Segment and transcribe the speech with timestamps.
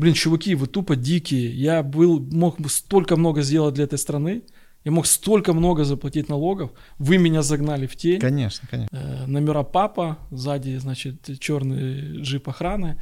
[0.00, 1.52] блин, чуваки, вы тупо дикие.
[1.52, 4.42] Я был, мог бы столько много сделать для этой страны,
[4.82, 6.70] я мог столько много заплатить налогов.
[6.98, 8.18] Вы меня загнали в тень.
[8.18, 8.96] Конечно, конечно.
[8.96, 12.96] Э, номера папа, сзади, значит, черный джип охраны.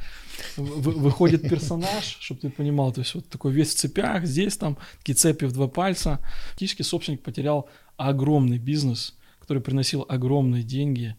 [0.57, 4.77] В, выходит персонаж, чтобы ты понимал, то есть вот такой весь в цепях, здесь там
[4.97, 6.19] такие цепи в два пальца.
[6.49, 11.15] Фактически собственник потерял огромный бизнес, который приносил огромные деньги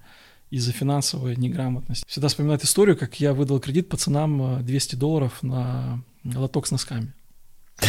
[0.50, 2.04] из-за финансовой неграмотности.
[2.06, 7.12] Всегда вспоминает историю, как я выдал кредит пацанам 200 э, долларов на лоток с носками.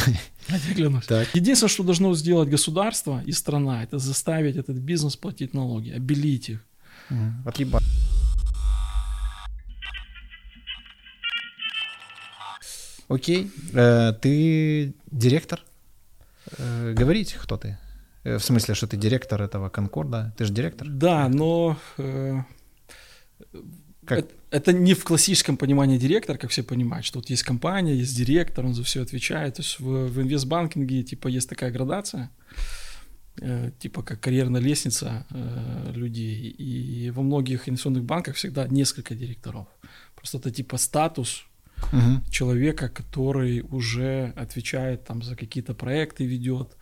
[1.34, 6.66] Единственное, что должно сделать государство и страна, это заставить этот бизнес платить налоги, обелить их.
[13.08, 13.52] Окей.
[13.74, 15.62] Э, ты директор?
[16.58, 17.78] Э, говорить, кто ты?
[18.24, 20.34] Э, в смысле, что ты директор этого Конкорда?
[20.38, 20.88] Ты же директор?
[20.88, 21.78] Да, но
[24.06, 24.20] как?
[24.20, 28.18] Это, это не в классическом понимании директор, как все понимают, что вот есть компания, есть
[28.18, 29.56] директор, он за все отвечает.
[29.56, 32.32] То есть в, в инвестбанкинге типа есть такая градация,
[33.40, 36.50] э, типа как карьерная лестница э, людей.
[36.50, 39.68] И во многих инвестиционных банках всегда несколько директоров.
[40.16, 41.46] Просто это типа статус
[41.94, 42.30] угу.
[42.32, 46.76] человека, который уже отвечает там за какие-то проекты, ведет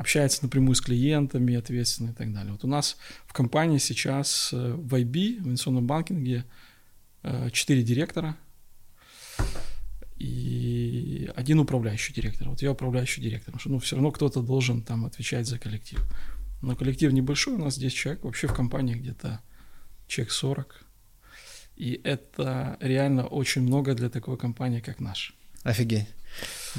[0.00, 2.52] общается напрямую с клиентами, ответственно и так далее.
[2.52, 6.44] Вот у нас в компании сейчас э, в IB, в инвестиционном банкинге,
[7.22, 8.34] Э, четыре директора
[10.16, 12.48] и один управляющий директор.
[12.48, 16.02] Вот я управляющий директор, потому что ну, все равно кто-то должен там отвечать за коллектив.
[16.62, 19.40] Но коллектив небольшой, у нас 10 человек, вообще в компании где-то
[20.06, 20.86] человек 40.
[21.76, 25.34] И это реально очень много для такой компании, как наша.
[25.62, 26.08] Офигеть.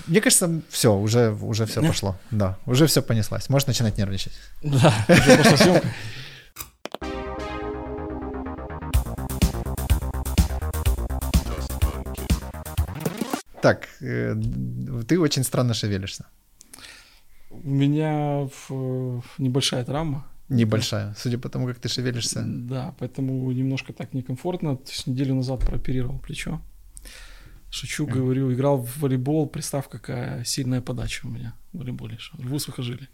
[0.07, 2.15] Мне кажется, все, уже, уже все пошло.
[2.31, 3.49] Да, уже все понеслась.
[3.49, 4.33] Можешь начинать нервничать.
[4.63, 5.87] Да, уже пошла съемка.
[13.61, 14.35] Так, э,
[15.07, 16.25] ты очень странно шевелишься.
[17.51, 18.49] У меня
[19.37, 20.25] небольшая травма.
[20.49, 22.43] Небольшая, судя по тому, как ты шевелишься.
[22.45, 24.77] Да, поэтому немножко так некомфортно.
[24.77, 26.59] То есть неделю назад прооперировал плечо.
[27.71, 32.17] Шучу, говорю, играл в волейбол, представь, какая сильная подача у меня в волейболе.
[32.37, 33.07] Рву сухожилие.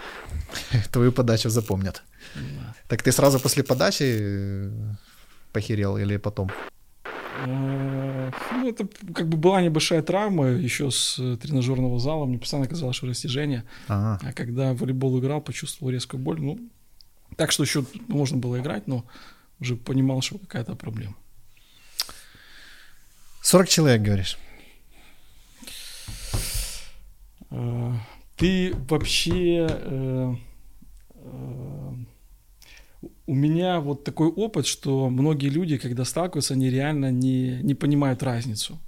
[0.92, 2.02] Твою подачу запомнят.
[2.34, 2.74] Да.
[2.88, 4.70] Так ты сразу после подачи э,
[5.52, 6.50] похерел или потом?
[7.44, 12.24] Э, ну, это как бы была небольшая травма еще с э, тренажерного зала.
[12.24, 13.64] Мне постоянно казалось, что растяжение.
[13.88, 14.18] Ага.
[14.22, 16.40] А когда в волейбол играл, почувствовал резкую боль.
[16.40, 16.58] Ну,
[17.36, 19.04] так что еще можно было играть, но
[19.60, 21.16] уже понимал, что какая-то проблема.
[23.48, 24.36] 40 человек, говоришь?
[27.50, 27.94] Э,
[28.36, 30.36] ты вообще
[33.26, 38.22] у меня вот такой опыт, что многие люди, когда сталкиваются, они реально не, не понимают
[38.22, 38.78] разницу.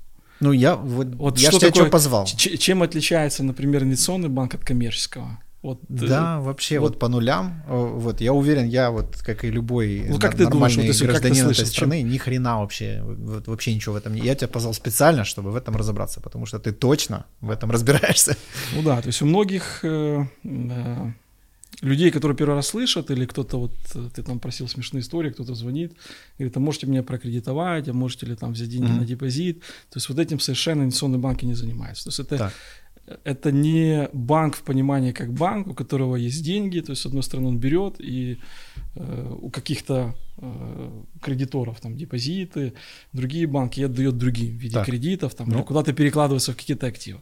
[0.40, 2.26] Ну, я вот, вот я что тебя такое, что позвал.
[2.26, 5.40] Чем отличается, например, инвестиционный банк от коммерческого?
[5.62, 7.62] Вот, э, да, э, вообще вот, вот по нулям.
[7.66, 11.54] Вот я уверен, я вот как и любой ну, как ты думаешь, вот, гражданин как
[11.54, 12.10] ты этой страны, чем...
[12.10, 14.22] ни хрена вообще, вот, вообще ничего в этом не.
[14.22, 18.36] Я тебя позвал специально, чтобы в этом разобраться, потому что ты точно в этом разбираешься.
[18.74, 21.12] Ну да, то есть у многих э, э,
[21.82, 25.54] людей, которые первый раз слышат, или кто-то вот, э, ты там просил смешные истории, кто-то
[25.54, 25.92] звонит,
[26.38, 29.00] говорит, а можете меня прокредитовать, а можете ли там взять деньги mm-hmm.
[29.00, 29.60] на депозит.
[29.90, 32.04] То есть вот этим совершенно инвестиционные банки не занимаются.
[32.04, 32.52] То есть это, так.
[33.24, 37.22] Это не банк в понимании как банк, у которого есть деньги, то есть с одной
[37.22, 38.38] стороны он берет и
[38.94, 42.72] э, у каких-то э, кредиторов там депозиты,
[43.12, 44.86] другие банки отдает другим в виде так.
[44.86, 45.64] кредитов, там, ну.
[45.64, 47.20] куда-то перекладываются в какие-то активы.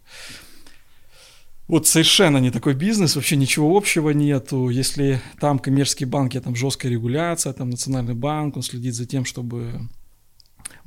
[1.69, 4.71] Вот совершенно не такой бизнес, вообще ничего общего нету.
[4.71, 9.89] Если там коммерческие банки, там жесткая регуляция, там национальный банк, он следит за тем, чтобы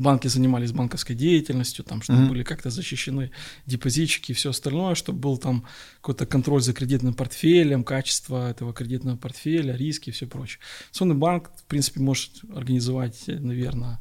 [0.01, 2.29] банки занимались банковской деятельностью, там, чтобы mm-hmm.
[2.29, 3.31] были как-то защищены
[3.65, 5.65] депозитчики и все остальное, чтобы был там
[6.01, 10.59] какой-то контроль за кредитным портфелем, качество этого кредитного портфеля, риски и все прочее.
[10.91, 13.99] Сонный банк, в принципе, может организовать, наверное,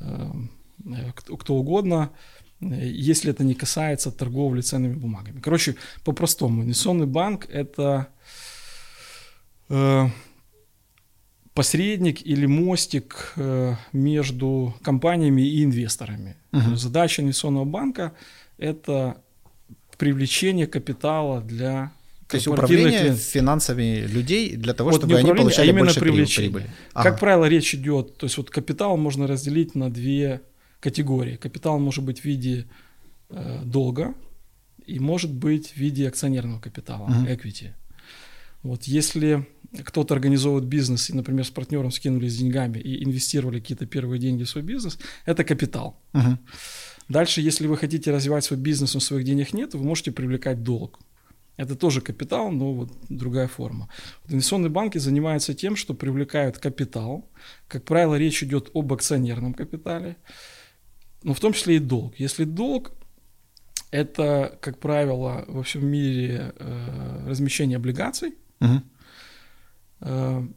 [0.00, 0.32] э,
[1.14, 2.10] кто угодно,
[2.60, 5.40] если это не касается торговли ценными бумагами.
[5.40, 8.08] Короче, по-простому, инвестиционный банк– это
[9.68, 10.08] э,
[11.58, 16.36] посредник или мостик э, между компаниями и инвесторами.
[16.52, 16.76] Uh-huh.
[16.76, 18.12] Задача инвестиционного банка–
[18.58, 19.16] это
[19.96, 21.90] привлечение капитала для
[22.28, 23.18] то есть управление клиент.
[23.18, 26.52] финансами людей для того, вот чтобы они получали а именно больше привлечение.
[26.52, 26.70] прибыли.
[26.92, 27.10] Ага.
[27.10, 30.42] Как правило, речь идет, то есть вот капитал можно разделить на две
[30.78, 31.34] категории.
[31.34, 32.66] Капитал может быть в виде
[33.30, 34.14] э, долга
[34.86, 37.36] и может быть в виде акционерного капитала, uh-huh.
[37.36, 37.70] equity.
[38.62, 39.46] Вот если
[39.84, 44.48] кто-то организовывает бизнес и, например, с партнером скинулись деньгами и инвестировали какие-то первые деньги в
[44.48, 46.00] свой бизнес, это капитал.
[46.12, 46.38] Uh-huh.
[47.08, 51.00] Дальше, если вы хотите развивать свой бизнес, но своих денег нет, вы можете привлекать долг.
[51.56, 53.88] Это тоже капитал, но вот другая форма.
[54.22, 57.28] Вот инвестиционные банки занимаются тем, что привлекают капитал.
[57.66, 60.16] Как правило, речь идет об акционерном капитале,
[61.24, 62.14] но в том числе и долг.
[62.16, 62.92] Если долг
[63.90, 70.54] это, как правило, во всем мире э, размещение облигаций, угу.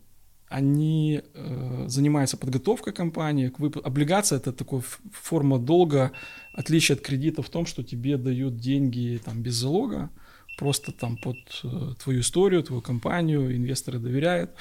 [0.48, 3.88] они э, занимаются подготовкой компании к выпуску.
[3.88, 6.12] Облигация это такая форма долга,
[6.54, 10.10] отличие от кредита в том, что тебе дают деньги там без залога,
[10.58, 14.52] просто там под э, твою историю, твою компанию, инвесторы доверяют.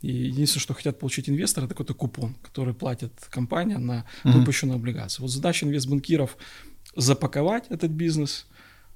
[0.00, 4.80] И единственное, что хотят получить инвесторы, это какой-то купон, который платит компания на выпущенную mm-hmm.
[4.80, 5.22] облигацию.
[5.22, 6.38] Вот задача инвестбанкиров
[6.96, 8.46] запаковать этот бизнес,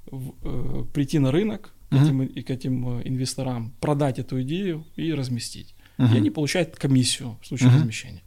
[0.07, 5.13] в, э, прийти на рынок этим, и к этим э, инвесторам, продать эту идею и
[5.13, 5.75] разместить.
[5.99, 6.15] Mm-hmm.
[6.15, 7.77] И они получают комиссию в случае mm-hmm.
[7.77, 8.23] размещения.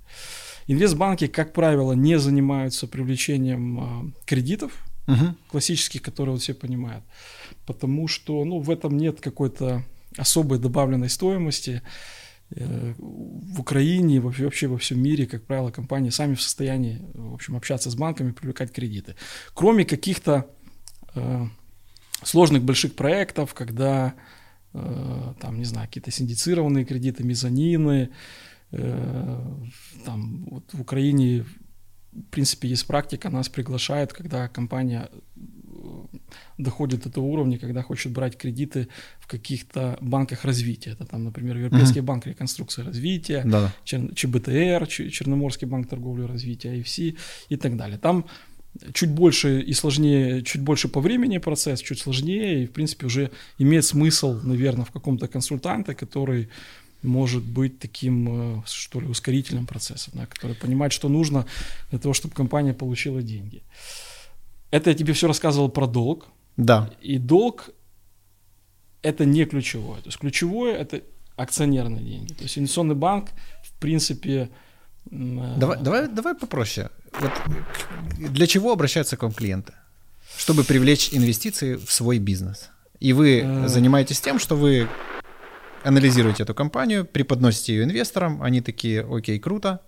[0.68, 5.36] Инвестбанки, как правило, не занимаются привлечением э, кредитов, угу.
[5.50, 7.04] классических, которые вот все понимают.
[7.66, 9.84] Потому что ну, в этом нет какой-то
[10.18, 11.82] особой добавленной стоимости.
[12.52, 17.56] Э, в Украине, вообще во всем мире, как правило, компании сами в состоянии, в общем,
[17.56, 19.16] общаться с банками, привлекать кредиты.
[19.54, 20.48] Кроме каких-то
[22.24, 24.14] сложных больших проектов, когда
[24.74, 28.10] э, там, не знаю, какие-то синдицированные кредиты, мезонины,
[28.72, 29.42] э,
[30.06, 31.46] там вот в Украине
[32.18, 35.40] в принципе, есть практика, нас приглашают, когда компания э,
[36.58, 38.88] доходит до того уровня, когда хочет брать кредиты
[39.20, 40.92] в каких-то банках развития.
[40.92, 42.04] Это там, например, Европейский mm-hmm.
[42.04, 43.72] банк реконструкции развития, да.
[43.86, 47.18] ЧБТР, Черноморский банк торговли и развития, IFC
[47.50, 48.00] и так далее.
[48.00, 48.26] Там
[48.94, 53.32] чуть больше и сложнее, чуть больше по времени процесс, чуть сложнее, и, в принципе, уже
[53.60, 56.50] имеет смысл, наверное, в каком-то консультанте, который
[57.04, 61.46] может быть таким, э, что ли, ускорительным процессом, да, который понимает, что нужно
[61.90, 63.62] для того, чтобы компания получила деньги.
[64.72, 66.28] Это я тебе все рассказывал про долг.
[66.58, 66.90] Да.
[67.02, 67.70] И долг
[69.02, 70.02] это не ключевое.
[70.02, 71.02] То есть ключевое это
[71.36, 72.34] акционерные деньги.
[72.34, 73.30] То есть инвестиционный банк,
[73.64, 74.50] в принципе...
[75.12, 76.90] Э, давай, давай, давай попроще.
[77.20, 77.32] Вот
[78.18, 79.74] для чего обращаются к вам клиенты?
[80.38, 82.70] Чтобы привлечь инвестиции в свой бизнес.
[83.00, 83.68] И вы э.
[83.68, 84.88] занимаетесь тем, что вы
[85.84, 89.82] анализируете эту компанию, преподносите ее инвесторам, они такие, окей, круто,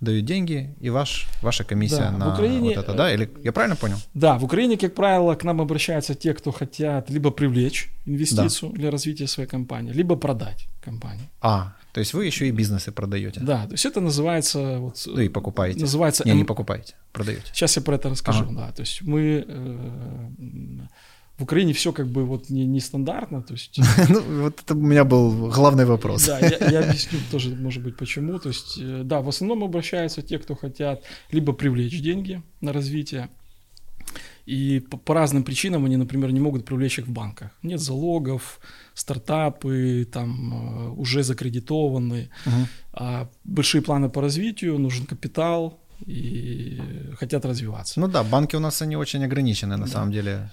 [0.00, 3.12] дают деньги, и ваш, ваша комиссия да, на Украине, вот это, да?
[3.12, 3.96] Или я правильно понял?
[4.14, 8.78] Да, в Украине, как правило, к нам обращаются те, кто хотят либо привлечь инвестицию да.
[8.78, 11.26] для развития своей компании, либо продать компанию.
[11.40, 13.40] А, то есть вы еще и бизнесы продаете?
[13.40, 14.76] Да, то есть это называется...
[14.80, 15.80] Вот, ну и покупаете.
[15.80, 16.24] Называется...
[16.26, 17.44] Не, не покупаете, продаете.
[17.54, 18.52] Сейчас я про это расскажу, ага.
[18.52, 18.72] да.
[18.72, 19.46] То есть мы...
[19.48, 20.28] Э,
[21.38, 23.80] в Украине все как бы вот не, нестандартно, то есть...
[24.10, 26.26] ну, вот это у меня был главный вопрос.
[26.26, 28.38] да, я, я объясню тоже, может быть, почему.
[28.38, 31.02] То есть, э, да, в основном обращаются те, кто хотят
[31.32, 33.30] либо привлечь деньги на развитие,
[34.46, 37.50] и по, по разным причинам они, например, не могут привлечь их в банках.
[37.62, 38.60] Нет залогов,
[38.94, 42.66] стартапы там э, уже закредитованы, угу.
[42.92, 46.78] а большие планы по развитию, нужен капитал, и
[47.18, 48.00] хотят развиваться.
[48.00, 49.92] Ну да, банки у нас они очень ограничены на да.
[49.92, 50.50] самом деле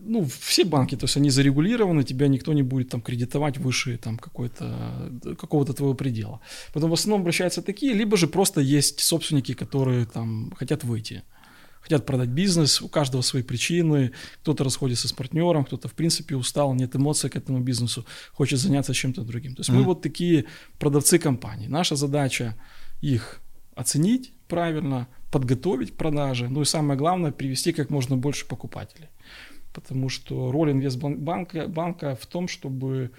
[0.00, 4.18] ну, все банки, то есть они зарегулированы, тебя никто не будет там кредитовать выше там
[4.18, 6.40] какой-то, какого-то твоего предела.
[6.72, 11.22] Потом в основном обращаются такие, либо же просто есть собственники, которые там хотят выйти
[11.80, 16.74] хотят продать бизнес, у каждого свои причины, кто-то расходится с партнером, кто-то в принципе устал,
[16.74, 19.54] нет эмоций к этому бизнесу, хочет заняться чем-то другим.
[19.54, 19.74] То есть mm-hmm.
[19.74, 20.44] мы вот такие
[20.78, 21.68] продавцы компаний.
[21.68, 22.54] Наша задача
[23.00, 23.40] их
[23.74, 29.08] оценить правильно, подготовить к продаже, ну и самое главное, привести как можно больше покупателей
[29.72, 33.10] потому что роль инвестбанка банка в том, чтобы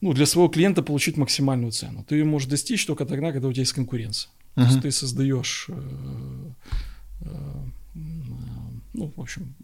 [0.00, 2.04] ну, для своего клиента получить максимальную цену.
[2.04, 4.30] Ты ее можешь достичь только тогда, когда у тебя есть конкуренция.
[4.54, 4.62] Uh-huh.
[4.62, 6.68] То есть ты создаешь, э, э,
[8.94, 9.54] ну, в общем,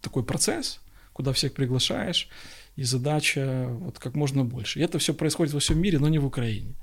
[0.00, 0.80] такой процесс,
[1.12, 2.28] куда всех приглашаешь,
[2.76, 4.80] и задача вот как можно больше.
[4.80, 6.74] И это все происходит во всем мире, но не в Украине.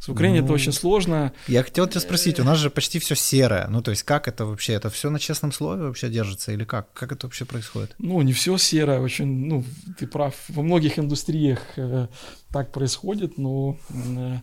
[0.00, 1.32] В Украине ну, это очень сложно.
[1.46, 3.68] Я хотел тебя спросить, у нас же почти все серое.
[3.68, 4.72] Ну, то есть, как это вообще?
[4.72, 6.92] Это все на честном слове вообще держится или как?
[6.92, 7.94] Как это вообще происходит?
[7.98, 9.64] Ну, не все серое, очень, ну,
[9.98, 10.34] ты прав.
[10.48, 12.08] Во многих индустриях э,
[12.50, 14.38] так происходит, но э,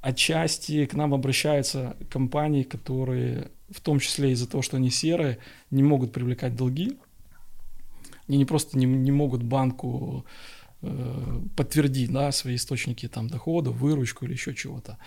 [0.00, 5.38] отчасти к нам обращаются компании, которые, в том числе из-за того, что они серые,
[5.70, 6.96] не могут привлекать долги
[8.28, 10.24] они не просто не, не могут банку
[10.82, 14.98] э, подтвердить да, свои источники там, дохода, выручку или еще чего-то.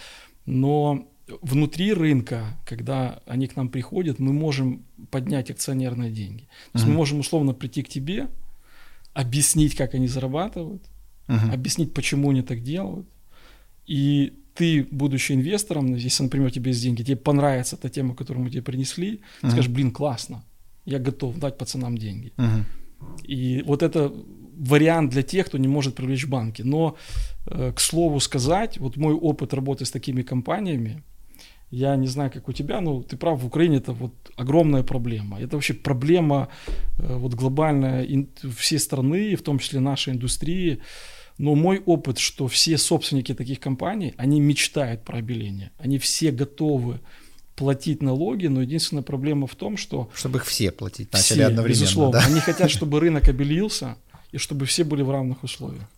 [0.46, 1.08] Но
[1.41, 6.48] внутри рынка, когда они к нам приходят, мы можем поднять акционерные деньги.
[6.72, 6.89] То есть uh-huh.
[6.89, 8.27] мы можем условно прийти к тебе,
[9.13, 10.84] объяснить, как они зарабатывают,
[11.27, 11.53] uh-huh.
[11.53, 13.08] объяснить, почему они так делают.
[13.86, 18.50] И ты, будучи инвестором, если, например, тебе есть деньги, тебе понравится та тема, которую мы
[18.50, 19.51] тебе принесли, uh-huh.
[19.51, 20.43] скажешь, блин, классно,
[20.86, 22.31] я готов дать пацанам деньги.
[22.38, 22.63] Uh-huh.
[23.24, 24.12] И вот это
[24.58, 26.63] вариант для тех, кто не может привлечь банки.
[26.63, 26.96] Но,
[27.48, 31.01] э, к слову сказать, вот мой опыт работы с такими компаниями,
[31.72, 35.39] я не знаю, как у тебя, но ты прав, в Украине это вот огромная проблема.
[35.39, 36.48] Это вообще проблема
[37.00, 38.27] э, вот глобальная
[38.58, 40.79] всей страны, в том числе нашей индустрии.
[41.41, 45.71] Но мой опыт, что все собственники таких компаний, они мечтают про обеление.
[45.79, 47.00] Они все готовы
[47.55, 50.07] платить налоги, но единственная проблема в том, что...
[50.13, 51.81] Чтобы их все платить начали все, одновременно.
[51.81, 52.19] Безусловно.
[52.19, 52.25] Да?
[52.27, 53.98] Они хотят, чтобы рынок обелился,
[54.31, 55.89] и чтобы все были в равных условиях.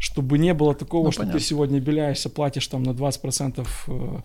[0.00, 1.38] Чтобы не было такого, ну, что понятно.
[1.38, 4.20] ты сегодня беляешься, платишь там на 20% э,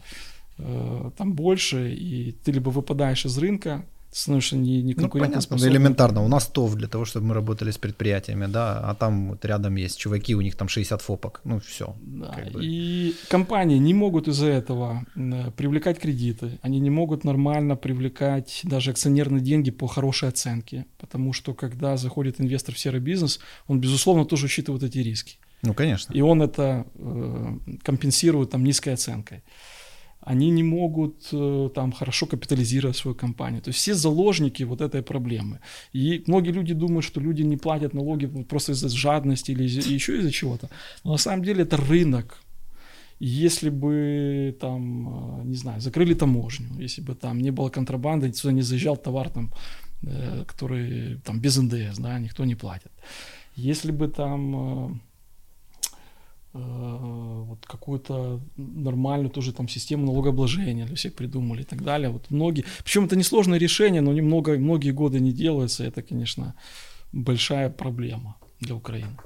[0.58, 5.70] э, там больше, и ты либо выпадаешь из рынка, становишься не, не конкурентоспособным.
[5.70, 6.24] Ну, элементарно.
[6.24, 9.76] У нас ТОВ для того, чтобы мы работали с предприятиями, да, а там вот рядом
[9.76, 11.96] есть чуваки, у них там 60 фопок, ну все.
[12.02, 12.60] Да, как бы.
[12.64, 15.06] И компании не могут из-за этого
[15.56, 21.54] привлекать кредиты, они не могут нормально привлекать даже акционерные деньги по хорошей оценке, потому что
[21.54, 25.38] когда заходит инвестор в серый бизнес, он, безусловно, тоже учитывает эти риски.
[25.64, 26.12] Ну, конечно.
[26.14, 29.44] И он это э, компенсирует там низкой оценкой
[30.22, 33.62] они не могут э, там хорошо капитализировать свою компанию.
[33.62, 35.60] То есть все заложники вот этой проблемы.
[35.94, 40.18] И многие люди думают, что люди не платят налоги просто из-за жадности или из- еще
[40.18, 40.70] из-за чего-то.
[41.04, 42.44] Но на самом деле это рынок.
[43.20, 48.54] Если бы там, э, не знаю, закрыли таможню, если бы там не было контрабанды, сюда
[48.54, 49.52] не заезжал товар там,
[50.04, 52.92] э, который там без НДС, да, никто не платит.
[53.56, 55.02] Если бы там
[57.82, 62.10] какую-то нормальную тоже там систему налогообложения для всех придумали и так далее.
[62.10, 66.54] Вот многие, причем это несложное решение, но немного, многие годы не делается, это, конечно,
[67.12, 69.18] большая проблема для Украины.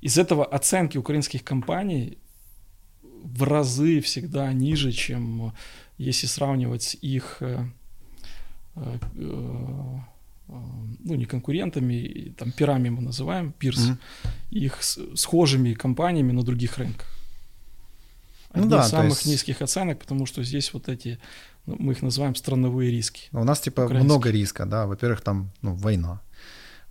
[0.00, 2.16] Из этого оценки украинских компаний
[3.02, 5.52] в разы всегда ниже, чем
[5.98, 7.58] если сравнивать их э,
[8.76, 8.98] э,
[10.50, 13.96] ну, не конкурентами, там, пирами мы называем, пирс, mm-hmm.
[14.50, 14.82] их
[15.14, 17.06] схожими компаниями на других рынках.
[18.52, 19.26] Ну, Одни да, из самых есть...
[19.26, 21.18] низких оценок, потому что здесь вот эти,
[21.66, 23.28] ну, мы их называем страновые риски.
[23.32, 24.86] У нас типа много риска, да.
[24.86, 26.20] Во-первых, там ну, война.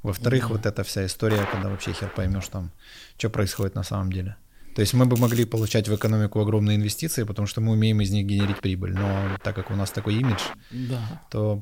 [0.02, 0.48] Во-вторых, да.
[0.48, 2.72] вот эта вся история, когда вообще хер поймешь там,
[3.18, 4.38] что происходит на самом деле.
[4.76, 8.12] То есть мы бы могли получать в экономику огромные инвестиции, потому что мы умеем из
[8.12, 8.94] них генерить прибыль.
[8.94, 10.40] Но так как у нас такой имидж,
[10.72, 11.22] да.
[11.30, 11.62] то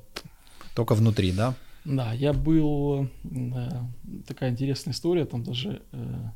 [0.76, 1.56] только внутри, да?
[1.88, 3.90] Да, я был, да,
[4.28, 6.30] такая интересная история, там даже э,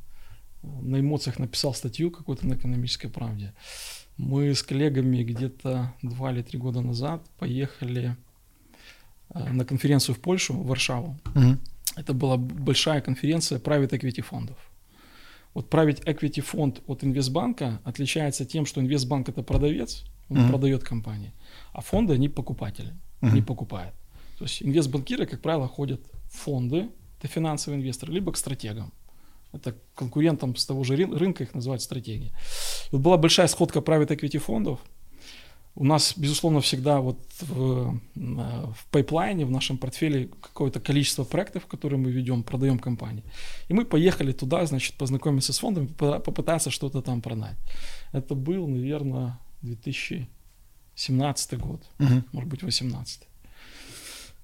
[0.61, 3.53] на эмоциях написал статью какую-то на экономической правде.
[4.15, 8.15] Мы с коллегами где-то два или три года назад поехали
[9.33, 11.19] э, на конференцию в Польшу, в Варшаву.
[11.35, 11.57] Угу.
[11.97, 14.57] Это была большая конференция private equity фондов.
[15.53, 20.49] Вот private equity фонд от инвестбанка отличается тем, что инвестбанк это продавец, он угу.
[20.49, 21.33] продает компании,
[21.73, 23.31] а фонды они покупатели, угу.
[23.31, 23.93] они покупают.
[24.41, 28.91] То есть инвестбанкиры, как правило, ходят в фонды, это финансовые инвесторы, либо к стратегам.
[29.53, 32.31] Это конкурентам с того же рынка их называют стратегии.
[32.91, 34.79] Вот была большая сходка private equity фондов.
[35.75, 41.99] У нас, безусловно, всегда вот в, в пайплайне, в нашем портфеле какое-то количество проектов, которые
[41.99, 43.23] мы ведем, продаем компании.
[43.69, 47.57] И мы поехали туда, значит, познакомиться с фондом, попытаться что-то там продать.
[48.11, 52.23] Это был, наверное, 2017 год, угу.
[52.31, 53.27] может быть, 2018.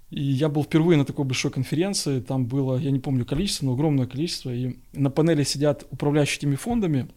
[0.10, 3.74] И я был впервые на такой большой конференции, там было, я не помню количество, но
[3.74, 7.10] огромное количество, и на панели сидят управляющие этими фондами,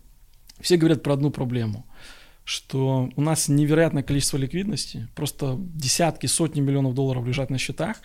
[0.61, 1.87] все говорят про одну проблему,
[2.45, 7.99] что у нас невероятное количество ликвидности, просто десятки, сотни миллионов долларов лежат на счетах,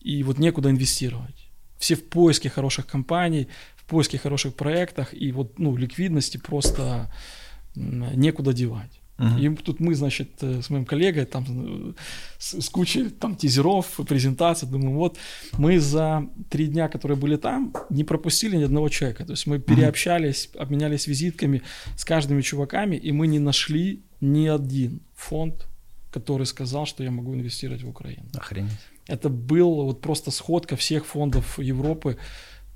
[0.00, 1.50] и вот некуда инвестировать.
[1.78, 7.12] Все в поиске хороших компаний, в поиске хороших проектах, и вот ну, ликвидности просто
[7.74, 8.99] некуда девать.
[9.20, 9.52] Uh-huh.
[9.52, 11.92] И тут мы, значит, э, с моим коллегой там э,
[12.38, 15.18] с, с кучей там тизеров, презентаций, думаю, вот
[15.58, 19.24] мы за три дня, которые были там, не пропустили ни одного человека.
[19.24, 20.62] То есть мы переобщались, uh-huh.
[20.62, 21.62] обменялись визитками
[21.96, 25.66] с каждыми чуваками, и мы не нашли ни один фонд,
[26.10, 28.24] который сказал, что я могу инвестировать в Украину.
[28.34, 28.72] Охренеть.
[29.06, 32.16] Это был вот просто сходка всех фондов Европы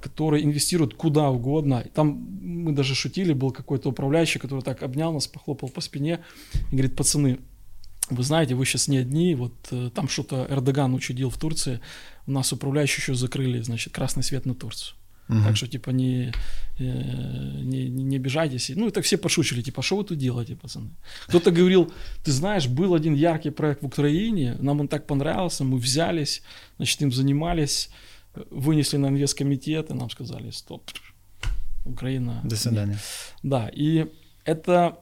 [0.04, 1.82] которые инвестируют куда угодно.
[1.94, 6.20] Там мы даже шутили, был какой-то управляющий, который так обнял нас, похлопал по спине
[6.70, 7.38] и говорит, пацаны,
[8.10, 11.80] вы знаете, вы сейчас не одни, вот э, там что-то Эрдоган учудил в Турции,
[12.26, 14.94] у нас управляющие еще закрыли, значит, красный свет на Турцию.
[15.28, 15.38] Угу.
[15.44, 16.32] Так что, типа, не,
[16.78, 18.72] э, не, не обижайтесь.
[18.76, 20.90] Ну, это все пошучили, типа, что вы тут делаете, пацаны?
[21.28, 21.90] Кто-то говорил,
[22.24, 26.42] ты знаешь, был один яркий проект в Украине, нам он так понравился, мы взялись,
[26.76, 27.88] значит, им занимались,
[28.50, 30.90] вынесли на инвесткомитет, и нам сказали, стоп,
[31.84, 32.40] Украина.
[32.44, 32.92] До свидания.
[32.92, 33.00] Нет.
[33.42, 34.06] Да, и
[34.44, 34.98] Это,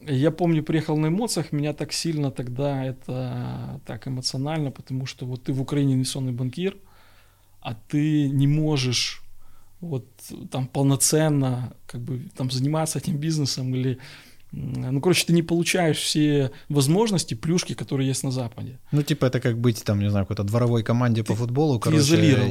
[0.00, 5.44] я помню, приехал на эмоциях, меня так сильно тогда это так эмоционально, потому что вот
[5.44, 6.76] ты в Украине инвестиционный банкир,
[7.60, 9.22] а ты не можешь
[9.80, 10.06] вот
[10.50, 13.98] там полноценно как бы там заниматься этим бизнесом или
[14.56, 18.78] ну, короче, ты не получаешь все возможности, плюшки, которые есть на Западе.
[18.92, 21.98] Ну, типа это как быть там, не знаю, какой-то дворовой команде ты, по футболу, короче.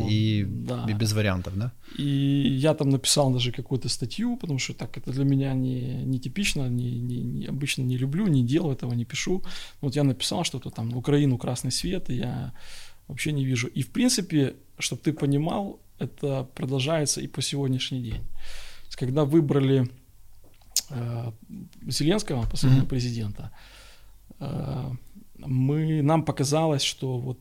[0.09, 0.85] И, да.
[0.89, 1.71] и без вариантов, да?
[1.97, 6.19] И я там написал даже какую-то статью, потому что так это для меня не, не
[6.19, 9.41] типично, не, не, не, обычно не люблю, не делаю этого, не пишу.
[9.81, 12.53] Вот я написал что-то там, Украину красный свет, и я
[13.07, 13.67] вообще не вижу.
[13.67, 18.23] И в принципе, чтобы ты понимал, это продолжается и по сегодняшний день.
[18.95, 19.89] Когда выбрали
[21.87, 22.87] Зеленского, последнего mm-hmm.
[22.87, 23.51] президента,
[24.39, 24.91] э,
[25.37, 27.39] мы, нам показалось, что вот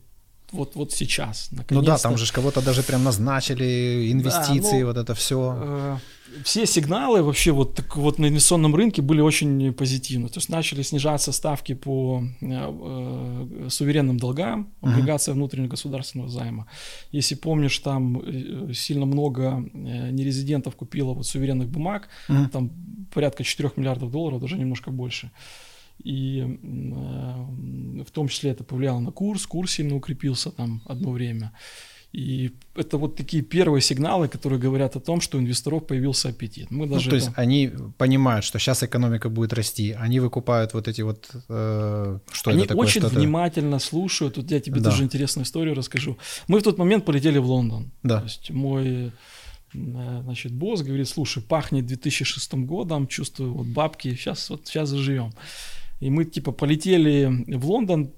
[0.52, 1.50] вот, вот сейчас.
[1.70, 5.56] Ну да, там же кого-то даже прям назначили, инвестиции, да, ну, вот это все.
[5.58, 5.96] Э,
[6.44, 10.28] все сигналы вообще вот, так, вот на инвестиционном рынке были очень позитивны.
[10.28, 15.36] То есть начали снижаться ставки по э, э, суверенным долгам, облигация uh-huh.
[15.36, 16.66] внутреннего государственного займа.
[17.10, 22.48] Если помнишь, там э, сильно много э, нерезидентов купило вот суверенных бумаг, uh-huh.
[22.48, 22.70] там
[23.12, 25.30] порядка 4 миллиардов долларов, даже немножко больше.
[25.98, 31.52] И э, в том числе это повлияло на курс, курс сильно укрепился там одно время.
[32.12, 36.70] И это вот такие первые сигналы, которые говорят о том, что у инвесторов появился аппетит.
[36.70, 37.24] Мы ну, даже ну, то это...
[37.24, 41.30] есть они понимают, что сейчас экономика будет расти, они выкупают вот эти вот...
[41.48, 42.86] Э, что они это такое?
[42.86, 43.16] очень Что-то...
[43.18, 44.36] внимательно слушают.
[44.36, 44.90] Вот я тебе да.
[44.90, 46.18] тоже интересную историю расскажу.
[46.48, 47.90] Мы в тот момент полетели в Лондон.
[48.02, 48.18] Да.
[48.18, 49.12] То есть мой
[49.72, 55.32] э, значит, босс говорит, слушай, пахнет 2006 годом, чувствую вот бабки, сейчас вот сейчас заживем.
[56.02, 58.10] И мы типа полетели в Лондон,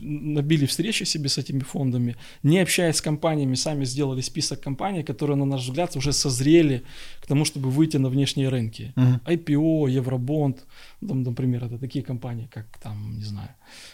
[0.00, 5.36] набили встречи себе с этими фондами, не общаясь с компаниями, сами сделали список компаний, которые,
[5.36, 6.82] на наш взгляд, уже созрели
[7.22, 8.92] к тому, чтобы выйти на внешние рынки.
[8.96, 9.20] Uh-huh.
[9.24, 10.66] IPO, Евробонд,
[11.08, 13.50] там, например, это такие компании, как там, не знаю,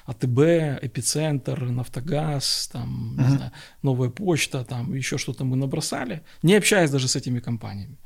[0.07, 0.39] АТБ,
[0.83, 3.23] Эпицентр, Нафтогаз, там, uh-huh.
[3.23, 7.99] не знаю, Новая почта, там, еще что-то мы набросали, не общаясь даже с этими компаниями.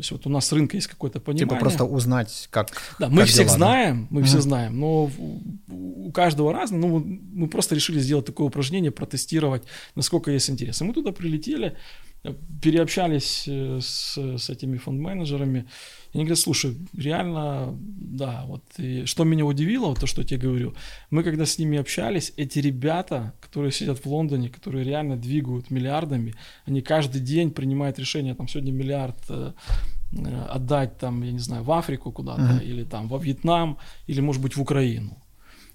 [0.00, 1.46] То есть вот у нас с рынка есть какое-то типа понимание.
[1.46, 4.06] Типа просто узнать, как Да, мы как всех дела, знаем, да?
[4.08, 4.24] мы mm-hmm.
[4.24, 5.10] все знаем, но
[5.68, 6.80] у каждого разное.
[6.80, 9.64] Ну, мы просто решили сделать такое упражнение, протестировать,
[9.96, 10.80] насколько есть интерес.
[10.80, 11.76] И мы туда прилетели,
[12.60, 15.66] переобщались э, с, с этими фонд-менеджерами,
[16.12, 20.26] и они говорят, слушай, реально, да, вот, и что меня удивило, вот то, что я
[20.26, 20.74] тебе говорю,
[21.10, 26.34] мы когда с ними общались, эти ребята, которые сидят в Лондоне, которые реально двигают миллиардами,
[26.66, 29.52] они каждый день принимают решение, там, сегодня миллиард э,
[30.12, 32.64] э отдать, там, я не знаю, в Африку куда-то, uh-huh.
[32.64, 33.78] или там во Вьетнам,
[34.08, 35.16] или, может быть, в Украину.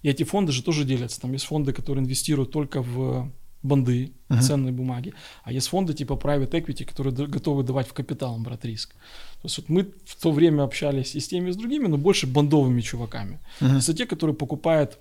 [0.04, 1.22] И эти фонды же тоже делятся.
[1.22, 3.32] Там есть фонды, которые инвестируют только в
[3.66, 4.42] банды, uh-huh.
[4.42, 8.94] ценные бумаги, а есть фонды типа private equity, которые готовы давать в капитал, брать риск.
[9.42, 11.98] То есть вот мы в то время общались и с теми, и с другими, но
[11.98, 13.40] больше бандовыми чуваками.
[13.60, 13.78] Uh-huh.
[13.78, 15.00] Это те, которые покупают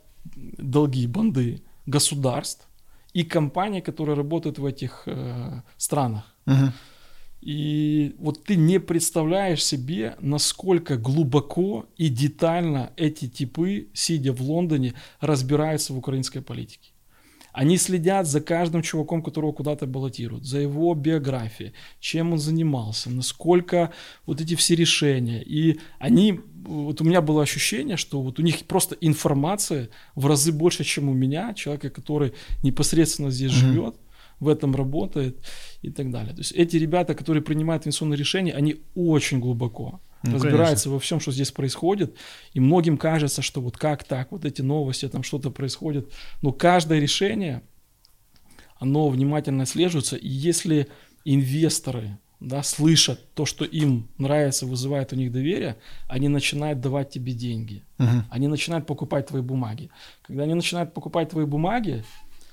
[0.58, 2.66] долги, банды государств
[3.12, 6.24] и компании, которые работают в этих э, странах.
[6.46, 6.72] Uh-huh.
[7.44, 14.94] И вот ты не представляешь себе, насколько глубоко и детально эти типы, сидя в Лондоне,
[15.20, 16.93] разбираются в украинской политике.
[17.54, 23.92] Они следят за каждым чуваком, которого куда-то баллотируют, за его биографией, чем он занимался, насколько
[24.26, 25.40] вот эти все решения.
[25.40, 30.50] И они, вот у меня было ощущение, что вот у них просто информация в разы
[30.50, 32.32] больше, чем у меня, человека, который
[32.64, 33.72] непосредственно здесь mm-hmm.
[33.72, 33.94] живет,
[34.40, 35.38] в этом работает
[35.82, 36.32] и так далее.
[36.32, 40.90] То есть эти ребята, которые принимают инвестиционные решения, они очень глубоко ну, разбирается конечно.
[40.92, 42.16] во всем, что здесь происходит,
[42.52, 46.98] и многим кажется, что вот как так, вот эти новости, там что-то происходит, но каждое
[46.98, 47.62] решение,
[48.78, 50.88] оно внимательно слеживается, и если
[51.24, 55.76] инвесторы да, слышат то, что им нравится, вызывает у них доверие,
[56.08, 57.84] они начинают давать тебе деньги.
[57.98, 58.22] Uh-huh.
[58.30, 59.90] Они начинают покупать твои бумаги.
[60.22, 62.04] Когда они начинают покупать твои бумаги,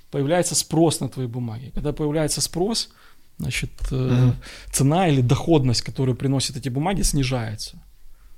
[0.10, 1.72] появляется спрос на твои бумаги.
[1.74, 2.90] Когда появляется спрос,
[3.38, 4.34] значит, mm-hmm.
[4.72, 7.72] цена или доходность, которую приносят эти бумаги, снижается.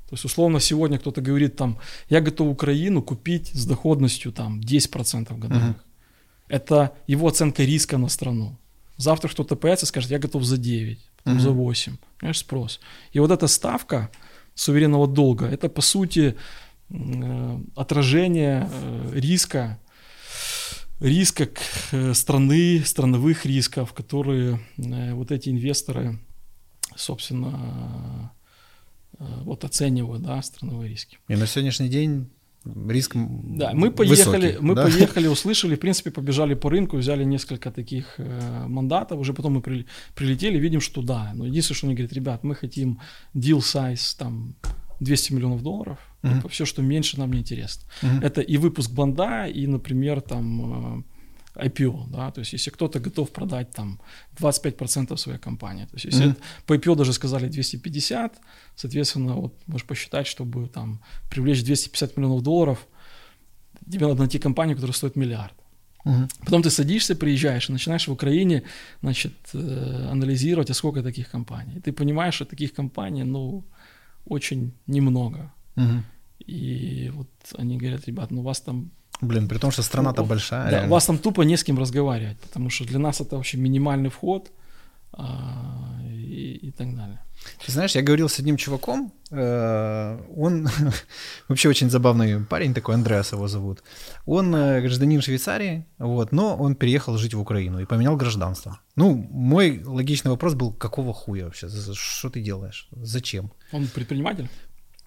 [0.09, 1.77] То есть, условно, сегодня кто-то говорит, там,
[2.09, 5.63] я готов Украину купить с доходностью там 10% годовых.
[5.63, 6.49] Mm-hmm.
[6.49, 8.57] Это его оценка риска на страну.
[8.97, 11.41] Завтра кто-то появится и скажет, я готов за 9, потом mm-hmm.
[11.41, 11.97] за 8.
[12.19, 12.79] Понимаешь, спрос.
[13.11, 14.09] И вот эта ставка
[14.55, 16.35] суверенного долга, это, по сути,
[16.89, 19.79] э, отражение э, риска
[21.03, 21.49] риска
[21.91, 26.19] э, страны, страновых рисков, которые э, вот эти инвесторы,
[26.95, 28.31] собственно,
[29.19, 31.17] э, вот оценивают, да, страновые риски.
[31.27, 32.29] И на сегодняшний день
[32.65, 34.83] риск Да, мы поехали, высокий, мы да?
[34.83, 39.61] поехали, услышали, в принципе, побежали по рынку, взяли несколько таких э, мандатов, уже потом мы
[39.61, 39.85] при,
[40.15, 43.01] прилетели, видим, что да, но единственное, что они говорят, ребят, мы хотим
[43.35, 44.55] deal size там
[45.03, 45.97] 200 миллионов долларов.
[46.23, 46.35] Мгм.
[46.35, 47.83] Типа, все, что меньше, нам не интересно.
[48.01, 48.19] Мгм.
[48.23, 51.03] Это и выпуск банда, и, например, там
[51.55, 53.99] э, IPO, да, то есть если кто-то готов продать там
[54.39, 56.31] 25% своей компании, то есть если Мгм.
[56.31, 58.39] это- по IPO даже сказали 250,
[58.75, 62.87] соответственно, вот можешь посчитать, чтобы там привлечь 250 миллионов долларов,
[63.91, 65.53] тебе надо найти компанию, которая стоит миллиард.
[66.05, 66.27] Мгм.
[66.39, 68.63] Потом ты садишься, приезжаешь и начинаешь в Украине,
[69.01, 71.73] значит, э, анализировать, а сколько таких компаний.
[71.77, 73.63] И ты понимаешь, что таких компаний, ну,
[74.25, 75.51] очень немного.
[75.75, 76.03] Мгм.
[76.39, 80.63] И вот они говорят, ребят, ну вас там Блин, при том, что страна-то Ну, большая.
[80.65, 80.91] Да, реально.
[80.91, 84.51] вас там тупо не с кем разговаривать, потому что для нас это вообще минимальный вход
[86.33, 87.19] и, и так далее.
[87.65, 90.67] Ты знаешь, я говорил с одним чуваком, э, он
[91.47, 93.83] вообще очень забавный парень такой, Андреас его зовут.
[94.25, 98.79] Он э, гражданин Швейцарии, вот, но он переехал жить в Украину и поменял гражданство.
[98.95, 101.67] Ну, мой логичный вопрос был, какого хуя вообще?
[101.93, 102.87] Что ты делаешь?
[102.91, 103.51] Зачем?
[103.71, 104.49] Он предприниматель?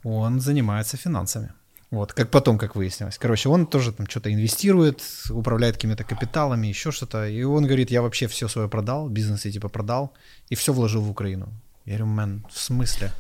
[0.05, 1.53] Он занимается финансами.
[1.91, 3.17] Вот, как потом, как выяснилось.
[3.19, 7.29] Короче, он тоже там что-то инвестирует, управляет какими-то капиталами, еще что-то.
[7.29, 10.13] И он говорит, я вообще все свое продал, бизнес я типа продал,
[10.49, 11.49] и все вложил в Украину.
[11.85, 13.13] Я говорю, мэн, в смысле?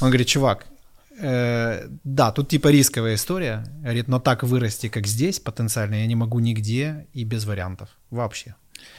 [0.00, 0.66] Он говорит, чувак,
[1.20, 6.16] э, да, тут типа рисковая история, говорит, но так вырасти, как здесь, потенциально, я не
[6.16, 7.88] могу нигде и без вариантов.
[8.10, 8.56] Вообще.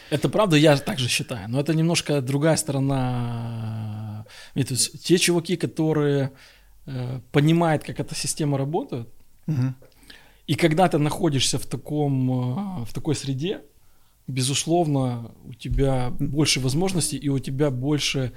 [0.10, 4.26] Это правда, я так же считаю, но это немножко другая сторона.
[4.56, 6.32] Нет, то есть те чуваки, которые
[6.86, 9.08] э, понимают, как эта система работает,
[9.48, 9.76] Мгм.
[10.48, 13.62] и когда ты находишься в, таком, э, в такой среде,
[14.28, 18.32] безусловно, у тебя больше возможностей и у тебя больше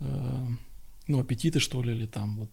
[0.00, 0.46] э,
[1.08, 2.50] ну, аппетиты, что ли, или там вот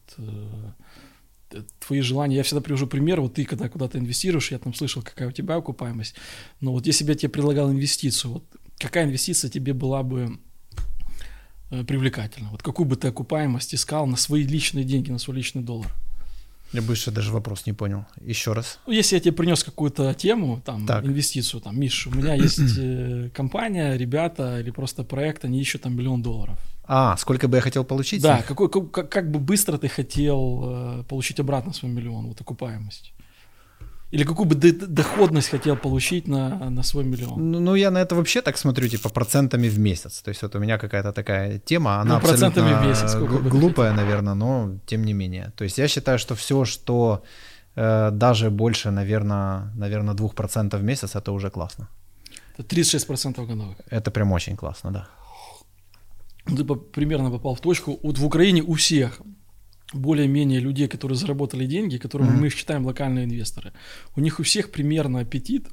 [1.80, 2.38] твои желания.
[2.38, 5.56] Я всегда привожу пример, вот ты когда куда-то инвестируешь, я там слышал, какая у тебя
[5.56, 6.16] окупаемость,
[6.62, 8.44] но вот если бы я тебе предлагал инвестицию, вот
[8.80, 10.40] какая инвестиция тебе была бы
[11.74, 12.50] э, привлекательна?
[12.52, 15.92] Вот какую бы ты окупаемость искал на свои личные деньги, на свой личный доллар?
[16.74, 18.06] Я больше даже вопрос не понял.
[18.20, 18.80] Еще раз.
[18.88, 21.06] Ну, если я тебе принес какую-то тему, там, Так.
[21.06, 25.96] инвестицию, там, Миш, у меня есть э, компания, ребята или просто проект, они ищут там
[25.96, 26.58] миллион долларов.
[26.86, 28.22] А, сколько бы я хотел получить?
[28.24, 32.42] Да, какой, как, как- как бы быстро ты хотел э, получить обратно свой миллион, вот
[32.42, 33.14] окупаемость?
[34.14, 34.56] Или какую бы
[34.88, 37.52] доходность хотел получить на, на свой миллион?
[37.52, 40.22] Ну, ну, я на это вообще так смотрю, типа, процентами в месяц.
[40.22, 43.50] То есть вот у меня какая-то такая тема, она Ну, процентами в месяц г- ты
[43.50, 45.52] глупая, наверное, но тем не менее.
[45.56, 47.24] То есть я считаю, что все, что
[47.76, 51.88] э, даже больше, наверное, наверное, 2% в месяц, это уже классно.
[52.58, 53.78] Это 36% годовых.
[53.92, 55.08] Это прям очень классно, да.
[56.48, 58.00] Ну, Ты примерно попал в точку.
[58.04, 59.22] Вот в Украине у всех
[59.94, 62.40] более-менее людей, которые заработали деньги, которым Мгм.
[62.42, 63.72] мы их считаем локальные инвесторы,
[64.16, 65.68] у них у всех примерно аппетит,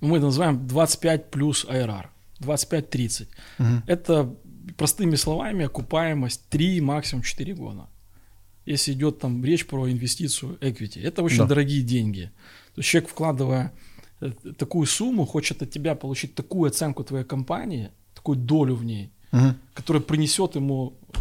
[0.00, 2.06] ну, мы это называем 25 плюс IRR,
[2.40, 3.28] 25-30.
[3.58, 3.82] Мгм.
[3.86, 4.34] Это,
[4.76, 7.86] простыми словами, окупаемость 3, максимум 4 года.
[8.66, 11.02] Если идет там речь про инвестицию equity.
[11.02, 11.46] Это очень Да.
[11.46, 12.30] дорогие деньги.
[12.74, 13.72] То есть человек, вкладывая
[14.22, 19.10] э, такую сумму, хочет от тебя получить такую оценку твоей компании, такую долю в ней,
[19.32, 19.54] Мгм.
[19.74, 21.20] которая принесет ему э,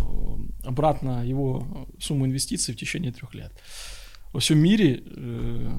[0.63, 3.51] обратно его сумму инвестиций в течение трех лет.
[4.33, 5.69] Во всем мире, э,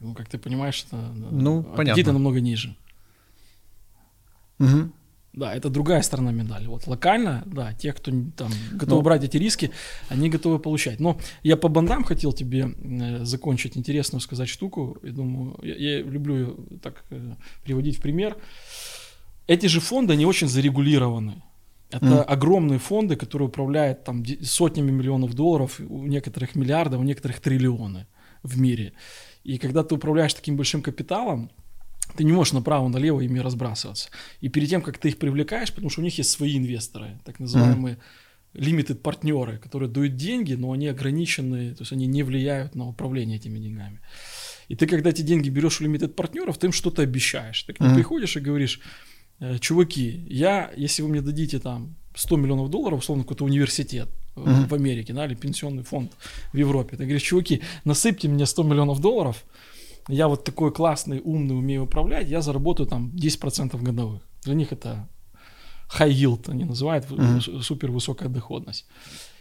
[0.00, 2.12] ну, как ты понимаешь, это, э, Ну, понятно.
[2.12, 2.74] намного ниже.
[4.58, 4.92] Мгм.
[5.32, 6.66] Да, это другая сторона медали.
[6.66, 9.02] Вот локально, да, те, кто там готовы Ну.
[9.02, 9.70] брать эти риски,
[10.10, 11.00] они готовы получать.
[11.00, 14.98] Но я по бандам хотел тебе э, закончить интересную сказать штуку.
[15.02, 17.34] Я думаю, я, я люблю так э,
[17.64, 18.36] приводить в пример.
[19.46, 21.42] Эти же фонды, они очень зарегулированы.
[21.92, 22.24] Это Мгм.
[22.26, 28.06] огромные фонды, которые управляют там сотнями миллионов долларов, у некоторых миллиардов, у некоторых триллионы
[28.42, 28.92] в мире.
[29.44, 31.50] И когда ты управляешь таким большим капиталом,
[32.16, 34.08] ты не можешь направо-налево ими разбрасываться.
[34.40, 37.40] И перед тем, как ты их привлекаешь, потому что у них есть свои инвесторы, так
[37.40, 37.98] называемые
[38.54, 43.36] limited партнеры, которые дают деньги, но они ограничены, то есть они не влияют на управление
[43.38, 44.00] этими деньгами.
[44.68, 47.62] И ты, когда эти деньги берешь у limited партнеров, ты им что-то обещаешь.
[47.62, 47.96] Ты к ним Мгм.
[47.96, 49.21] приходишь и говоришь, «Э,
[49.60, 54.66] чуваки, я, если вы мне дадите там 100 миллионов долларов, условно, какой-то университет э, Мгм.
[54.68, 56.12] в Америке, да, или пенсионный фонд
[56.52, 59.44] в Европе, ты говоришь, чуваки, насыпьте мне 100 миллионов долларов,
[60.08, 64.20] я вот такой классный, умный, умею управлять, я заработаю там 10% годовых.
[64.44, 65.08] Для них это
[65.98, 68.86] high yield, они называют, с- супер высокая доходность.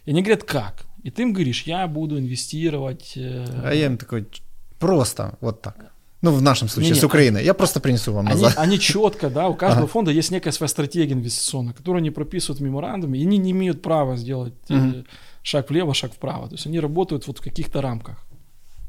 [0.06, 0.86] И они говорят, как?
[1.04, 3.14] И ты им говоришь, я буду инвестировать.
[3.16, 4.42] э, А я им такой, «Ч-
[4.80, 5.91] просто вот так.
[6.22, 7.40] Ну, в нашем случае, Не-не, с Украины.
[7.40, 8.54] Я просто принесу вам Они, назад.
[8.58, 9.92] они четко, да, у каждого Ага.
[9.92, 13.82] фонда есть некая своя стратегия инвестиционная, которую они прописывают в меморандуме, и они не имеют
[13.82, 15.06] права сделать Мгм.
[15.42, 16.48] шаг влево, шаг вправо.
[16.48, 18.24] То есть они работают вот в каких-то рамках.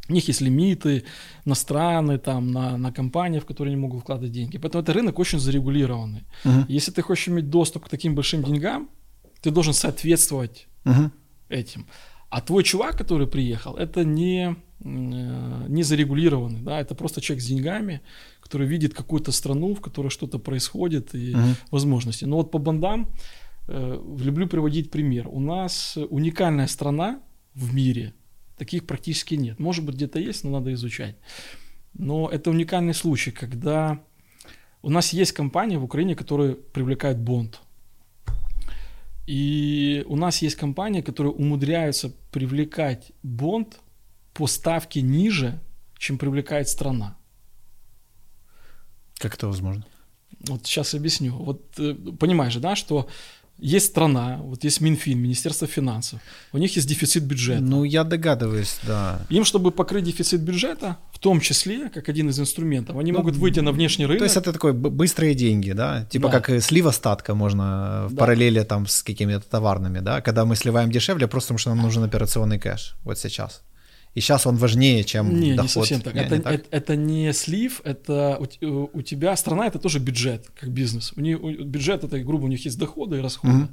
[0.08, 1.04] У них есть лимиты
[1.46, 4.58] на страны, там, на, на компании, в которые они могут вкладывать деньги.
[4.58, 6.24] Поэтому это рынок очень зарегулированный.
[6.44, 6.66] Мгм.
[6.68, 8.88] Если ты хочешь иметь доступ к таким большим деньгам,
[9.40, 11.12] ты должен соответствовать Мгм.
[11.48, 11.86] этим.
[12.30, 18.00] А твой чувак, который приехал, это не, не зарегулированный, да, это просто человек с деньгами,
[18.40, 21.54] который видит какую-то страну, в которой что-то происходит и угу.
[21.70, 22.24] возможности.
[22.24, 23.08] Но вот по бандам
[23.68, 25.28] э, люблю приводить пример.
[25.28, 27.20] У нас уникальная страна
[27.54, 28.14] в мире,
[28.56, 29.60] таких практически нет.
[29.60, 31.16] Может быть, где-то есть, но надо изучать.
[31.94, 34.00] Но это уникальный случай, когда
[34.82, 37.60] у нас есть компания в Украине, которая привлекает бонд.
[39.26, 43.78] И у нас есть компании, которые умудряются привлекать бонд
[44.34, 45.60] по ставке ниже,
[45.98, 47.16] чем привлекает страна.
[49.18, 49.84] Как это возможно?
[50.48, 51.36] Вот сейчас объясню.
[51.36, 53.08] Вот э, понимаешь, да, что
[53.58, 56.20] есть страна, вот есть Минфин, Министерство финансов,
[56.52, 57.62] у них есть дефицит бюджета.
[57.62, 59.24] Ну, я догадываюсь, да.
[59.30, 63.36] Им, чтобы покрыть дефицит бюджета, в том числе, как один из инструментов, они ну, могут
[63.36, 64.18] выйти на внешний рынок.
[64.18, 66.06] То есть это такое быстрые деньги, да?
[66.10, 66.40] Типа да.
[66.40, 68.20] как слив остатка можно в да.
[68.20, 70.20] параллели там с какими-то товарными, да?
[70.22, 73.62] Когда мы сливаем дешевле, просто потому что нам нужен операционный кэш вот сейчас
[74.14, 75.62] и сейчас он важнее, чем не, доход.
[75.62, 76.14] Не совсем так.
[76.14, 76.54] Не, это, не так?
[76.54, 81.12] Это, это не слив, это у, у тебя страна это тоже бюджет, как бизнес.
[81.16, 83.54] У них у, бюджет это грубо у них есть доходы и расходы.
[83.54, 83.68] Угу.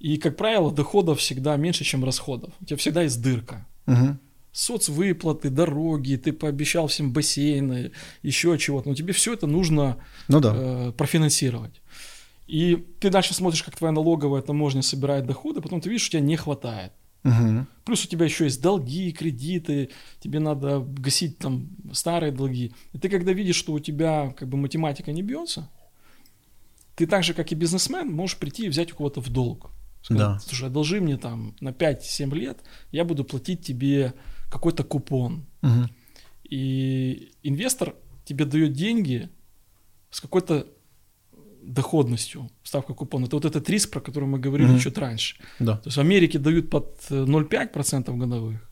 [0.00, 2.52] И как правило доходов всегда меньше, чем расходов.
[2.60, 3.66] У тебя всегда есть дырка.
[3.86, 4.18] Угу.
[4.52, 7.92] Соцвыплаты, дороги, ты пообещал всем бассейны,
[8.22, 8.90] еще чего-то.
[8.90, 9.96] Но тебе все это нужно
[10.28, 10.52] ну, да.
[10.54, 11.80] э, профинансировать.
[12.46, 16.22] И ты дальше смотришь, как твоя налоговая таможня собирает доходы, потом ты видишь, что тебя
[16.22, 16.92] не хватает.
[17.26, 17.66] Угу.
[17.84, 22.72] Плюс у тебя еще есть долги, кредиты, тебе надо гасить там старые долги.
[22.92, 25.68] И ты когда видишь, что у тебя как бы математика не бьется,
[26.94, 29.70] ты так же, как и бизнесмен, можешь прийти и взять у кого-то в долг.
[30.02, 30.38] Сказать, да.
[30.38, 32.58] слушай, одолжи мне там на 5-7 лет,
[32.92, 34.14] я буду платить тебе
[34.50, 35.46] какой-то купон.
[35.62, 35.88] Угу.
[36.48, 39.28] И инвестор тебе дает деньги
[40.10, 40.68] с какой-то
[41.66, 43.26] доходностью ставка купона.
[43.26, 44.80] Это вот этот риск, про который мы говорили mm-hmm.
[44.80, 45.36] чуть раньше.
[45.58, 45.76] Да.
[45.76, 48.70] То есть в Америке дают под 0,5% э, годовых,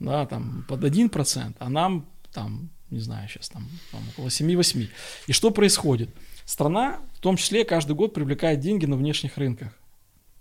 [0.00, 4.88] да, там под 1%, а нам там, не знаю, сейчас там, там около 7-8.
[5.26, 6.10] И что происходит?
[6.44, 9.72] Страна в том числе каждый год привлекает деньги на внешних рынках.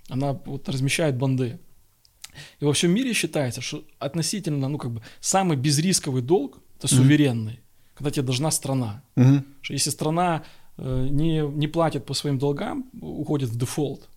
[0.10, 1.60] Она вот размещает банды.
[2.60, 7.54] И во всем мире считается, что относительно, ну как бы, самый безрисковый долг– это суверенный,
[7.54, 7.96] mm-hmm.
[7.96, 9.04] когда тебе должна страна.
[9.16, 9.44] Mm-hmm.
[9.62, 10.44] Что если страна
[10.82, 14.10] не, не платит по своим долгам, уходит в дефолт,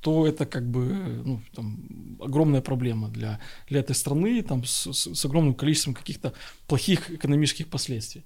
[0.00, 0.84] то это как бы
[1.24, 6.32] ну, там, огромная проблема для, для этой страны там, с, с огромным количеством каких-то
[6.66, 8.24] плохих экономических последствий.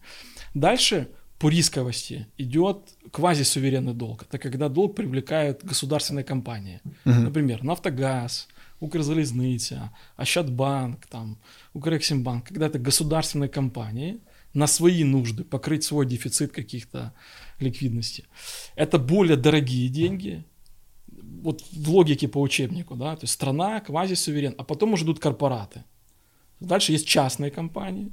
[0.55, 2.77] Дальше по рисковости идет
[3.11, 4.27] квазисуверенный долг.
[4.29, 6.81] Это когда долг привлекают государственные компании.
[7.07, 7.15] Угу.
[7.15, 8.47] Например, Нафтогаз,
[8.81, 11.39] Укрзалезница, Ощадбанк, там,
[11.73, 12.49] Укрексимбанк.
[12.49, 14.21] Когда это государственные компании
[14.53, 17.15] на свои нужды, покрыть свой дефицит каких-то
[17.61, 18.25] ликвидности.
[18.75, 20.45] Это более дорогие деньги,
[21.43, 25.85] вот в логике по учебнику, да, то есть страна, квазисуверен, а потом уже идут корпораты.
[26.61, 28.13] Дальше есть частные компании,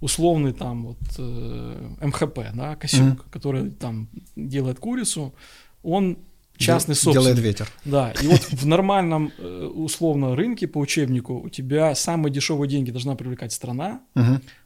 [0.00, 3.30] условный там вот э, МХП, да, Косюк, mm-hmm.
[3.30, 5.34] который там делает курицу,
[5.82, 6.18] он
[6.56, 7.24] частный собственник.
[7.24, 7.68] Делает ветер.
[7.84, 12.90] Да, и вот в нормальном э, условно рынке по учебнику у тебя самые дешевые деньги
[12.90, 14.00] должна привлекать страна,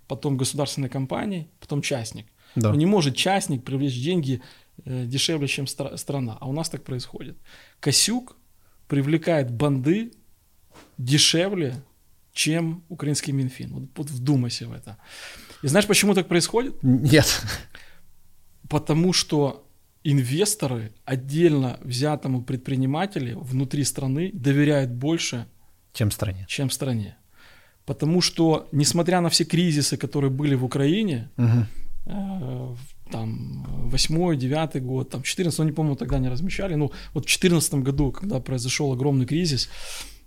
[0.06, 2.26] потом государственные компании, потом частник.
[2.56, 2.70] Да.
[2.70, 4.40] Но не может частник привлечь деньги
[4.84, 6.36] э, дешевле, чем стра- страна.
[6.40, 7.36] А у нас так происходит.
[7.80, 8.36] Косюк
[8.88, 10.12] привлекает банды
[10.98, 11.82] дешевле,
[12.32, 13.72] чем украинский Минфин.
[13.72, 14.96] Вот, вот вдумайся в это.
[15.62, 16.82] И знаешь, почему так происходит?
[16.82, 17.42] Нет.
[18.68, 19.66] Потому что
[20.02, 25.46] инвесторы отдельно взятому предпринимателю внутри страны доверяют больше,
[25.92, 26.44] чем стране.
[26.48, 27.16] Чем стране.
[27.86, 31.66] Потому что, несмотря на все кризисы, которые были в Украине, угу.
[32.06, 32.74] Э,
[33.10, 37.26] там, восьмой, девятый год, там, 14 ну, не помню, тогда не размещали, но вот в
[37.26, 39.68] 2014 году, когда произошел огромный кризис,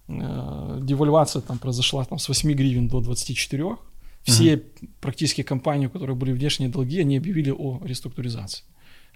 [0.08, 3.78] э, девальвация там произошла там, с 8 гривен до 24,
[4.24, 4.64] все угу.
[5.00, 8.64] практически компании, у которых были внешние долги, они объявили о реструктуризации.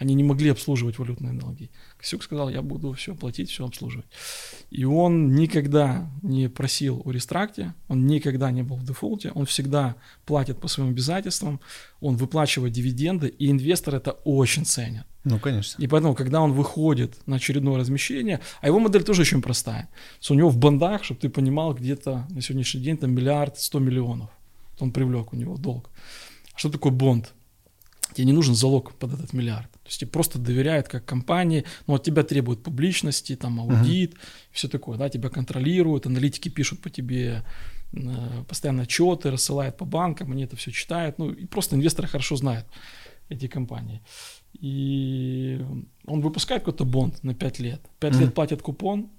[0.02, 1.70] Они не могли обслуживать валютные долги.
[2.00, 4.08] Косюк сказал, я буду все платить, все обслуживать.
[4.72, 9.96] И он никогда не просил о рестракте, он никогда не был в дефолте, он всегда
[10.26, 11.60] платит по своим обязательствам,
[12.00, 15.06] он выплачивает дивиденды, и инвесторы это очень ценят.
[15.24, 15.80] Ну, конечно.
[15.80, 19.88] И поэтому, когда он выходит на очередное размещение, а его модель тоже очень простая.
[20.32, 24.32] у него в бандах, чтобы ты понимал, где-то на сегодняшний день там миллиард сто миллионов.
[24.80, 25.92] Он привлек у него долг.
[26.56, 27.34] Что такое бонд?
[28.16, 29.70] Тебе не нужен залог под этот миллиард.
[29.92, 34.20] Есть просто доверяют как компании, но от тебя требуют публичности, там аудит, uh-huh.
[34.52, 37.44] все такое, да, тебя контролируют, аналитики пишут по тебе
[37.94, 42.38] э, постоянно отчеты, рассылают по банкам, они это все читают, ну и просто инвесторы хорошо
[42.38, 42.66] знают
[43.30, 44.02] эти компании.
[44.54, 45.62] И
[46.06, 47.82] он выпускает какой-то бонд на 5 лет.
[48.00, 48.20] 5 uh-huh.
[48.20, 49.10] лет платят купон,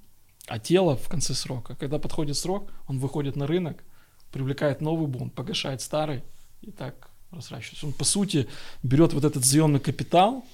[0.47, 1.75] а тело в конце срока.
[1.75, 3.85] Когда подходит срок, он выходит на рынок,
[4.33, 6.23] привлекает новый бонд, погашает старый
[6.63, 7.87] и так расращивается.
[7.87, 8.49] Он, по сути,
[8.83, 10.45] берет вот этот заемный капитал,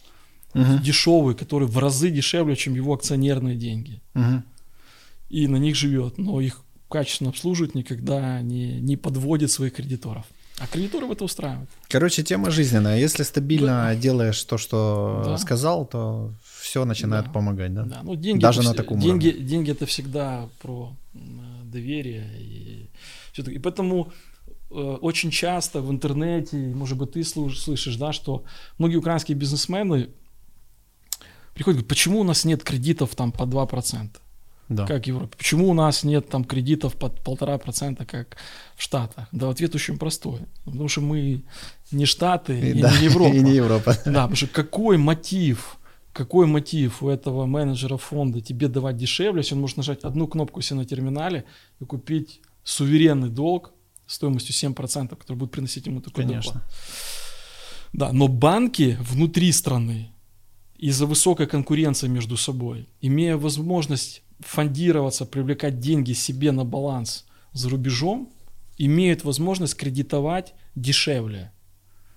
[0.55, 0.79] угу.
[0.83, 4.01] дешевый, который в разы дешевле, чем его акционерные деньги.
[4.15, 4.43] Угу.
[5.31, 10.25] И на них живет, но их качественно обслуживает, никогда не, не подводит своих кредиторов.
[10.59, 11.69] А кредиторов это устраивает.
[11.89, 12.99] Короче, тема жизненная.
[12.99, 13.95] Если стабильно да.
[13.95, 15.39] делаешь то, что да.
[15.39, 17.31] сказал, то все начинает да.
[17.31, 17.85] помогать, да?
[17.85, 19.47] Да, ну деньги даже это, на таком деньги, уровне.
[19.47, 20.97] деньги это всегда про
[21.63, 22.91] доверие и
[23.33, 24.13] все И поэтому
[24.71, 28.45] э, очень часто в интернете, может быть, ты слышишь, да, что
[28.79, 30.09] многие украинские бизнесмены
[31.59, 34.11] приходят говорят, почему у нас нет кредитов там по 2%?
[34.69, 34.87] да.
[34.87, 35.37] как в Европе.
[35.37, 38.37] Почему у нас нет там кредитов под полтора процента, как
[38.77, 39.29] в Штатах?
[39.33, 40.41] Да, ответ очень простой.
[40.65, 41.43] Потому что мы
[41.91, 43.35] не Штаты и, и да, не Европа.
[43.35, 43.97] И не Европа.
[44.05, 45.79] Да, потому что какой мотив,
[46.13, 50.61] какой мотив у этого менеджера фонда тебе давать дешевле, если он может нажать одну кнопку
[50.61, 51.45] себе на терминале
[51.81, 53.73] и купить суверенный долг
[54.07, 56.53] стоимостью 7%, который будет приносить ему такой Конечно.
[56.53, 56.73] доплат.
[57.95, 60.13] Да, но банки внутри страны
[60.79, 68.33] из-за высокой конкуренции между собой, имея возможность фондироваться, привлекать деньги себе на баланс за рубежом,
[68.79, 71.53] имеют возможность кредитовать дешевле,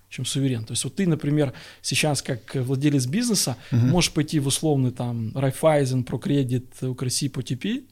[0.08, 0.64] чем суверен.
[0.64, 3.80] То есть вот ты, например, сейчас как владелец бизнеса угу.
[3.80, 7.82] можешь пойти в условный там Райфайзен, Прокредит, Укрси, ПТП,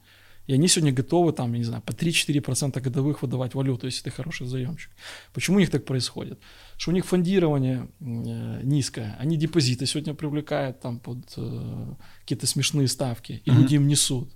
[0.51, 4.11] и они сегодня готовы там, я не знаю, по 3-4% годовых выдавать валюту, если ты
[4.11, 4.91] хороший заемщик.
[5.33, 6.41] Почему у них так происходит?
[6.77, 12.89] Что у них фондирование э, низкое, они депозиты сегодня привлекают там под э, какие-то смешные
[12.89, 13.55] ставки, и mm-hmm.
[13.55, 14.29] люди им несут.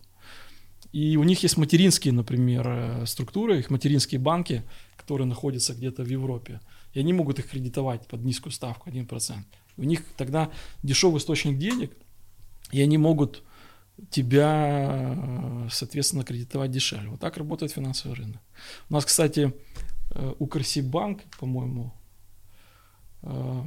[0.93, 4.63] И у них есть материнские, например, э, структуры, их материнские банки,
[4.97, 6.61] которые находятся где-то в Европе.
[6.93, 9.35] И они могут их кредитовать под низкую ставку, 1%.
[9.79, 10.53] У них тогда
[10.85, 11.91] дешевый источник денег,
[12.71, 13.43] и они могут
[14.11, 17.11] тебя, соответственно, кредитовать дешевле.
[17.11, 18.43] Вот так работает финансовый рынок.
[18.91, 19.55] У нас, кстати,
[20.11, 21.93] э, Укрсибанк, по-моему,
[23.23, 23.63] э,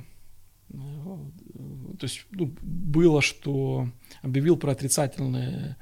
[0.70, 3.90] то есть ну, было, что
[4.22, 5.78] объявил про отрицательные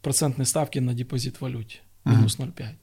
[0.00, 2.76] процентные ставки на депозит в валюте, минус 0,5.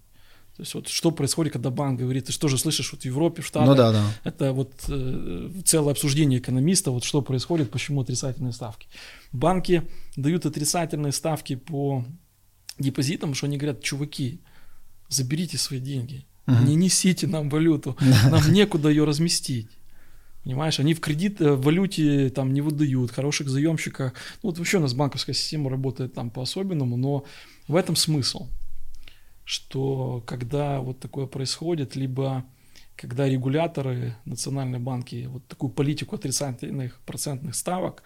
[0.55, 3.41] То есть вот что происходит, когда банк говорит, ты что же слышишь, вот в Европе,
[3.41, 4.05] в Штатах, ну, да, да.
[4.23, 8.87] это вот э, целое обсуждение экономиста, вот что происходит, почему отрицательные ставки.
[9.33, 9.83] Банки
[10.15, 12.05] дают отрицательные ставки по
[12.79, 14.39] депозитам, что они говорят, чуваки,
[15.09, 16.63] заберите свои деньги, угу.
[16.63, 17.97] не несите нам валюту,
[18.31, 19.67] нам некуда ее разместить.
[20.45, 24.13] Понимаешь, они в кредит э, в валюте там не выдают, хороших заемщиков.
[24.41, 27.25] Ну, вот вообще у нас банковская система работает там по-особенному, но
[27.67, 28.47] в этом смысл
[29.45, 32.43] что когда вот такое происходит, либо
[32.95, 38.03] когда регуляторы, национальные банки вот такую политику отрицательных процентных ставок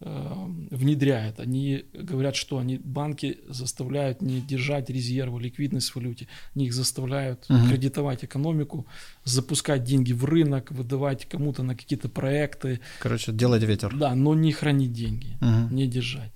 [0.00, 0.34] э,
[0.70, 6.74] внедряют, они говорят, что они банки заставляют не держать резервы, ликвидность в валюте, они их
[6.74, 7.68] заставляют угу.
[7.68, 8.86] кредитовать экономику,
[9.24, 12.80] запускать деньги в рынок, выдавать кому-то на какие-то проекты.
[13.00, 13.96] Короче, делать ветер.
[13.96, 15.74] Да, но не хранить деньги, угу.
[15.74, 16.32] не держать.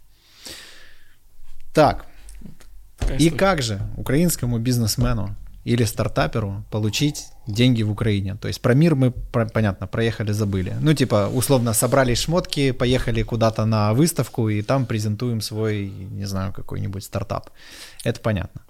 [1.75, 2.07] Так,
[3.19, 8.37] и как же украинскому бизнесмену или стартаперу получить деньги в Украине.
[8.41, 10.75] То есть про мир мы, про, понятно, проехали, забыли.
[10.81, 16.53] Ну, типа, условно, собрали шмотки, поехали куда-то на выставку, и там презентуем свой, не знаю,
[16.53, 17.51] какой-нибудь стартап.
[18.05, 18.63] Это понятно.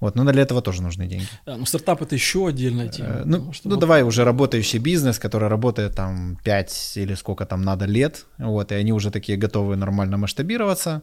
[0.00, 1.28] Вот, но для этого тоже нужны деньги.
[1.46, 3.08] Да, но стартап это еще отдельная тема.
[3.08, 3.78] Э, ну, ну вот...
[3.78, 8.74] давай уже работающий бизнес, который работает там 5 или сколько там надо лет, вот, и
[8.74, 11.02] они уже такие готовы нормально масштабироваться,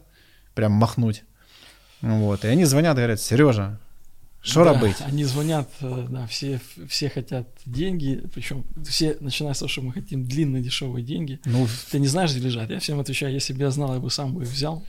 [0.54, 1.24] прям махнуть.
[2.00, 3.78] Вот, и они звонят, говорят, Сережа,
[4.40, 4.96] что да, быть?
[5.00, 9.92] Они звонят, э, да, все, все хотят деньги, причем все начинают с того, что мы
[9.92, 11.40] хотим длинные дешевые деньги.
[11.44, 12.70] Ну, Ты не знаешь, где лежат.
[12.70, 14.84] Я всем отвечаю, если бы я знал, я бы сам бы их взял.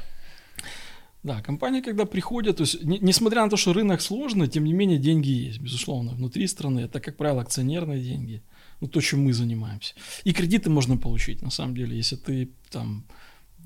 [1.24, 4.72] Да, компании, когда приходят, то есть, не, несмотря на то, что рынок сложный, тем не
[4.72, 6.82] менее деньги есть, безусловно, внутри страны.
[6.82, 8.42] Это, как правило, акционерные деньги,
[8.80, 9.96] ну, то, чем мы занимаемся.
[10.24, 13.04] И кредиты можно получить, на самом деле, если ты там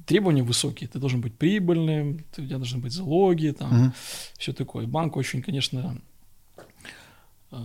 [0.05, 3.93] требования высокие, ты должен быть прибыльным, у тебя должны быть залоги, там, угу.
[4.37, 4.87] все такое.
[4.87, 6.01] Банк очень, конечно,
[7.51, 7.57] э,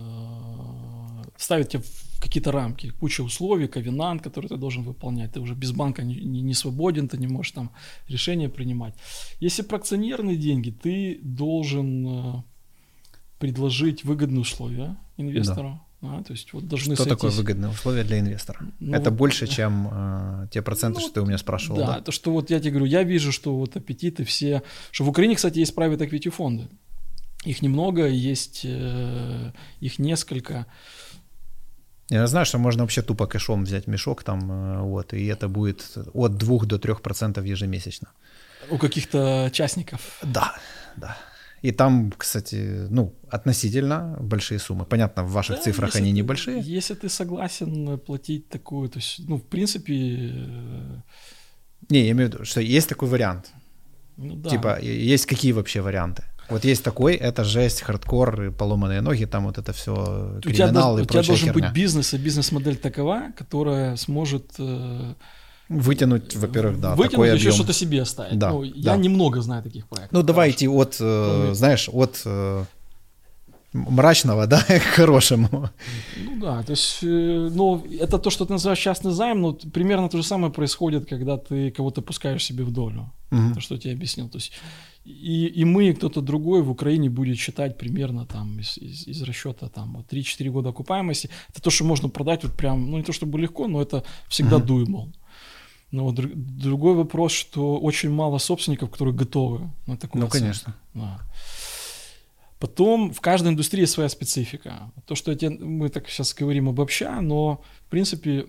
[1.37, 5.33] ставит тебя в какие-то рамки, куча условий, ковенант, который ты должен выполнять.
[5.33, 7.71] Ты уже без банка не, не, не свободен, ты не можешь там
[8.07, 8.93] решения принимать.
[9.39, 12.43] Если про акционерные деньги, ты должен э,
[13.39, 15.69] предложить выгодные условия инвестору.
[15.69, 17.17] Да а, то есть вот должны Что сойтись...
[17.17, 18.59] такое выгодные условия для инвестора?
[18.79, 21.87] Ну, это вот, больше, чем э, те проценты, ну, что ты у меня спрашивал, да,
[21.95, 22.01] да?
[22.01, 24.63] то, что вот я тебе говорю, я вижу, что вот аппетиты все...
[24.91, 26.69] Что в Украине, кстати, есть private equity фонды.
[27.43, 30.67] Их немного, есть э, их несколько.
[32.09, 35.97] Я знаю, что можно вообще тупо кэшом взять мешок там, э, вот, и это будет
[36.13, 38.07] от 2 до 3 процентов ежемесячно.
[38.69, 40.19] У каких-то частников.
[40.23, 40.55] Да,
[40.95, 41.17] да.
[41.61, 44.85] И там, кстати, ну, относительно большие суммы.
[44.85, 46.61] Понятно, в ваших Да, цифрах они ты- небольшие.
[46.61, 51.01] Если ты согласен платить такую, то есть, ну, в принципе, э,
[51.89, 53.51] Не, я имею в виду, что есть такой вариант.
[54.17, 54.49] ну да.
[54.49, 56.23] Типа, есть какие вообще варианты?
[56.49, 59.91] Вот есть такой, это жесть, хардкор, поломанные ноги, там вот это все
[60.37, 61.53] у тебя, криминал и у тебя должен херня.
[61.53, 65.13] быть бизнес, и бизнес-модель такова, которая сможет э,
[65.69, 67.53] Вытянуть, во-первых, да, вытянуть такой еще объем.
[67.53, 68.39] что-то себе оставить.
[68.39, 68.97] Да, ну, я да.
[68.97, 70.11] немного знаю таких проектов.
[70.11, 72.65] Ну, давайте от, э, знаешь, от э,
[73.73, 75.69] мрачного, да, к хорошему.
[76.17, 80.09] Ну да, то есть, э, ну, это то, что ты называешь частный займ, но примерно
[80.09, 83.11] то же самое происходит, когда ты кого-то пускаешь себе в долю.
[83.29, 83.53] Мгм.
[83.53, 84.27] То, что я тебе объяснил.
[84.27, 84.51] То есть,
[85.05, 89.21] и, и мы, и кто-то другой в Украине будет считать примерно там из, из, из
[89.21, 91.29] расчета там вот 3-4 года окупаемости.
[91.49, 94.57] Это то, что можно продать вот прям, ну не то чтобы легко, но это всегда
[94.57, 94.65] Мгм.
[94.67, 95.13] doable.
[95.91, 100.43] Но вот друг- другой вопрос, что очень мало собственников, которые готовы на такую Ну, оценку.
[100.45, 100.75] конечно.
[100.93, 101.19] Да.
[102.59, 104.91] Потом в каждой индустрии своя специфика.
[105.05, 108.47] То, что я мы так сейчас говорим обобща, но в принципе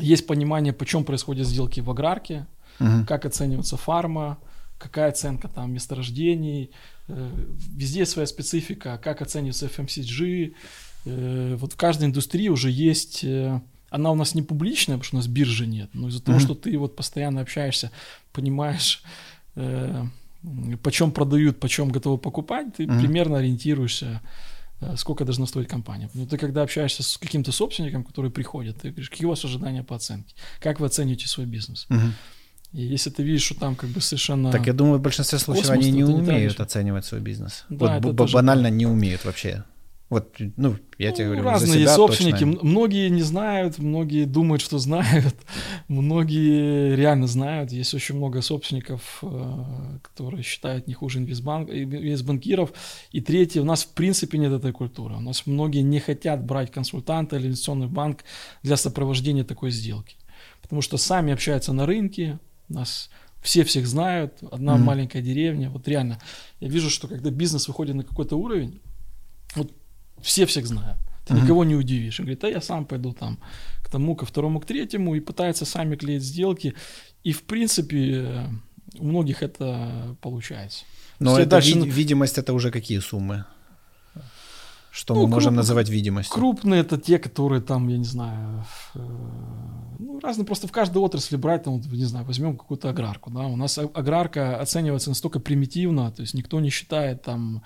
[0.00, 2.46] есть понимание, почем происходят сделки в аграрке,
[2.80, 3.06] Мгм.
[3.06, 4.38] как оценивается фарма,
[4.78, 6.70] какая оценка там месторождений,
[7.06, 7.30] э,
[7.76, 10.54] везде своя специфика, как оценивается FMCG.
[11.06, 13.60] Э, вот в каждой индустрии уже есть, э,
[13.94, 16.54] она у нас не публичная, потому что у нас биржи нет, но из-за того, что
[16.54, 17.90] ты вот постоянно общаешься,
[18.32, 19.02] понимаешь,
[19.56, 20.04] э,
[20.82, 24.20] почем продают, почем готовы покупать, ты примерно ориентируешься,
[24.80, 26.10] э, сколько должна стоить компания.
[26.14, 29.82] Но ты когда общаешься с каким-то собственником, который приходит, ты говоришь, какие у вас ожидания
[29.82, 31.86] по оценке, как вы оцениваете свой бизнес.
[32.72, 34.50] И если ты видишь, что там как бы совершенно...
[34.50, 36.60] Так я думаю, в большинстве случаев Космос они не не умеют тратишь.
[36.60, 37.64] оценивать свой бизнес.
[37.68, 39.62] Да, вот б- тоже банально не умеют вообще.
[40.14, 42.44] Вот, ну, я тебе Ну, говорю, за разные себя собственники.
[42.44, 42.58] точно.
[42.62, 45.34] Многие не знают, многие думают, что знают,
[45.88, 47.72] многие реально знают.
[47.72, 52.72] Есть очень много собственников, э, которые считают не хуже инвестбанк, инвестбанкиров.
[53.10, 55.16] И третье, у нас в принципе нет этой культуры.
[55.16, 58.24] У нас многие не хотят брать консультанта или инвестиционный банк
[58.62, 60.16] для сопровождения такой сделки.
[60.62, 62.38] Потому что сами общаются на рынке,
[62.68, 63.10] нас
[63.42, 64.84] все всех знают, одна Мгм.
[64.84, 65.70] маленькая деревня.
[65.70, 66.18] Вот реально,
[66.60, 68.80] я вижу, что когда бизнес выходит на какой-то уровень,
[70.24, 70.98] все всех знают.
[71.26, 71.42] Ты Мгм.
[71.44, 72.20] никого не удивишь.
[72.20, 73.38] Он говорит, а я сам пойду там
[73.82, 76.74] к тому, ко второму, к третьему, и пытаются сами клеить сделки.
[77.26, 78.46] И, в принципе, э,
[78.98, 80.84] у многих это получается.
[81.20, 83.44] Но Все это дальше ви- на- видимость это уже какие суммы?
[84.90, 86.34] Что Ну, мы можем круп- называть видимостью?
[86.34, 88.64] Крупные это те, которые там, я не знаю,
[88.94, 88.98] э,
[89.98, 93.56] ну, разные, просто в каждой отрасли брать, там, не знаю, возьмем какую-то аграрку, да, у
[93.56, 97.62] нас а- аграрка оценивается настолько примитивно, то есть никто не считает там,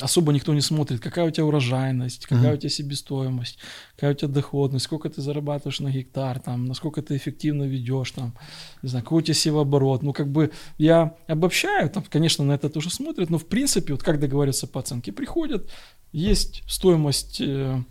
[0.00, 2.54] особо никто не смотрит, какая у тебя урожайность, какая Мгм.
[2.54, 3.58] у тебя себестоимость,
[3.94, 8.34] какая у тебя доходность, сколько ты зарабатываешь на гектар, там, насколько ты эффективно ведешь, там,
[8.82, 10.02] не знаю, какой у тебя севооборот.
[10.02, 14.02] Ну, как бы я обобщаю, там, конечно, на это тоже смотрят, но в принципе, вот
[14.02, 15.68] как договариваться по оценке, приходят,
[16.12, 17.82] есть стоимость э,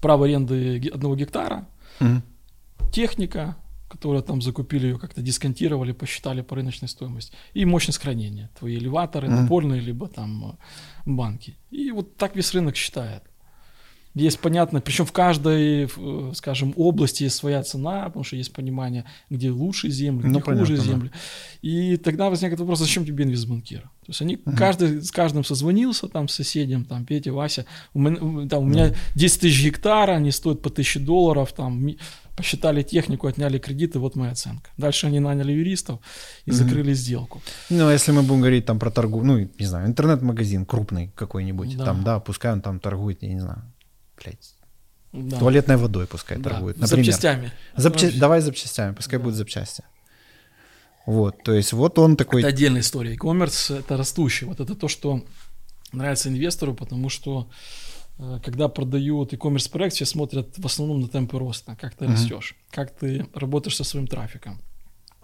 [0.00, 1.68] права аренды одного гектара,
[2.00, 2.22] Мгм.
[2.90, 3.56] техника,
[3.94, 9.28] которая там закупили ее, как-то дисконтировали, посчитали по рыночной стоимости, и мощность хранения, твои элеваторы,
[9.28, 9.42] Мгм.
[9.42, 11.56] напольные, либо там э, банки.
[11.70, 13.22] И вот так весь рынок считает.
[14.16, 19.04] Есть понятно, причем в каждой, э, скажем, области есть своя цена, потому что есть понимание,
[19.30, 20.82] где лучше земли, где Ну, хуже понятно, да.
[20.84, 21.10] земли.
[21.62, 23.80] И тогда возникает вопрос, зачем тебе инвестбанкир?
[23.80, 24.56] То есть они, Мгм.
[24.56, 28.94] каждый с каждым созвонился, там, с соседям, там, Петя, Вася, у меня, там, у меня
[29.16, 31.84] 10 тысяч гектара, они стоят по 1000 долларов, там,
[32.36, 34.70] посчитали технику, отняли кредиты, вот моя оценка.
[34.76, 36.00] Дальше они наняли юристов
[36.46, 36.58] и Мгм.
[36.58, 37.40] закрыли сделку.
[37.70, 41.84] Ну, если мы будем говорить там про торгу, ну, не знаю, интернет-магазин крупный какой-нибудь, Да.
[41.84, 43.62] там, да, пускай он там торгует, я не знаю,
[44.22, 44.54] блядь,
[45.12, 45.38] Да.
[45.38, 47.04] туалетной водой пускай Да, торгует, например.
[47.04, 47.52] Запчастями.
[47.76, 49.22] Запча- Давай запчастями, пускай Да.
[49.24, 49.84] будут запчасти.
[51.06, 52.40] Вот, то есть вот он такой...
[52.40, 53.12] Это отдельная история.
[53.12, 54.46] E-commerce это растущий.
[54.46, 55.22] Вот это то, что
[55.92, 57.48] нравится инвестору, потому что
[58.44, 62.14] когда продают e-commerce проект, все смотрят в основном на темпы роста, как ты Мгм.
[62.14, 64.60] растешь, как ты работаешь со своим трафиком.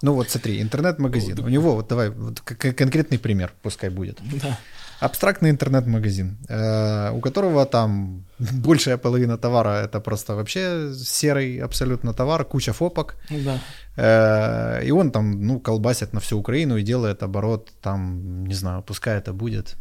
[0.03, 1.37] Ну вот смотри, интернет-магазин.
[1.37, 1.45] Вот.
[1.47, 4.19] У него, вот давай, вот конкретный пример пускай будет.
[4.43, 4.59] Да.
[5.01, 12.45] Абстрактный интернет-магазин, э, у которого там большая половина товара это просто вообще серый абсолютно товар,
[12.45, 13.17] куча фопок.
[13.31, 13.59] Да.
[13.97, 18.83] Э, И он там, ну, колбасит на всю Украину и делает оборот, там, не знаю,
[18.83, 19.77] пускай это будет,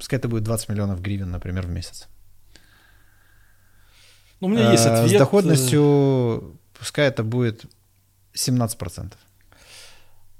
[0.00, 2.08] пускай это будет 20 миллионов гривен, например, в месяц.
[4.40, 5.10] Ну, у меня есть Э, ответ.
[5.10, 7.66] С доходностью, пускай это будет
[8.34, 9.12] 17%.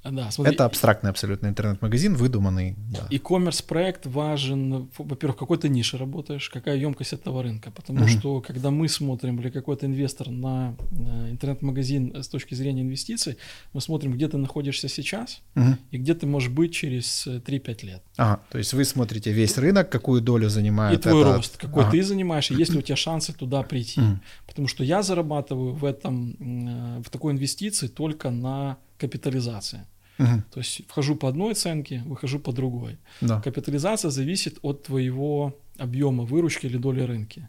[0.02, 2.74] Да, смотри, Это абстрактный абсолютно интернет-магазин, выдуманный.
[2.90, 3.06] Да.
[3.10, 7.70] E-commerce проект важен, во-первых, в какой то нише работаешь, какая емкость этого рынка.
[7.70, 8.08] Потому Мгм.
[8.08, 13.36] что когда мы смотрим, или какой-то инвестор на э, интернет-магазин с точки зрения инвестиций,
[13.74, 15.76] мы смотрим, где ты находишься сейчас Мгм.
[15.90, 18.02] и где ты можешь быть через э, 3-5 лет.
[18.16, 21.82] Ага, то есть вы смотрите весь рынок, какую долю занимает и твой этот- рост, какой
[21.82, 21.92] Ага.
[21.92, 24.00] ты занимаешь, и есть ли у тебя шансы туда прийти.
[24.00, 24.20] Мгм.
[24.46, 29.86] Потому что я зарабатываю в этом, м, в такой инвестиции только на капитализации.
[30.18, 30.42] Мгм.
[30.50, 32.98] То есть вхожу по одной оценке, выхожу по другой.
[33.20, 33.40] Да.
[33.40, 37.48] Капитализация зависит от твоего объема выручки или доли рынка.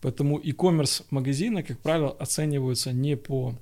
[0.00, 3.54] Поэтому e-commerce магазины, как правило, оцениваются не по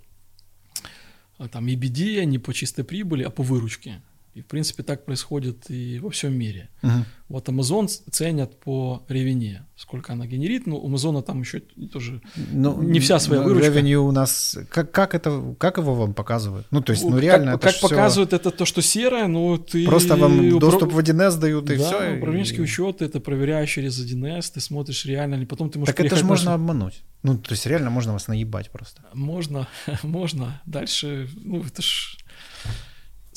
[1.38, 4.00] а, там, EBITDA, не по чистой прибыли, а по выручке.
[4.34, 6.68] И, в принципе, так происходит и во всем мире.
[6.82, 7.04] Мгм.
[7.28, 10.66] Вот Amazon ценят по ревене, сколько она генерит.
[10.66, 11.60] Ну, у Amazon там еще
[11.92, 12.20] тоже
[12.52, 13.72] Ну, Не вся своя ну, выручка.
[13.72, 16.66] Revenue у нас, как, как это, как его вам показывают?
[16.70, 19.26] Ну, то есть, ну, Как- реально, как, это ж всё- показывает это то, что серое,
[19.26, 19.84] но ты...
[19.86, 22.16] Просто вам упро- доступ в 1С дают, и да, все.
[22.16, 26.14] управленческий учет, это проверяешь через 1С, ты смотришь реально ли, потом ты можешь Так это
[26.16, 26.54] же можно суд.
[26.54, 27.02] обмануть.
[27.24, 29.02] Ну, то есть, реально можно вас наебать просто.
[29.14, 29.66] Можно,
[30.04, 30.60] можно.
[30.66, 32.16] Дальше, ну, это ж...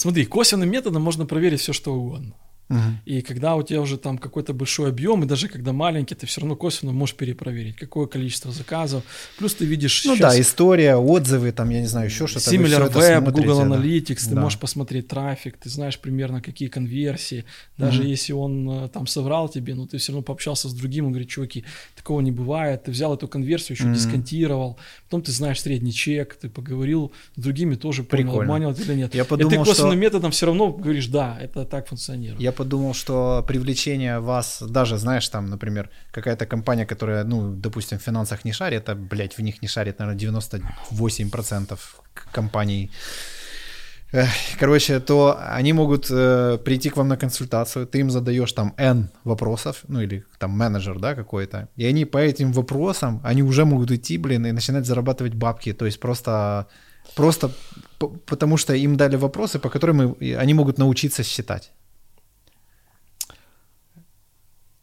[0.01, 2.33] Смотри, косвенным методом можно проверить все, что угодно.
[2.71, 2.99] Мгм.
[3.05, 6.41] И когда у тебя уже там какой-то большой объем, и даже когда маленький, ты все
[6.41, 9.03] равно косвенно можешь перепроверить, какое количество заказов.
[9.37, 12.49] Плюс ты видишь Ну да, история, отзывы, там, я не знаю, еще что-то.
[12.49, 13.65] Similar Web, смотрите, Google да.
[13.65, 14.41] Analytics, ты Да.
[14.41, 17.43] можешь посмотреть трафик, ты знаешь примерно какие конверсии.
[17.77, 18.09] Даже Мгм.
[18.11, 21.29] если он э, там соврал тебе, но ты все равно пообщался с другим, он говорит,
[21.29, 21.63] чуваки,
[21.95, 22.83] такого не бывает.
[22.83, 23.93] Ты взял эту конверсию, еще Мгм.
[23.95, 24.77] дисконтировал.
[25.05, 28.43] Потом ты знаешь средний чек, ты поговорил с другими, тоже понял, Прикольно.
[28.43, 29.15] обманывал это или нет.
[29.15, 29.99] Я И ты подумал, косвенным что...
[29.99, 32.41] методом все равно говоришь, да, это так функционирует.
[32.41, 38.01] Я подумал, что привлечение вас, даже, знаешь, там, например, какая-то компания, которая, ну, допустим, в
[38.01, 41.79] финансах не шарит, а, блядь, в них не шарит, наверное, 98%
[42.13, 42.89] к- компаний.
[44.59, 49.09] Короче, то они могут э, прийти к вам на консультацию, ты им задаешь там N
[49.23, 53.91] вопросов, ну или там менеджер, да, какой-то, и они по этим вопросам, они уже могут
[53.91, 56.65] идти, блин, и начинать зарабатывать бабки, то есть просто,
[57.15, 57.49] просто
[58.25, 61.71] потому что им дали вопросы, по которым они могут научиться считать.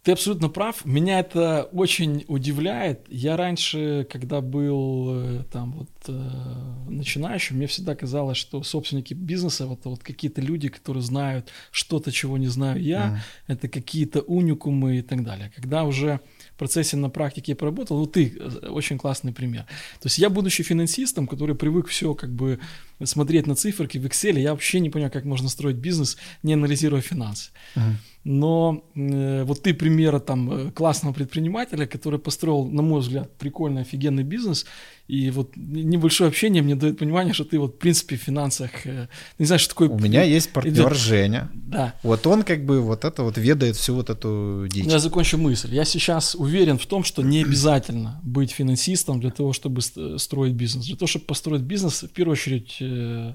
[0.08, 0.86] Ты абсолютно прав.
[0.86, 3.04] Меня это очень удивляет.
[3.10, 9.68] Я раньше, когда был э, там вот э, начинающим, мне всегда казалось, что собственники бизнеса
[9.70, 13.06] это вот какие-то люди, которые знают что-то, чего не знаю я.
[13.06, 13.18] Мгм.
[13.48, 15.52] Это какие-то уникумы и так далее.
[15.54, 16.20] Когда уже
[16.54, 19.64] в процессе на практике поработал, вот ты э, очень классный пример.
[20.00, 22.60] То есть я, будучи финансистом, который привык все как бы
[23.04, 27.02] смотреть на циферки в Excel, я вообще не понимаю, как можно строить бизнес, не анализируя
[27.02, 27.50] финансы.
[27.76, 27.98] Мгм.
[28.30, 33.80] Но э, вот ты примера там э, классного предпринимателя, который построил, на мой взгляд, прикольный,
[33.82, 34.66] офигенный бизнес,
[35.08, 39.08] и вот небольшое общение мне дает понимание, что ты вот в принципе в финансах, э,
[39.38, 39.88] не знаешь, что такое...
[39.88, 41.48] У меня есть партнер идет- Женя.
[41.54, 41.94] Да.
[42.02, 44.84] Вот он как бы вот это вот ведает всю вот эту дичь.
[44.84, 45.74] Я закончу мысль.
[45.74, 50.52] Я сейчас уверен в том, что не обязательно быть финансистом для того, чтобы ст- строить
[50.52, 50.84] бизнес.
[50.86, 53.32] Для того, чтобы построить бизнес, в первую очередь э,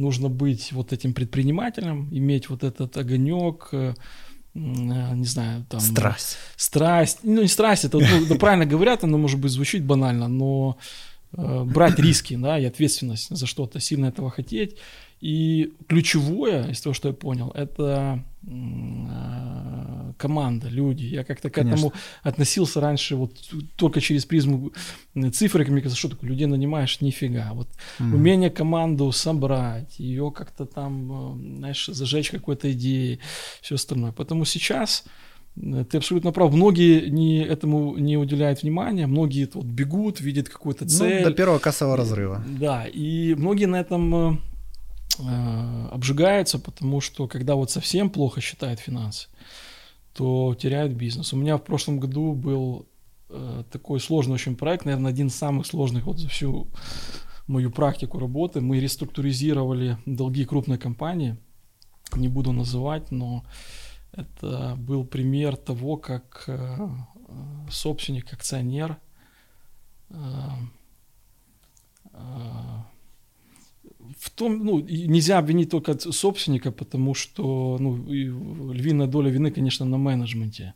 [0.00, 3.94] нужно быть вот этим предпринимателем, иметь вот этот огонек, э,
[4.54, 5.80] э, не знаю, там...
[5.80, 6.38] Страсть.
[6.56, 10.78] страсть, ну не страсть, это ну, правильно говорят, оно может быть звучит банально, но
[11.36, 14.76] э, брать риски, да, и ответственность за что-то, сильно этого хотеть.
[15.20, 18.48] И ключевое, из того, что я понял, это э,
[20.20, 21.04] команда, люди.
[21.04, 21.76] Я как-то к Конечно.
[21.76, 21.92] этому
[22.22, 23.32] относился раньше вот
[23.76, 24.70] только через призму
[25.14, 27.50] э, цифры, мне казалось, что такое, людей нанимаешь, нифига.
[27.54, 27.68] Вот
[27.98, 28.14] Мгм.
[28.14, 33.18] умение команду собрать, ее как-то там, э, знаешь, зажечь какой-то идеей,
[33.62, 34.12] все остальное.
[34.12, 35.04] Поэтому сейчас
[35.56, 36.52] э, ты абсолютно прав.
[36.54, 41.22] Многие не, этому не уделяют внимания, многие вот бегут, видят какую-то цель.
[41.22, 42.42] Ну, до первого кассового разрыва.
[42.60, 44.36] Да, и многие на этом э,
[45.18, 49.28] э, обжигаются, потому что когда вот совсем плохо считают финансы,
[50.14, 51.32] то теряют бизнес.
[51.32, 52.86] У меня в прошлом году был
[53.28, 56.68] э, такой сложный очень проект, наверное, один из самых сложных вот за всю
[57.46, 58.60] мою практику работы.
[58.60, 61.36] Мы реструктуризировали долги крупной компании,
[62.14, 63.44] не буду называть, но
[64.12, 66.88] это был пример того, как э,
[67.70, 68.96] собственник, акционер
[70.10, 70.14] э,
[72.12, 72.82] э,
[74.20, 78.04] в том, ну, нельзя обвинить только собственника, потому что, ну,
[78.72, 80.74] львиная доля вины, конечно, на менеджменте.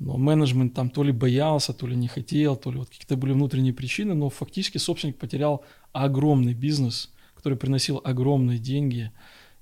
[0.00, 3.32] Но менеджмент там то ли боялся, то ли не хотел, то ли вот какие-то были
[3.32, 9.12] внутренние причины, но фактически собственник потерял огромный бизнес, который приносил огромные деньги,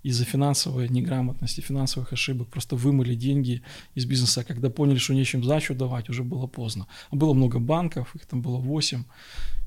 [0.06, 3.62] из-за финансовой неграмотности, финансовых ошибок просто вымыли деньги
[3.96, 4.44] из бизнеса.
[4.44, 6.86] Когда поняли, что нечем сдачу давать, уже было поздно.
[7.10, 9.02] А было много банков, их там было 8.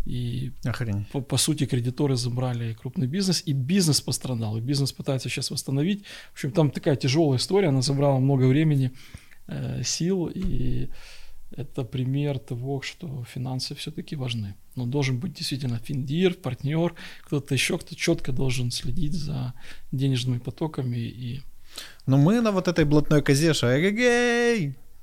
[0.05, 0.51] И
[1.11, 6.05] по, по сути кредиторы забрали крупный бизнес, и бизнес пострадал, и бизнес пытается сейчас восстановить.
[6.31, 8.91] В общем, там такая тяжелая история, она забрала много времени,
[9.47, 10.89] э, сил, и
[11.51, 14.55] это пример того, что финансы все-таки важны.
[14.75, 19.53] Но должен быть действительно финдир, партнер, кто-то еще, кто четко должен следить за
[19.91, 21.41] денежными потоками и
[22.05, 23.67] ну, мы на вот этой блатной козе, что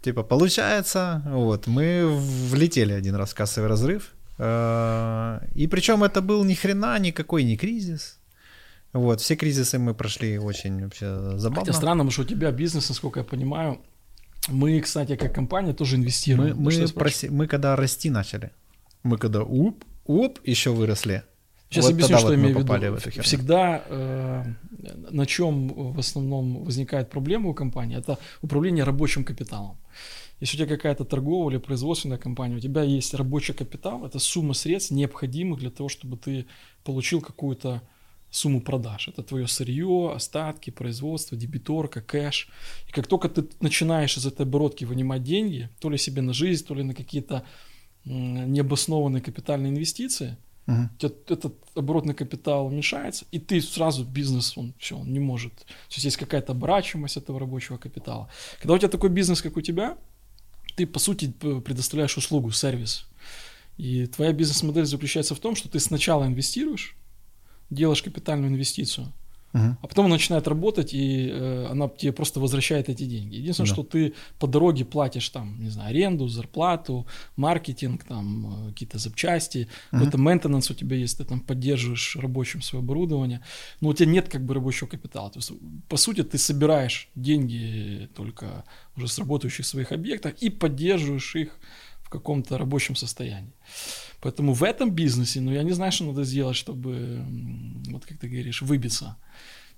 [0.03, 2.05] типа, получается, вот, мы
[2.51, 8.18] влетели один раз в кассовый разрыв, и причем это был ни хрена никакой не кризис,
[8.93, 11.61] вот, все кризисы мы прошли очень вообще забавно.
[11.61, 13.78] Хотя странно, потому что у тебя бизнес, насколько я понимаю,
[14.49, 16.57] мы, кстати, как компания тоже инвестируем.
[16.57, 18.51] Мы, мы, проси, мы когда расти начали,
[19.03, 21.22] мы когда уп, уп, еще выросли.
[21.68, 22.97] Сейчас вот объясню, что я имею в виду.
[22.97, 24.45] В Всегда э,
[25.11, 29.76] на чем в основном возникает проблема у компании, это управление рабочим капиталом.
[30.41, 34.55] Если у тебя какая-то торговая или производственная компания, у тебя есть рабочий капитал, это сумма
[34.55, 36.47] средств, необходимых для того, чтобы ты
[36.84, 37.82] получил какую-то
[38.30, 39.09] сумму продаж.
[39.09, 42.49] Это твое сырье, остатки, производство, дебиторка, кэш.
[42.89, 46.66] И как только ты начинаешь из этой оборотки вынимать деньги, то ли себе на жизнь,
[46.66, 47.45] то ли на какие-то
[48.05, 54.99] необоснованные капитальные инвестиции, у тебя этот оборотный капитал уменьшается, и ты сразу бизнес, он все,
[54.99, 55.55] он не может.
[55.55, 58.28] То есть есть какая-то оборачиваемость этого рабочего капитала.
[58.59, 59.97] Когда у тебя такой бизнес, как у тебя,
[60.77, 63.07] ты, по сути, предоставляешь услугу, сервис.
[63.79, 66.97] И твоя бизнес-модель заключается в том, что ты сначала инвестируешь,
[67.70, 69.12] делаешь капитальную инвестицию,
[69.57, 69.76] uh-huh.
[69.80, 73.36] а потом она начинает работать, и э, она тебе просто возвращает эти деньги.
[73.36, 73.74] Единственное, да.
[73.74, 79.59] что ты по дороге платишь там, не знаю, аренду, зарплату, маркетинг, там, э, какие-то запчасти,
[79.59, 79.98] uh-huh.
[79.98, 80.18] какой-то
[80.70, 83.40] у тебя есть, ты там поддерживаешь рабочим свое оборудование,
[83.80, 85.30] но у тебя нет как бы рабочего капитала.
[85.30, 85.52] То есть,
[85.88, 88.64] по сути, ты собираешь деньги только
[88.96, 91.59] уже с работающих своих объектов и поддерживаешь их
[92.02, 93.52] в каком-то рабочем состоянии.
[94.20, 97.24] Поэтому в этом бизнесе, ну, я не знаю, что надо сделать, чтобы,
[97.90, 99.16] вот как ты говоришь, выбиться.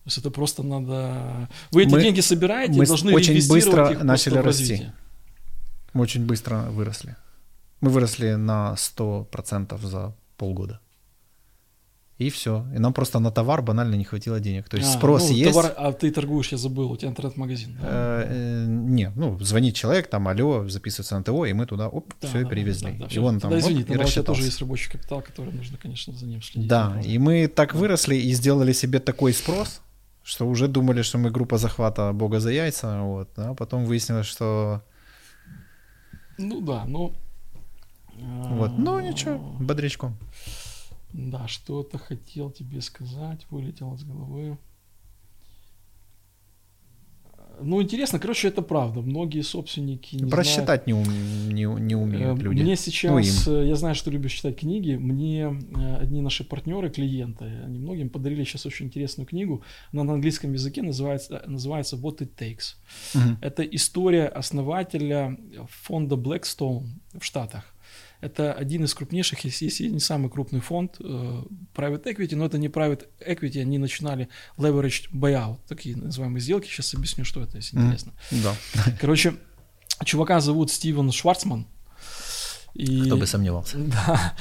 [0.05, 1.49] То есть это просто надо...
[1.71, 4.87] Вы эти мы, деньги собираете, мы должны очень быстро их начали расти.
[5.93, 7.17] Мы очень быстро выросли.
[7.81, 10.81] Мы выросли на 100% за полгода
[12.19, 12.67] и все.
[12.75, 14.69] И нам просто на товар банально не хватило денег.
[14.69, 15.53] То есть а, спрос ну, есть.
[15.53, 17.77] Товар, а ты торгуешь, я забыл, у тебя интернет-магазин.
[17.81, 17.89] Да?
[17.89, 22.13] Э, э, не, ну, звонит человек, там, алло, записывается на ТО, и мы туда, оп,
[22.21, 22.93] да, все, да, и перевезли.
[22.99, 25.23] Да, да, и он там, да, извини, оп, и у тебя тоже есть рабочий капитал,
[25.23, 26.69] который нужно, конечно, за ним следить.
[26.69, 29.81] Да, и мы так выросли и сделали себе такой спрос,
[30.25, 34.83] что уже думали, что мы группа захвата бога за яйца, вот, а потом выяснилось, что...
[36.37, 37.15] Ну да, ну...
[38.17, 40.17] Вот, ну ничего, бодрячком.
[41.13, 44.59] Да, что-то хотел тебе сказать, вылетело с головы.
[47.61, 49.01] Ну, интересно, короче, это правда.
[49.01, 50.87] Многие собственники не Просчитать знают...
[50.87, 52.63] не, ум, не, не умеют э, люди.
[52.63, 57.45] Мне сейчас, ну, я знаю, что любишь читать книги, мне э, одни наши партнеры, клиенты,
[57.65, 59.63] они многим подарили сейчас очень интересную книгу.
[59.93, 62.77] Она на английском языке называется, называется What It Takes.
[63.15, 63.39] Угу.
[63.41, 65.37] Это история основателя
[65.69, 66.87] фонда Blackstone
[67.19, 67.75] в Штатах.
[68.21, 71.43] Это один из крупнейших, если не самый крупный фонд э,
[71.75, 76.67] private equity, но это не private equity, они начинали leveraged buyout, такие называемые сделки.
[76.67, 78.13] Сейчас объясню, что это, если интересно.
[78.33, 78.57] Mm, да.
[79.01, 79.35] Короче,
[80.05, 81.67] чувака зовут Стивен Шварцман.
[82.75, 83.79] И, Кто бы сомневался.
[83.89, 84.35] Да.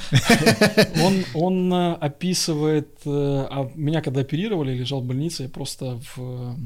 [1.02, 6.56] Он, он э, описывает, э, а меня когда оперировали, лежал в больнице, я просто в,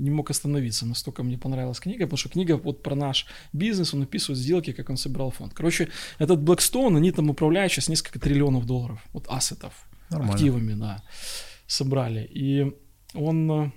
[0.00, 4.02] не мог остановиться, настолько мне понравилась книга, потому что книга вот про наш бизнес, он
[4.02, 5.52] описывает сделки, как он собирал фонд.
[5.54, 5.88] Короче,
[6.18, 9.72] этот Blackstone, они там управляют сейчас несколько триллионов долларов, вот ассетов,
[10.10, 10.34] Нормально.
[10.34, 11.02] активами, да,
[11.66, 12.28] собрали.
[12.32, 12.72] И
[13.14, 13.72] он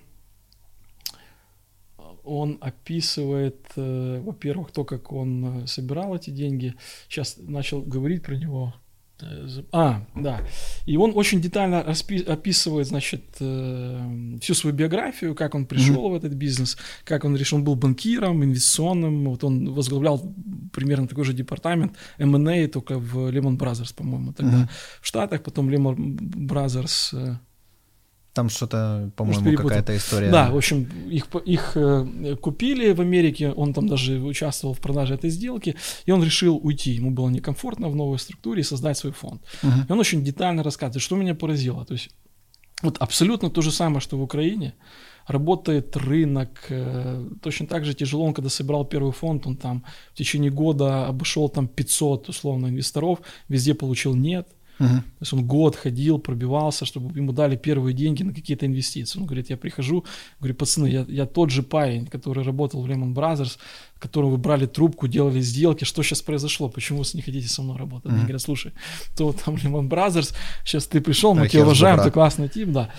[2.24, 6.74] он описывает, э, во-первых, то, как он э, собирал эти деньги.
[7.08, 8.74] Сейчас начал говорить про него.
[9.72, 10.40] А, да.
[10.86, 16.12] И он очень детально описывает, значит, э, всю свою биографию, как он пришел mm-hmm.
[16.12, 20.34] в этот бизнес, как он решил, он был банкиром, инвестиционным, вот он возглавлял
[20.72, 25.00] примерно такой же департамент M&A, только в Lehman Brothers, по-моему, тогда mm-hmm.
[25.00, 27.38] в Штатах, потом Lehman Brothers
[28.34, 30.30] там что-то, по-моему, какая-то история.
[30.30, 35.14] Да, в общем, их, их э, купили в Америке, он там даже участвовал в продаже
[35.14, 35.76] этой сделки,
[36.06, 36.90] и он решил уйти.
[36.90, 39.42] Ему было некомфортно в новой структуре и создать свой фонд.
[39.62, 39.72] Угу.
[39.88, 41.84] И он очень детально рассказывает, что меня поразило.
[41.84, 42.10] То есть
[42.82, 44.74] вот абсолютно то же самое, что в Украине.
[45.26, 49.82] Работает рынок, э, точно так же тяжело, он когда собирал первый фонд, он там
[50.12, 54.48] в течение года обошел там 500 условно инвесторов, везде получил нет–
[54.78, 54.98] Uh-huh.
[54.98, 59.18] То есть он год ходил, пробивался, чтобы ему дали первые деньги на какие-то инвестиции.
[59.18, 60.04] Он говорит, я прихожу,
[60.40, 63.58] говорю, пацаны, я, я тот же парень, который работал в Lehman Brothers,
[63.98, 67.78] которого вы брали трубку, делали сделки, что сейчас произошло, почему вы не хотите со мной
[67.78, 68.10] работать?
[68.10, 68.14] Uh-huh.
[68.14, 68.72] Они говорят, слушай,
[69.16, 72.90] то там Lehman Brothers, сейчас ты пришел, мы так тебя уважаем, ты классный тип, да.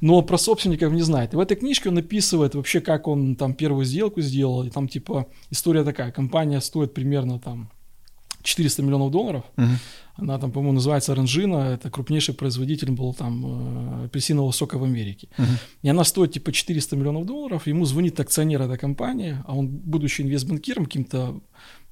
[0.00, 1.32] Но про собственников не знает.
[1.32, 4.88] И в этой книжке он описывает вообще, как он там первую сделку сделал, и там
[4.88, 7.70] типа история такая, компания стоит примерно там
[8.44, 9.44] 400 миллионов долларов.
[9.56, 9.76] Uh-huh.
[10.16, 11.74] Она там, по-моему, называется Оранжина.
[11.74, 15.28] Это крупнейший производитель был там э, апельсинового сока в Америке.
[15.36, 15.58] Uh-huh.
[15.82, 17.66] И она стоит типа 400 миллионов долларов.
[17.66, 21.40] Ему звонит акционер этой компании, а он, будучи инвестбанкиром, каким-то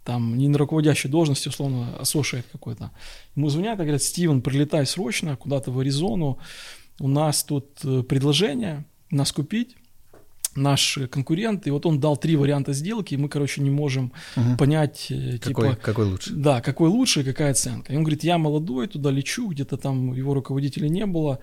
[0.05, 2.91] там не на руководящей должности, условно, ассошиет какой-то.
[3.37, 6.39] Ему звонят и говорят, Стивен, прилетай срочно куда-то в Аризону.
[7.01, 9.77] У нас тут э, предложение нас купить
[10.55, 14.57] наш конкурент, и вот он дал три варианта сделки, и мы, короче, не можем угу.
[14.59, 15.81] понять, э, какой, типа...
[15.83, 16.33] Какой лучше.
[16.35, 17.93] Да, какой лучше какая оценка.
[17.93, 21.39] И он говорит, я молодой, туда лечу, где-то там его руководителя не было,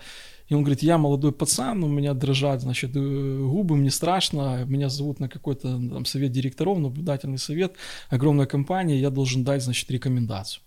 [0.48, 4.90] и он говорит, я молодой пацан, у меня дрожат, значит, э, губы, мне страшно, меня
[4.90, 7.76] зовут на какой-то там совет директоров, наблюдательный совет,
[8.10, 10.64] огромная компания, я должен дать, значит, рекомендацию.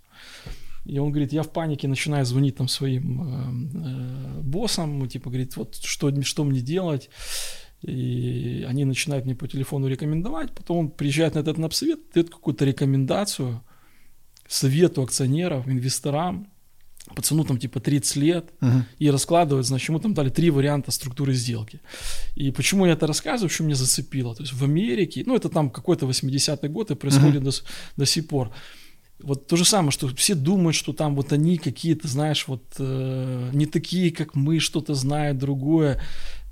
[0.84, 5.56] И он говорит, я в панике начинаю звонить там своим э, э, боссам, типа, говорит,
[5.56, 7.08] вот что, что мне делать?
[7.82, 12.64] И они начинают мне по телефону рекомендовать, потом он приезжает на этот напсовет, дает какую-то
[12.64, 13.62] рекомендацию
[14.48, 16.52] совету акционеров, инвесторам,
[17.14, 18.82] пацану там типа 30 лет, uh-huh.
[18.98, 21.80] и раскладывает, значит, ему там дали три варианта структуры сделки.
[22.36, 24.34] И почему я это рассказываю, что меня зацепило?
[24.34, 27.62] То есть в Америке, ну это там какой-то 80-й год и происходит uh-huh.
[27.96, 28.52] до, до сих пор.
[29.20, 33.50] Вот то же самое, что все думают, что там вот они какие-то, знаешь, вот э,
[33.52, 36.00] не такие, как мы, что-то знают другое.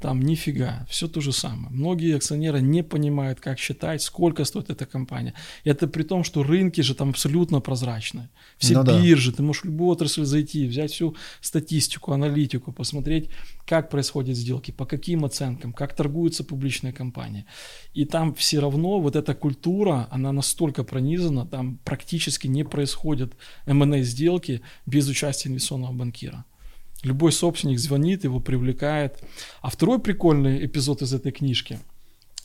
[0.00, 1.68] Там нифига, все то же самое.
[1.70, 5.34] Многие акционеры не понимают, как считать, сколько стоит эта компания.
[5.62, 8.30] Это при том, что рынки же там абсолютно прозрачные.
[8.56, 9.36] Все ну, биржи, да.
[9.36, 13.28] ты можешь в любую отрасль зайти, взять всю статистику, аналитику, посмотреть,
[13.66, 17.44] как происходят сделки, по каким оценкам, как торгуются публичные компании.
[17.92, 23.34] И там все равно вот эта культура, она настолько пронизана, там практически не происходят
[23.66, 26.46] M&A сделки без участия инвестиционного банкира.
[27.02, 29.22] Любой собственник звонит, его привлекает.
[29.62, 31.78] А второй прикольный эпизод из этой книжки,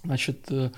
[0.04, 0.72] значит, э,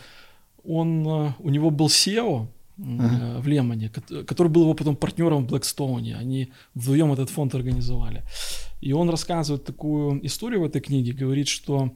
[0.63, 2.47] он, э, у него был SEO
[2.79, 3.41] uh-huh.
[3.41, 3.89] в Лемоне,
[4.25, 6.13] который был его потом партнером в Blackstone.
[6.13, 8.23] Они вдвоем этот фонд организовали.
[8.81, 11.91] И он рассказывает такую историю в этой книге, говорит, что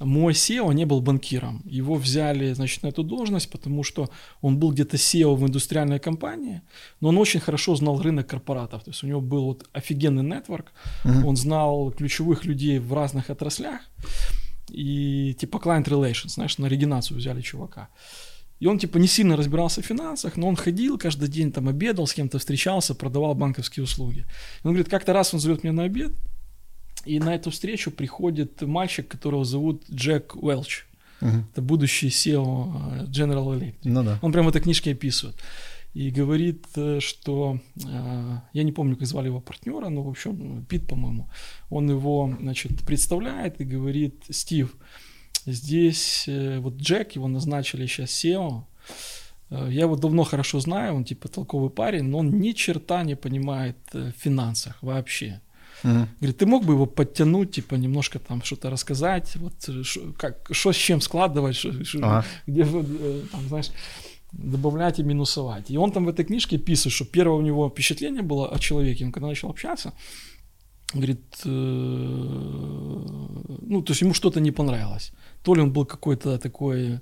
[0.00, 1.62] мой SEO не был банкиром.
[1.64, 4.08] Его взяли, значит, на эту должность, потому что
[4.40, 6.62] он был где-то SEO в индустриальной компании,
[7.00, 8.82] но он очень хорошо знал рынок корпоратов.
[8.84, 10.72] То есть у него был вот офигенный нетворк,
[11.04, 11.24] uh-huh.
[11.24, 13.80] он знал ключевых людей в разных отраслях,
[14.68, 17.88] и типа client relations, знаешь, на оригинацию взяли чувака.
[18.60, 22.06] И он типа не сильно разбирался в финансах, но он ходил каждый день там обедал,
[22.06, 24.26] с кем-то встречался, продавал банковские услуги.
[24.62, 26.12] И он говорит, как-то раз он зовет меня на обед,
[27.06, 30.84] и на эту встречу приходит мальчик, которого зовут Джек Уэлч.
[31.20, 31.42] Uh-huh.
[31.52, 33.74] Это будущий SEO э, General Electric.
[33.84, 34.18] Ну, да.
[34.22, 35.36] Он прямо в этой книжке описывает.
[35.94, 40.64] И говорит, э, что э, я не помню, как звали его партнера, но в общем
[40.66, 41.28] Пит, по-моему,
[41.70, 44.74] он его, значит, представляет и говорит, Стив,
[45.46, 46.28] здесь
[46.58, 48.64] вот Джек, его назначили сейчас SEO,
[49.50, 53.76] я его давно хорошо знаю, он типа толковый парень, но он ни черта не понимает
[53.92, 55.40] в финансах вообще.
[55.84, 56.08] Угу.
[56.20, 59.54] Говорит, ты мог бы его подтянуть, типа немножко там что-то рассказать, вот
[59.84, 62.24] шо, как, что с чем складывать, шо, шо, ага.
[62.46, 63.70] где, э, там, знаешь,
[64.32, 65.70] добавлять и минусовать.
[65.70, 69.04] И он там в этой книжке пишет, что первое у него впечатление было о человеке,
[69.04, 69.92] он когда начал общаться,
[70.94, 75.12] говорит, э, ну, то есть ему что-то не понравилось.
[75.42, 77.00] То ли он был какой-то такой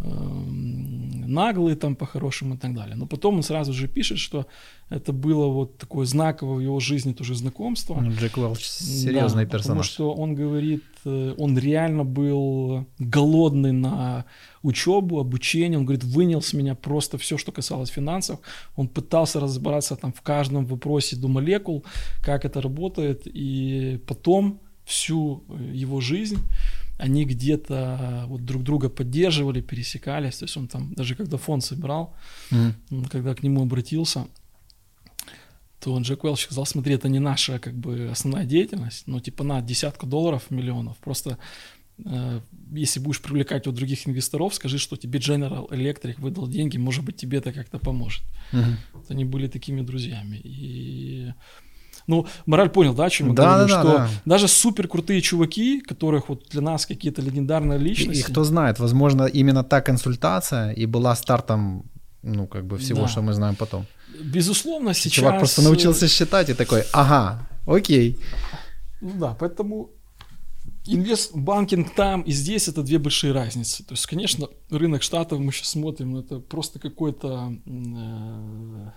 [0.00, 2.96] наглый там по-хорошему и так далее.
[2.96, 4.46] Но потом он сразу же пишет, что
[4.88, 8.00] это было вот такое знаковое в его жизни тоже знакомство.
[8.00, 9.62] Джек Уэлч серьезный да, персонаж.
[9.62, 14.24] Потому что он говорит, э, он реально был голодный на
[14.62, 15.78] учебу, обучение.
[15.78, 18.40] Он говорит, вынял с меня просто все, что касалось финансов.
[18.76, 21.84] Он пытался разобраться там в каждом вопросе до молекул,
[22.24, 23.22] как это работает.
[23.26, 26.38] И потом всю его жизнь
[27.00, 32.14] они где-то вот друг друга поддерживали, пересекались, то есть он там, даже когда фонд собирал,
[32.50, 33.08] mm-hmm.
[33.10, 34.26] когда к нему обратился,
[35.80, 39.44] то он Джек Уэлч сказал, смотри, это не наша как бы основная деятельность, но типа
[39.44, 41.38] на десятку долларов, миллионов, просто
[42.04, 42.40] э,
[42.72, 47.16] если будешь привлекать у других инвесторов, скажи, что тебе General Electric выдал деньги, может быть,
[47.16, 48.22] тебе это как-то поможет.
[48.52, 48.74] Mm-hmm.
[48.92, 50.40] Вот они были такими друзьями.
[50.44, 51.32] И
[52.10, 54.08] ну, мораль понял, да, о чем мы да, говорим, да, что да.
[54.24, 58.18] даже супер крутые чуваки, которых вот для нас какие-то легендарные личности.
[58.18, 61.84] И, и кто знает, возможно, именно та консультация и была стартом,
[62.22, 63.08] ну, как бы всего, да.
[63.08, 63.86] что мы знаем потом.
[64.24, 65.12] безусловно, сейчас...
[65.12, 68.18] Чувак просто научился считать и такой, ага, окей.
[69.00, 69.90] Ну да, поэтому
[70.86, 73.84] инвестбанкинг там и здесь это две большие разницы.
[73.84, 78.90] То есть, конечно, рынок штатов мы сейчас смотрим, это просто какой-то э,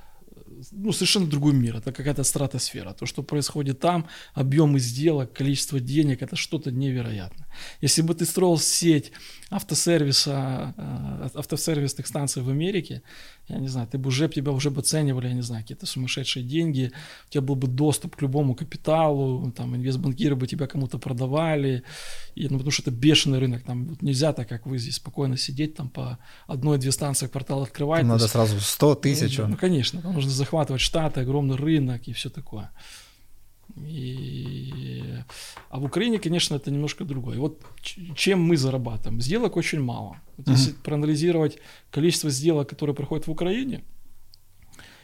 [0.72, 2.94] ну, совершенно другой мир, это какая-то стратосфера.
[2.94, 7.48] То, что происходит там, объемы сделок, количество денег, это что-то невероятное.
[7.82, 9.12] Если бы ты строил сеть
[9.50, 13.02] автосервиса, э, автосервисных станций в Америке,
[13.48, 16.46] я не знаю, ты бы уже, тебя уже бы оценивали, я не знаю, какие-то сумасшедшие
[16.46, 16.92] деньги,
[17.28, 21.84] у тебя был бы доступ к любому капиталу, там, инвестбанкиры бы тебя кому-то продавали,
[22.36, 25.38] и, ну, потому что это бешеный рынок, там вот нельзя так, как вы здесь, спокойно
[25.38, 28.02] сидеть, там, по одной-две станции квартал открывать.
[28.02, 29.38] Там надо сразу 100 тысяч.
[29.38, 32.72] Ну, ну, конечно, там нужно захватывать штаты, огромный рынок и все такое.
[33.78, 35.04] И...
[35.70, 37.40] А в Украине, конечно, это немножко другое.
[37.40, 37.62] Вот
[38.16, 39.22] чем мы зарабатываем?
[39.22, 40.18] Сделок очень мало.
[40.38, 40.52] Вот mm-hmm.
[40.52, 41.58] Если проанализировать
[41.90, 43.84] количество сделок, которые проходят в Украине,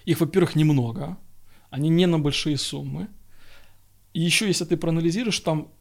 [0.06, 1.18] их, во-первых, немного,
[1.70, 3.08] они не на большие суммы.
[4.14, 5.72] И еще, если ты проанализируешь, там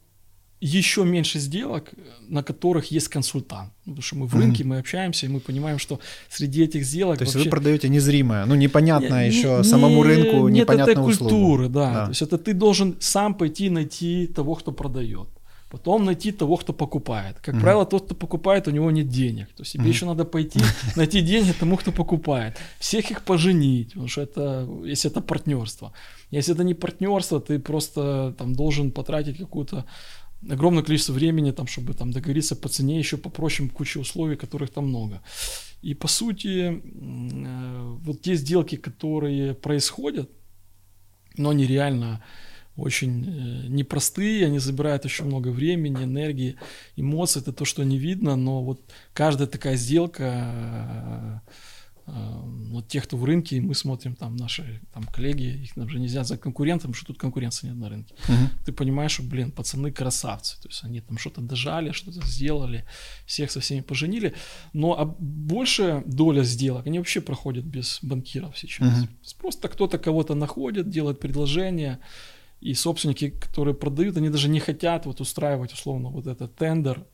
[0.61, 1.91] еще меньше сделок,
[2.27, 3.71] на которых есть консультант.
[3.85, 4.67] Потому что мы в рынке, mm-hmm.
[4.67, 5.99] мы общаемся, и мы понимаем, что
[6.29, 7.17] среди этих сделок...
[7.17, 7.49] То есть вообще...
[7.49, 11.93] вы продаете незримое, ну непонятное не, еще не, самому рынку, нет непонятную этой культуры, да.
[11.93, 12.03] да.
[12.05, 15.29] То есть это ты должен сам пойти найти того, кто продает.
[15.69, 17.39] Потом найти того, кто покупает.
[17.41, 17.61] Как mm-hmm.
[17.61, 19.47] правило, тот, кто покупает, у него нет денег.
[19.55, 19.93] То есть тебе mm-hmm.
[19.93, 20.59] еще надо пойти
[20.95, 22.57] найти деньги тому, кто покупает.
[22.79, 25.93] Всех их поженить, потому что это, если это партнерство.
[26.31, 29.85] Если это не партнерство, ты просто там должен потратить какую-то
[30.47, 34.87] огромное количество времени, там, чтобы там, договориться по цене, еще попроще куча условий, которых там
[34.87, 35.21] много.
[35.81, 40.29] И по сути, э, вот те сделки, которые происходят,
[41.37, 42.23] но они реально
[42.75, 46.55] очень э, непростые, они забирают очень много времени, энергии,
[46.95, 48.81] эмоций, это то, что не видно, но вот
[49.13, 51.41] каждая такая сделка Эм,
[52.69, 56.37] вот тех, кто в рынке, мы смотрим там наши там коллеги, их уже нельзя за
[56.37, 58.13] конкурентом, что тут конкуренции нет на рынке.
[58.27, 58.47] Uh-huh.
[58.65, 62.85] Ты понимаешь, что, блин, пацаны красавцы, то есть они там что-то дожали, что-то сделали,
[63.25, 64.33] всех со всеми поженили,
[64.73, 69.03] но а большая доля сделок, они вообще проходят без банкиров сейчас.
[69.03, 69.37] Uh-huh.
[69.39, 71.99] Просто кто-то кого-то находит, делает предложение,
[72.61, 77.05] и собственники, которые продают, они даже не хотят вот устраивать условно вот этот тендер,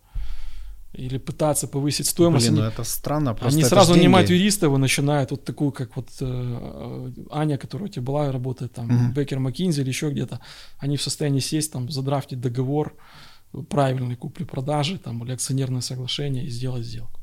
[0.98, 2.50] или пытаться повысить стоимость.
[2.50, 3.34] Блин, ну это странно.
[3.34, 7.92] Просто они сразу нанимают юристов и начинают вот такую, как вот э, Аня, которая у
[7.92, 9.14] тебя была, работает там, uh-huh.
[9.14, 10.40] Бекер Маккинзи или еще где-то.
[10.78, 12.96] Они в состоянии сесть, там, задрафтить договор
[13.70, 17.20] правильной купли-продажи там, или акционерное соглашение и сделать сделку.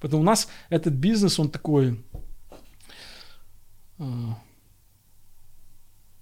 [0.00, 2.04] Поэтому у нас этот бизнес, он такой...
[3.98, 4.04] Э,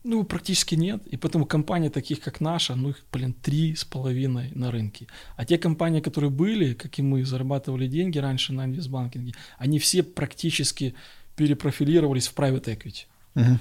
[0.05, 1.07] ну, практически нет.
[1.07, 5.07] И поэтому компании таких, как наша, ну, их, блин, три с половиной на рынке.
[5.36, 10.03] А те компании, которые были, как и мы, зарабатывали деньги раньше на инвестбанкинге, они все
[10.03, 10.94] практически
[11.36, 13.05] перепрофилировались в private equity.
[13.34, 13.59] Uh-huh.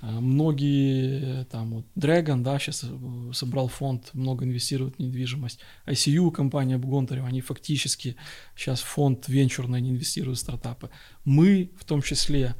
[0.00, 5.60] Многие, там, вот, Dragon, да, сейчас э, собрал фонд, много инвестирует в недвижимость.
[5.86, 8.16] ICU, компания Бгонтарева, они фактически
[8.56, 10.88] сейчас фонд венчурный, они инвестируют в стартапы.
[11.24, 12.56] Мы, в том числе,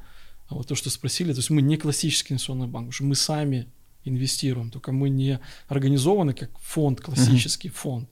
[0.53, 3.15] а вот то, что спросили, то есть мы не классический инвестиционный банк, потому что мы
[3.15, 3.67] сами
[4.05, 5.39] инвестируем, только мы не
[5.69, 7.83] организованы как фонд, классический mm-hmm.
[7.83, 8.09] фонд.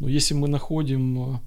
[0.00, 1.38] Но если мы находим, э,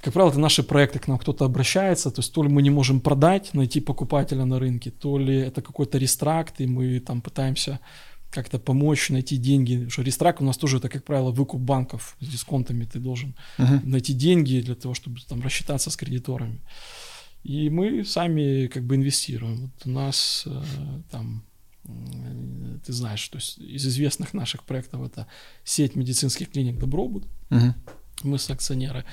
[0.00, 2.70] как правило, это наши проекты, к нам кто-то обращается, то есть то ли мы не
[2.70, 7.80] можем продать, найти покупателя на рынке, то ли это какой-то рестракт, и мы там пытаемся
[8.30, 9.74] как-то помочь найти деньги.
[9.74, 12.84] Потому что рестракт у нас тоже это, как правило, выкуп банков с дисконтами.
[12.84, 13.80] Ты должен uh-huh.
[13.84, 16.60] найти деньги для того, чтобы там рассчитаться с кредиторами.
[17.44, 19.56] И мы сами как бы инвестируем.
[19.56, 20.62] Вот у нас э,
[21.10, 21.44] там,
[22.84, 25.26] ты знаешь, то есть из известных наших проектов это
[25.64, 27.24] сеть медицинских клиник Добробут.
[27.50, 27.74] Угу.
[28.24, 29.04] Мы с акционеры.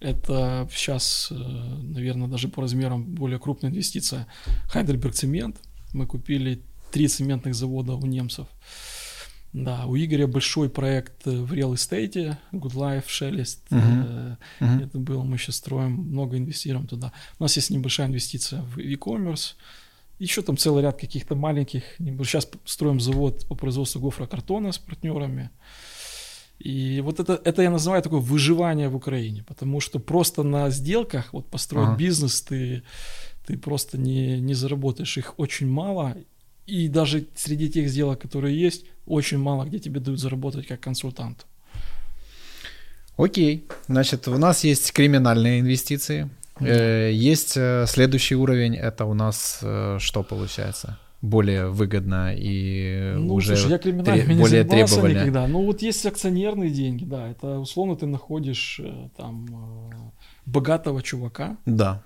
[0.00, 4.26] Это сейчас, э, наверное, даже по размерам более крупная инвестиция.
[4.68, 5.60] Хайдельберг цемент.
[5.92, 8.46] Мы купили три цементных завода у немцев.
[9.52, 13.60] Да, у Игоря большой проект э, в real estate, Good Life, Шелест.
[13.70, 14.36] Uh-huh.
[14.60, 14.84] Uh-huh.
[14.86, 17.12] Это было, мы сейчас строим, много инвестируем туда.
[17.38, 19.54] У нас есть небольшая инвестиция в e-commerce.
[20.18, 21.82] Еще там целый ряд каких-то маленьких.
[21.98, 25.50] Сейчас строим завод по производству гофрокартона с партнерами.
[26.58, 31.32] И вот это, это я называю такое выживание в Украине, потому что просто на сделках
[31.32, 31.96] вот построить ага.
[31.96, 32.84] бизнес ты,
[33.46, 35.18] ты просто не, не заработаешь.
[35.18, 36.16] Их очень мало,
[36.66, 41.46] и даже среди тех сделок, которые есть, очень мало где тебе дают заработать как консультант.
[43.16, 46.30] Окей, значит, у нас есть криминальные инвестиции.
[46.56, 47.12] Mm-hmm.
[47.12, 50.98] Есть э, следующий уровень, это у нас э, что получается?
[51.20, 55.20] более выгодно и ну, уже слушай, я тре- более требовательно.
[55.20, 55.46] никогда.
[55.46, 58.80] Ну вот есть акционерные деньги, да, это условно ты находишь
[59.16, 60.12] там
[60.46, 61.58] богатого чувака.
[61.64, 62.02] Да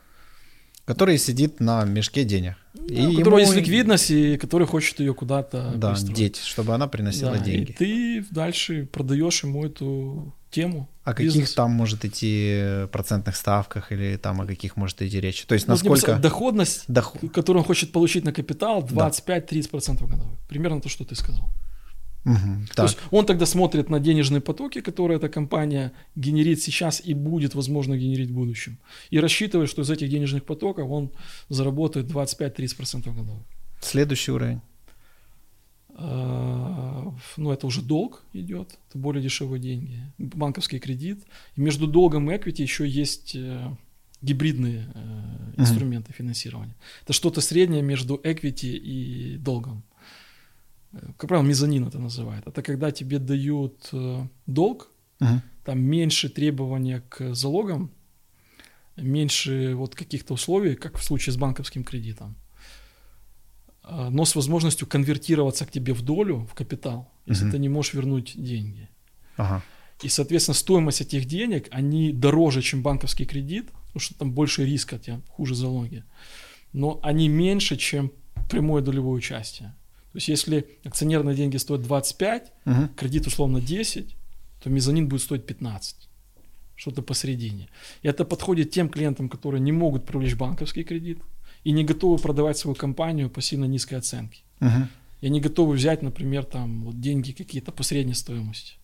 [0.87, 2.55] который сидит на мешке денег.
[2.72, 3.53] Да, и у которого ему...
[3.53, 7.72] есть ликвидность, и который хочет ее куда-то да, деть, чтобы она приносила да, деньги.
[7.72, 10.89] И ты дальше продаешь ему эту тему.
[11.03, 11.34] О бизнес.
[11.34, 15.45] каких там может идти процентных ставках или там о каких может идти речь?
[15.45, 16.16] То есть ну, насколько...
[16.16, 17.32] Доходность, Доход...
[17.32, 20.39] которую он хочет получить на капитал, 25-30% годовых.
[20.49, 21.51] Примерно то, что ты сказал.
[22.27, 27.14] Угу, То есть он тогда смотрит на денежные потоки, которые эта компания генерит сейчас и
[27.14, 28.79] будет, возможно, генерить в будущем.
[29.11, 31.11] И рассчитывает, что из этих денежных потоков он
[31.49, 33.43] заработает 25-30% годовых.
[33.81, 34.61] Следующий уровень?
[35.95, 41.22] А, ну, это уже долг идет, это более дешевые деньги, банковский кредит.
[41.55, 43.70] И между долгом и equity еще есть э,
[44.20, 46.16] гибридные э, инструменты угу.
[46.18, 46.74] финансирования.
[47.05, 49.85] Это что-то среднее между equity и долгом
[51.16, 52.47] как правило, мезонин это называют.
[52.47, 54.88] Это когда тебе дают э, долг,
[55.20, 57.90] uh там меньше требования к залогам,
[58.97, 62.36] меньше вот каких-то условий, как в случае с банковским кредитом,
[63.82, 67.68] а, но с возможностью конвертироваться к тебе в долю, в капитал, если uh ты не
[67.68, 68.88] можешь вернуть деньги.
[69.38, 69.61] uh
[70.03, 74.99] И, соответственно, стоимость этих денег, они дороже, чем банковский кредит, потому что там больше риска,
[74.99, 76.05] тем хуже залоги.
[76.72, 78.11] Но они меньше, чем
[78.49, 79.74] прямое долевое участие.
[80.16, 82.88] То есть если акционерные деньги стоят 25, угу.
[82.96, 84.16] кредит условно 10,
[84.62, 86.08] то мезонин будет стоить 15.
[86.74, 87.68] Что-то посередине.
[88.00, 91.18] И это подходит тем клиентам, которые не могут привлечь банковский кредит
[91.64, 94.40] и не готовы продавать свою компанию по сильно низкой оценке.
[94.62, 94.88] Угу.
[95.20, 98.76] И они готовы взять, например, там вот деньги какие-то по средней стоимости.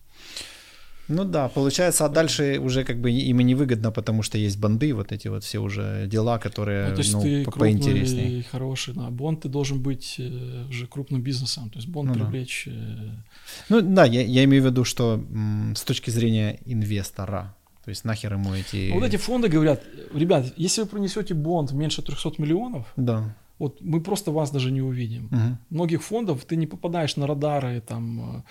[1.07, 4.93] Ну да, получается, а дальше уже как бы им и невыгодно, потому что есть банды,
[4.93, 8.39] вот эти вот все уже дела, которые ну, то есть ну, ты по поинтереснее.
[8.39, 9.09] И хороший, да.
[9.09, 12.67] Бонд ты должен быть э, уже крупным бизнесом, то есть бонд ну, привлечь.
[12.67, 12.73] Да.
[12.73, 13.09] Э,
[13.69, 18.05] ну да, я, я имею в виду, что м, с точки зрения инвестора, то есть
[18.05, 18.91] нахер ему эти...
[18.93, 19.83] Вот эти фонды говорят,
[20.13, 23.35] ребят, если вы принесете бонд меньше 300 миллионов, да.
[23.59, 25.25] вот мы просто вас даже не увидим.
[25.25, 25.57] Угу.
[25.75, 28.41] Многих фондов ты не попадаешь на радары там Э,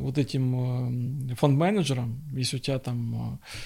[0.00, 3.58] вот этим э, фонд-менеджером, если у тебя там э,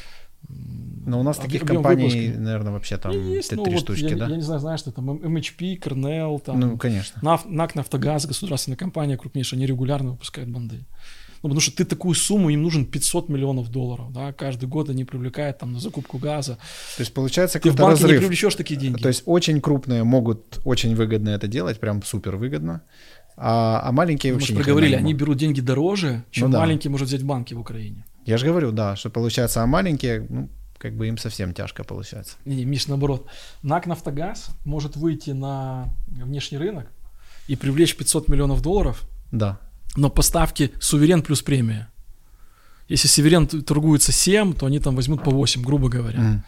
[0.50, 2.40] но у нас таких компаний, выпуска.
[2.40, 4.28] наверное, вообще там есть, ну, три вот штучки, я, да?
[4.28, 6.60] Я не знаю, знаешь, что там MHP, Cornell, там...
[6.60, 7.20] Ну, конечно.
[7.22, 10.86] НАК, Нафтогаз, государственная компания крупнейшая, они регулярно выпускают банды.
[11.42, 15.04] Ну, потому что ты такую сумму, им нужен 500 миллионов долларов, да, каждый год они
[15.04, 16.58] привлекают там на закупку газа.
[16.96, 18.12] То есть получается ты в банке разрыв.
[18.12, 19.00] не привлечешь такие деньги.
[19.00, 22.82] То есть очень крупные могут очень выгодно это делать, прям супер выгодно,
[23.40, 26.58] а, а маленькие вообще Мы проговорили, они берут деньги дороже, чем ну, да.
[26.58, 28.04] маленькие может взять в банке в Украине.
[28.24, 32.36] Я же говорю, да, что получается, а маленькие, ну, как бы им совсем тяжко получается.
[32.44, 33.26] Не, не Миш, наоборот.
[33.62, 36.88] НАК «Нафтогаз» может выйти на внешний рынок
[37.46, 39.60] и привлечь 500 миллионов долларов, да.
[39.96, 41.90] но поставки суверен плюс премия.
[42.88, 46.18] Если суверен торгуется 7, то они там возьмут по 8, грубо говоря.
[46.18, 46.38] Mm.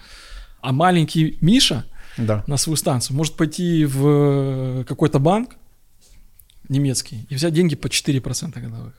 [0.60, 1.84] А маленький Миша
[2.16, 2.42] да.
[2.46, 5.56] на свою станцию может пойти в какой-то банк,
[6.70, 8.94] немецкий, и взять деньги по 4% годовых.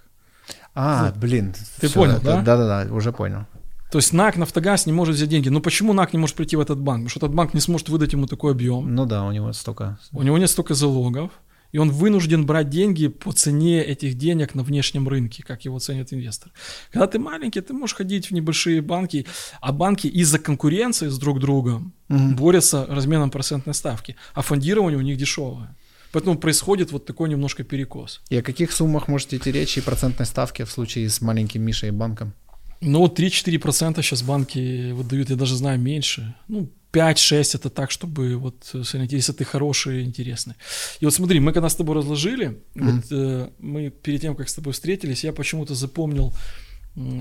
[0.74, 1.18] А, вот.
[1.18, 1.54] блин.
[1.80, 2.42] Ты все, понял, да?
[2.42, 3.46] Да-да-да, уже понял.
[3.92, 5.50] То есть НАК, Нафтогаз не может взять деньги.
[5.50, 7.04] Но почему НАК не может прийти в этот банк?
[7.04, 8.96] Потому что этот банк не сможет выдать ему такой объем.
[8.96, 10.00] Ну да, у него столько.
[10.14, 11.32] У него нет столько залогов.
[11.74, 16.12] И он вынужден брать деньги по цене этих денег на внешнем рынке, как его ценят
[16.12, 16.52] инвесторы.
[16.92, 19.26] Когда ты маленький, ты можешь ходить в небольшие банки,
[19.62, 22.36] а банки из-за конкуренции с друг другом угу.
[22.36, 25.76] борются разменом процентной ставки, а фондирование у них дешевое.
[26.12, 28.22] Поэтому происходит вот такой немножко перекос.
[28.30, 31.90] И о каких суммах можете идти речь и процентной ставке в случае с маленьким Мишей
[31.90, 32.34] и банком?
[32.82, 36.36] Ну, 3-4% сейчас банки выдают, я даже знаю, меньше.
[36.48, 40.56] Ну, 5-6 это так, чтобы вот если ты хороший интересный.
[41.00, 42.92] И вот смотри, мы когда с тобой разложили, mm-hmm.
[42.92, 46.34] вот, э, мы перед тем, как с тобой встретились, я почему-то запомнил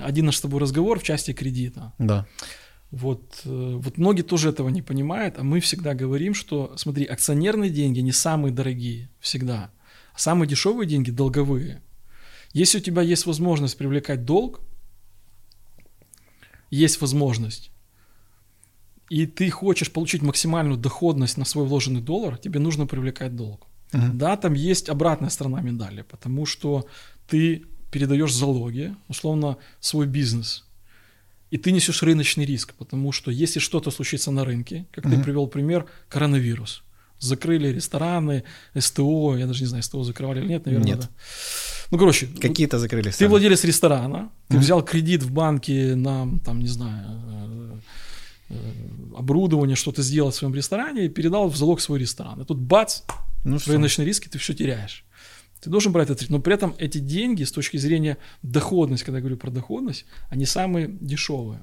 [0.03, 1.93] один наш с тобой разговор в части кредита.
[1.99, 2.26] Да.
[2.91, 7.70] Вот, э, вот многие тоже этого не понимают, а мы всегда говорим, что, смотри, акционерные
[7.70, 9.70] деньги не самые дорогие всегда,
[10.12, 11.82] а самые дешевые деньги долговые.
[12.53, 14.61] Если у тебя есть возможность привлекать долг,
[16.70, 17.70] есть возможность,
[19.09, 23.66] и ты хочешь получить максимальную доходность на свой вложенный доллар, тебе нужно привлекать долг.
[23.93, 24.12] Uh-huh.
[24.12, 26.86] Да, там есть обратная сторона медали, потому что
[27.28, 30.64] ты передаешь залоги, условно, свой бизнес–
[31.51, 35.16] и ты несешь рыночный риск, потому что если что-то случится на рынке, как mm-hmm.
[35.16, 36.82] ты привел пример, коронавирус,
[37.18, 38.44] закрыли рестораны,
[38.78, 41.01] СТО, я даже не знаю, СТО закрывали или нет, наверное, нет.
[41.01, 41.09] Да.
[41.90, 43.16] Ну, короче, какие-то закрылись.
[43.16, 44.61] Ты владелец ресторана, ты mm-hmm.
[44.61, 47.78] взял кредит в банке на, там, не знаю, э,
[48.51, 48.57] э,
[49.16, 52.40] оборудование, что то сделал в своем ресторане и передал в залог свой ресторан.
[52.40, 53.03] И тут бац,
[53.44, 55.05] ну, рыночный риск, и ты все теряешь.
[55.61, 56.30] Ты должен брать этот риск.
[56.30, 60.46] Но при этом эти деньги с точки зрения доходности, когда я говорю про доходность, они
[60.46, 61.61] самые дешевые.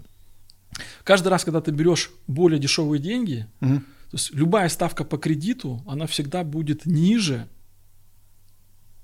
[1.03, 3.81] Каждый раз, когда ты берешь более дешевые деньги, угу.
[4.09, 7.47] То есть любая ставка по кредиту, она всегда будет ниже,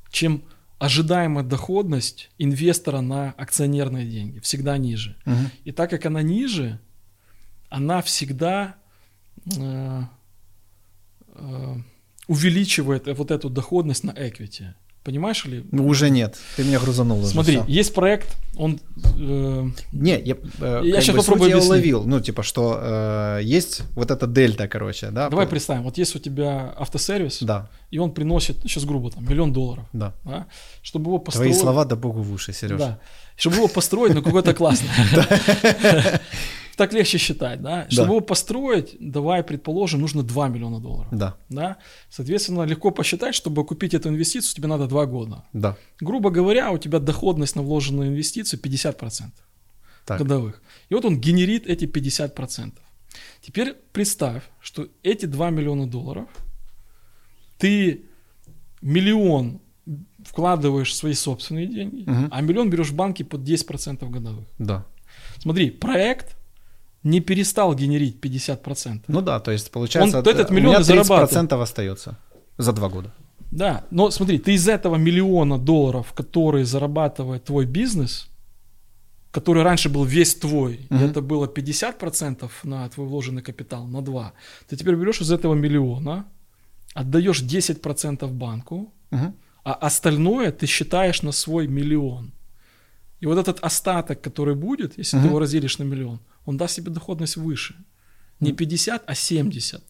[0.09, 0.43] чем
[0.79, 4.39] ожидаемая доходность инвестора на акционерные деньги.
[4.39, 5.17] Всегда ниже.
[5.25, 5.35] Угу.
[5.65, 6.79] И так как она ниже,
[7.69, 8.77] она всегда
[9.57, 10.03] э,
[11.35, 11.75] э,
[12.27, 14.73] увеличивает вот эту доходность на equity.
[15.03, 15.65] Понимаешь ли?
[15.71, 16.37] Ну, уже нет.
[16.55, 17.31] Ты меня грузанул уже.
[17.31, 17.65] Смотри, всё.
[17.67, 18.79] есть проект, он...
[19.19, 22.03] э, Не, я, э, Я щас бы попробую суть я уловил.
[22.05, 25.29] Ну, типа, что э, есть вот эта дельта, короче, да?
[25.29, 29.25] давай по- представим, вот есть у тебя автосервис, Да, и он приносит, сейчас грубо, там,
[29.27, 29.83] миллион долларов.
[29.91, 30.13] да.
[30.23, 30.45] Да?
[30.81, 31.51] Чтобы его построить...
[31.51, 32.79] Твои слова да богу в уши, Сереж.
[32.79, 32.99] Да.
[33.35, 34.89] Чтобы его построить, ну какой-то классный.
[36.76, 37.86] Так легче считать, да?
[37.89, 41.07] Чтобы его построить, давай предположим, нужно 2 миллиона долларов.
[41.11, 41.78] Да, Да?
[42.09, 45.43] Соответственно, легко посчитать, чтобы купить эту инвестицию, тебе надо 2 года.
[45.53, 45.76] да.
[46.01, 49.32] Грубо говоря, у тебя доходность на вложенную инвестицию 50%
[50.05, 50.19] Так.
[50.19, 50.61] годовых.
[50.89, 52.74] И вот он генерит эти 50%.
[53.41, 56.28] Теперь представь, что эти 2 миллиона долларов
[57.57, 58.01] ты
[58.82, 59.59] миллион
[60.26, 62.30] вкладываешь в свои собственные деньги, Мгм.
[62.32, 64.45] а миллион берешь в банке под 10% годовых.
[64.59, 64.86] Да.
[65.39, 66.36] Смотри, проект
[67.03, 69.01] не перестал генерить 50%.
[69.07, 71.51] Ну да, то есть получается, Он этот у миллион меня и зарабатывает.
[71.51, 72.17] 30% остается
[72.57, 73.13] за два года.
[73.51, 78.27] Да, но смотри, ты из этого миллиона долларов, который зарабатывает твой бизнес,
[79.31, 81.03] который раньше был весь твой, и Мгм.
[81.05, 84.33] это было 50% на твой вложенный капитал, на 2,
[84.69, 86.25] ты теперь берешь из этого миллиона,
[86.95, 89.33] отдаешь 10% банку, Мгм.
[89.63, 92.31] а остальное ты считаешь на свой миллион.
[93.21, 95.23] И вот этот остаток, который будет, если Мгм.
[95.23, 97.75] ты его разделишь на миллион, он даст тебе доходность выше.
[98.39, 99.81] Не 50, а 70.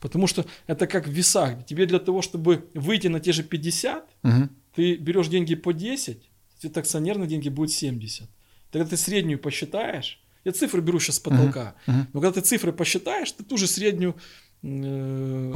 [0.00, 1.64] Потому что это как в весах.
[1.64, 4.50] Тебе для того, чтобы выйти на те же 50, Мгм.
[4.74, 6.18] ты берешь деньги по 10,
[6.62, 8.28] это акционерные деньги будет 70.
[8.70, 10.20] Тогда ты среднюю посчитаешь.
[10.44, 11.74] Я цифры беру сейчас с потолка.
[11.86, 12.06] Мгм.
[12.12, 14.14] Но когда ты цифры посчитаешь, ты ту же среднюю,
[14.62, 15.54] э,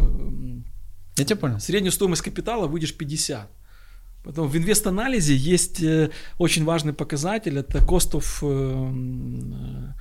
[1.18, 1.61] Я тебя понял.
[1.61, 3.50] среднюю стоимость капитала выйдешь 50.
[4.24, 8.52] Потом в инвест-анализе есть э, очень важный показатель, это cost of, э,
[9.54, 9.92] э,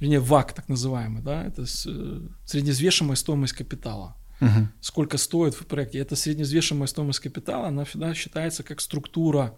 [0.00, 4.16] вернее, ВАК так называемый, да, это э, среднеизвешиваемая стоимость капитала.
[4.40, 4.68] Мгм.
[4.80, 5.98] Сколько стоит в проекте.
[5.98, 9.56] Это среднеизвешиваемая стоимость капитала, она всегда считается как структура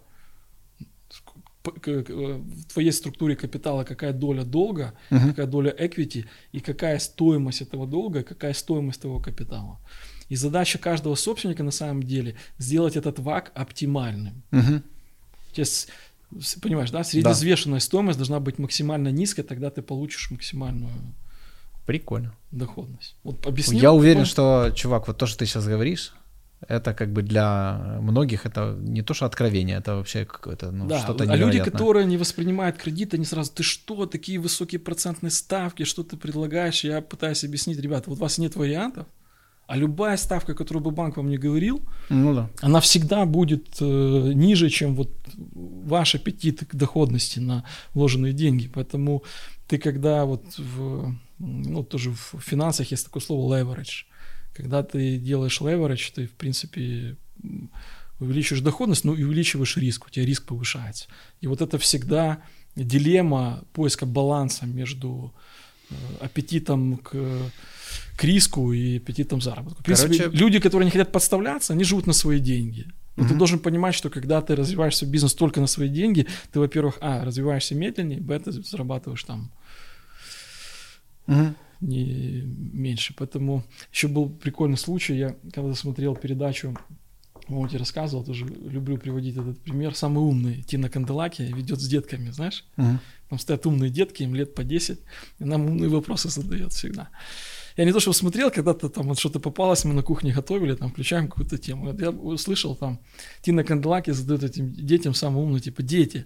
[1.85, 5.29] э, в твоей структуре капитала какая доля долга, Мгм.
[5.29, 9.77] какая доля equity и какая стоимость этого долга, какая стоимость того капитала.
[10.29, 14.43] И задача каждого собственника на самом деле сделать этот ВАК оптимальным.
[14.51, 14.83] Мгм.
[15.53, 15.89] То есть,
[16.61, 20.91] понимаешь, да, среднеизвешенная стоимость должна быть максимально низкой, тогда ты получишь максимальную
[21.85, 22.33] Прикольно.
[22.51, 23.15] доходность.
[23.23, 23.81] Вот объяснил?
[23.81, 26.13] Я уверен, что, чувак, вот то, что ты сейчас говоришь,
[26.67, 30.99] это как бы для многих это не то, что откровение, это вообще какое-то ну, да,
[30.99, 31.71] что-то а люди, невероятное.
[31.71, 36.83] которые не воспринимают кредит, они сразу, ты что, такие высокие процентные ставки, что ты предлагаешь?
[36.83, 39.07] Я пытаюсь объяснить, ребята, вот у вас нет вариантов,
[39.69, 42.49] а любая ставка, которую бы банк вам не говорил, Ну да.
[42.61, 47.63] она всегда будет э, ниже, чем вот ваш аппетит к доходности на
[47.93, 48.67] вложенные деньги.
[48.67, 49.23] Поэтому
[49.67, 54.05] ты когда вот в, ну, тоже в финансах есть такое слово leverage.
[54.55, 57.15] Когда ты делаешь leverage, ты, в принципе,
[58.19, 61.05] увеличиваешь доходность, но и увеличиваешь риск, у тебя риск повышается.
[61.41, 62.41] И вот это всегда
[62.75, 65.31] дилемма поиска баланса между
[65.91, 67.13] э, аппетитом к,
[68.17, 69.81] к риску и аппетитом заработка.
[69.81, 72.85] В принципе, Короче- люди, которые не хотят подставляться, они живут на свои деньги.
[73.15, 73.37] Но ты Мгм.
[73.39, 77.25] должен понимать, что когда ты развиваешь свой бизнес только на свои деньги, ты, во-первых, а,
[77.25, 79.51] развиваешься медленнее, б, ты зарабатываешь там
[81.27, 81.55] Мгм.
[81.81, 83.13] не меньше.
[83.17, 85.15] Поэтому еще был прикольный случай.
[85.17, 86.77] Я когда смотрел передачу,
[87.47, 89.95] по-моему, тебе рассказывал, тоже люблю приводить этот пример.
[89.95, 92.63] Самый умный Тина Канделаки ведет с детками, знаешь?
[92.77, 92.99] Мгм.
[93.29, 94.99] Там стоят умные детки, им лет по 10,
[95.39, 97.09] и нам умные вопросы задает всегда.
[97.79, 100.89] Я не то, что смотрел, когда-то там вот что-то попалось, мы на кухне готовили, там
[100.89, 101.97] включаем какую-то тему.
[101.97, 102.99] Я услышал там,
[103.41, 106.25] Тина Канделаки задает этим детям самый умный, типа, дети,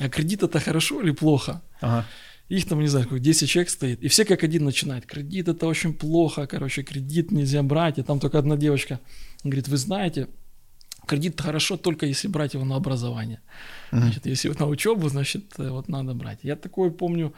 [0.00, 1.62] а кредит это хорошо или плохо?
[1.80, 2.04] Ага.
[2.48, 4.02] Их там, не знаю, сколько, 10 человек стоит.
[4.02, 5.06] И все как один начинают.
[5.06, 7.98] Кредит это очень плохо, короче, кредит нельзя брать.
[7.98, 8.98] И там только одна девочка
[9.44, 10.26] говорит, вы знаете,
[11.06, 13.40] кредит хорошо только если брать его на образование.
[13.92, 16.40] Значит, если на учебу, значит, э, вот надо брать.
[16.42, 17.34] Я такое помню,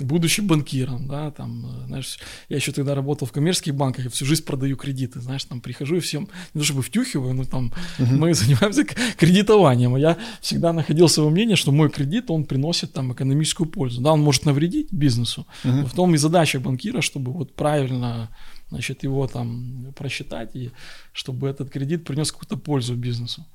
[0.00, 2.18] будучи банкиром, да, там, э, знаешь,
[2.48, 5.96] я еще тогда работал в коммерческих банках, я всю жизнь продаю кредиты, знаешь, там прихожу
[5.96, 8.84] и всем, не то чтобы втюхиваю, но там мы занимаемся
[9.16, 14.00] кредитованием, а я всегда находил свое мнение, что мой кредит, он приносит там экономическую пользу,
[14.00, 15.80] да, он может навредить бизнесу, Мгм.
[15.82, 18.28] но в том и задача банкира, чтобы вот правильно,
[18.70, 20.70] значит, его там просчитать и
[21.12, 23.46] чтобы этот кредит принес какую-то пользу бизнесу.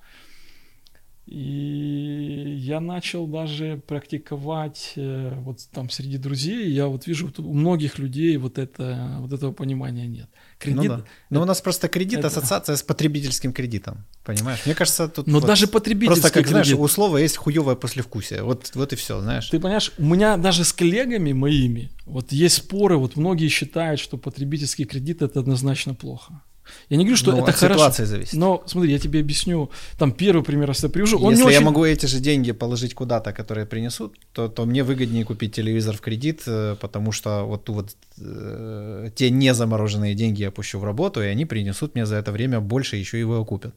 [1.31, 6.71] И я начал даже практиковать э, вот там среди друзей.
[6.71, 10.27] Я вот вижу, у многих людей вот, это, вот этого понимания нет.
[10.57, 11.05] Кредит, ну да.
[11.29, 12.27] Но у нас просто кредит это...
[12.29, 14.65] ассоциация с потребительским кредитом, понимаешь?
[14.65, 16.65] Мне кажется, тут Но вот даже потребительский просто как кредит...
[16.65, 18.41] знаешь, у слова есть хуевое послевкусие.
[18.41, 19.49] Вот вот и все, знаешь.
[19.49, 22.97] Ты понимаешь, у меня даже с коллегами моими вот есть споры.
[22.97, 26.41] Вот многие считают, что потребительский кредит это однозначно плохо.
[26.89, 27.79] Я не говорю, что ну, это от хорошо.
[27.79, 28.33] ситуации зависит.
[28.33, 29.69] Но смотри, я тебе объясню.
[29.97, 31.19] Там первый пример, если я привожу.
[31.19, 31.65] Он если я очень...
[31.65, 36.01] могу эти же деньги положить куда-то, которые принесут, то, то мне выгоднее купить телевизор в
[36.01, 41.21] кредит, э, потому что вот, ту вот э, те незамороженные деньги я пущу в работу,
[41.21, 43.73] и они принесут мне за это время больше, еще его окупят.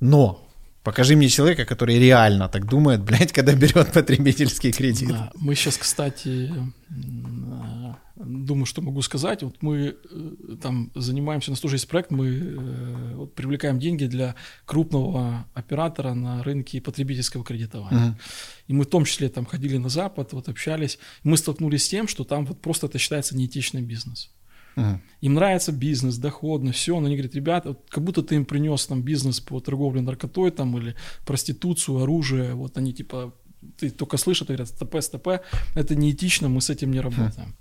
[0.00, 0.40] Но
[0.84, 5.08] Покажи мне человека, который реально так думает, блядь, когда берет потребительский кредит.
[5.08, 6.52] Да, мы сейчас, кстати,
[8.24, 9.42] думаю, что могу сказать.
[9.42, 14.06] Вот мы э, там занимаемся, у нас тоже есть проект, мы э, вот, привлекаем деньги
[14.06, 14.34] для
[14.64, 18.10] крупного оператора на рынке потребительского кредитования.
[18.10, 18.14] Uh-huh.
[18.68, 20.98] И мы в том числе там ходили на Запад, вот общались.
[21.22, 24.30] Мы столкнулись с тем, что там вот просто это считается неэтичный бизнес.
[24.76, 24.98] Uh-huh.
[25.20, 28.86] Им нравится бизнес, доходно, все, но они говорят, ребята, вот, как будто ты им принес
[28.86, 30.94] там бизнес по торговле наркотой там или
[31.24, 33.32] проституцию, оружие, вот они типа
[33.78, 35.28] ты только слышат, говорят, СТП, СТП,
[35.74, 37.54] это неэтично, мы с этим не работаем.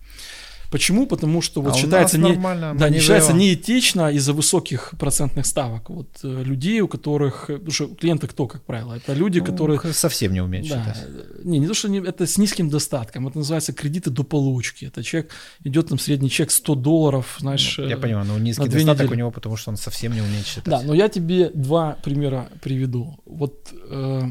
[0.73, 1.05] Почему?
[1.05, 5.91] Потому что вот а считается, не, да, не считается неэтично из-за высоких процентных ставок.
[5.91, 9.79] Вот э, людей, у которых, потому что клиенты кто, как правило, это люди, ну, которые
[9.93, 11.45] совсем не умеют да, считать.
[11.45, 14.85] Не, не то, что не, это с низким достатком, это называется кредиты до получки.
[14.85, 15.31] Это человек
[15.63, 17.75] идет там средний чек 100 долларов, знаешь.
[17.77, 19.13] Ну, я понимаю, но низкий достаток недели.
[19.13, 20.65] у него, потому что он совсем не умеет считать.
[20.65, 23.19] Да, но я тебе два примера приведу.
[23.25, 24.23] Вот э,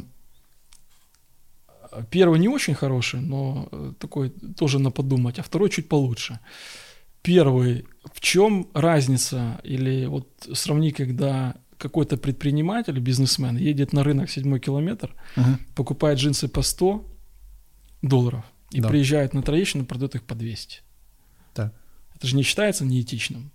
[2.10, 6.38] Первый не очень хороший, но э, такой тоже на подумать, а второй чуть получше.
[7.22, 14.60] Первый, в чем разница, или вот сравни, когда какой-то предприниматель, бизнесмен едет на рынок седьмой
[14.60, 17.04] километр, uh покупает джинсы по 100
[18.02, 18.88] долларов и да.
[18.88, 20.80] приезжает на Троещину, продает их по 200.
[21.54, 21.72] Да.
[22.14, 23.50] Это же не считается неэтичным.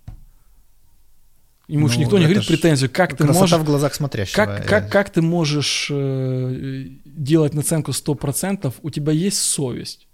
[1.68, 3.52] Ему ну, же никто не говорит претензию, как ты можешь...
[3.52, 4.36] в глазах смотрящего.
[4.36, 10.07] Как, как, как ты можешь э, делать наценку 100%, у тебя есть совесть.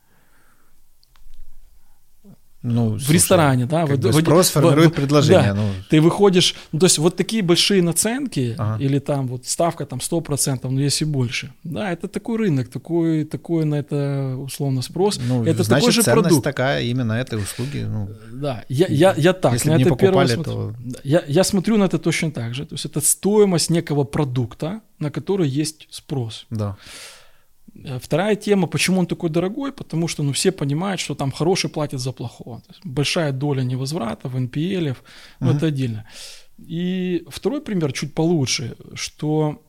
[2.66, 5.52] Ну, в слушай, ресторане, да, как в, бы спрос в, формирует в, предложение.
[5.52, 5.68] Да, ну.
[5.90, 8.82] Ты выходишь, ну, то есть вот такие большие наценки ага.
[8.82, 13.66] или там вот ставка там 100%, ну если больше, да, это такой рынок, такой, такой
[13.66, 15.20] на это условно спрос.
[15.28, 16.44] Ну, это значит, такой же ценность продукт.
[16.44, 17.86] такая именно этой услуги.
[17.86, 20.74] Ну, да, я, я, я так, если на это покупали, смотрю, то...
[21.04, 25.10] я, я смотрю на это точно так же, то есть это стоимость некого продукта, на
[25.10, 26.46] который есть спрос.
[26.48, 26.78] Да.
[27.74, 31.70] Э, вторая тема, почему он такой дорогой, потому что ну, все понимают, что там хороший
[31.70, 32.62] платит за плохого.
[32.84, 34.96] большая доля невозвратов, NPL,
[35.40, 35.56] ну, uh-huh.
[35.56, 36.04] это отдельно.
[36.58, 39.60] И второй пример чуть получше, что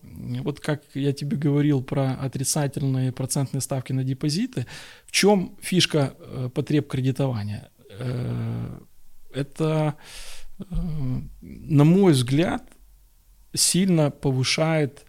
[0.44, 4.65] вот как я тебе говорил про отрицательные процентные ставки на депозиты,
[5.06, 7.69] в чем фишка э, потреб кредитования?
[7.90, 8.80] Э,
[9.34, 9.95] это,
[11.41, 12.64] на мой взгляд,
[13.53, 15.06] сильно повышает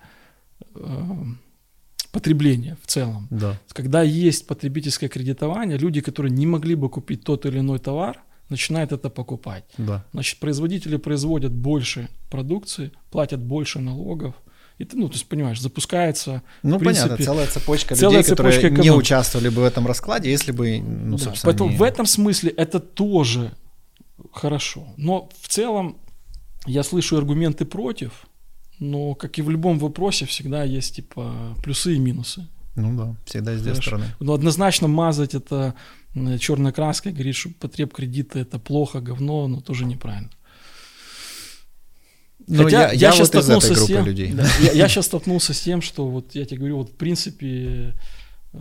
[2.16, 3.28] потребления в целом.
[3.30, 3.60] Да.
[3.68, 8.92] Когда есть потребительское кредитование, люди, которые не могли бы купить тот или иной товар, начинают
[8.92, 9.64] это покупать.
[9.76, 10.02] Да.
[10.12, 14.34] Значит, производители производят больше продукции, платят больше налогов.
[14.78, 16.42] И ты, ну, то есть, понимаешь, запускается...
[16.62, 20.30] Ну, принципе, понятно, целая цепочка целая людей, цепочка которые не участвовали бы в этом раскладе,
[20.30, 21.76] если бы, ну, да, собственно, Поэтому не...
[21.76, 23.52] в этом смысле это тоже
[24.32, 24.86] хорошо.
[24.96, 25.98] Но в целом
[26.66, 28.26] я слышу аргументы против,
[28.78, 32.46] но, как и в любом вопросе, всегда есть типа плюсы и минусы.
[32.74, 34.04] Ну да, всегда есть две стороны.
[34.20, 35.74] Но однозначно мазать это
[36.38, 40.30] черной краской, говорить, что потреб кредита это плохо, говно, но тоже неправильно.
[42.46, 44.32] Но Хотя я, я, я сейчас вот столкнулся с тем, людей.
[44.32, 47.94] Да, я, я сейчас столкнулся с тем, что вот я тебе говорю, вот в принципе
[48.52, 48.58] э,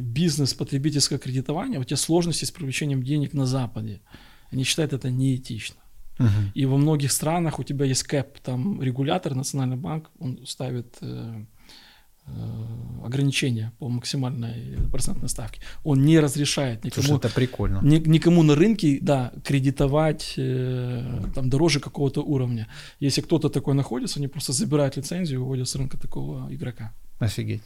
[0.00, 4.00] бизнес потребительского кредитования, у тебя сложности с привлечением денег на Западе.
[4.50, 5.81] Они считают это неэтично.
[6.18, 6.28] Угу.
[6.54, 11.44] И во многих странах у тебя есть кэп, там регулятор, Национальный банк, он ставит э,
[12.26, 12.32] э,
[13.04, 15.60] ограничения по максимальной процентной ставке.
[15.84, 17.80] Он не разрешает никому, Слушай, это прикольно.
[17.82, 22.68] Ни, никому на рынке да, кредитовать э, там, дороже какого-то уровня.
[23.00, 26.92] Если кто-то такой находится, они просто забирают лицензию и уводят с рынка такого игрока.
[27.18, 27.62] Офигеть.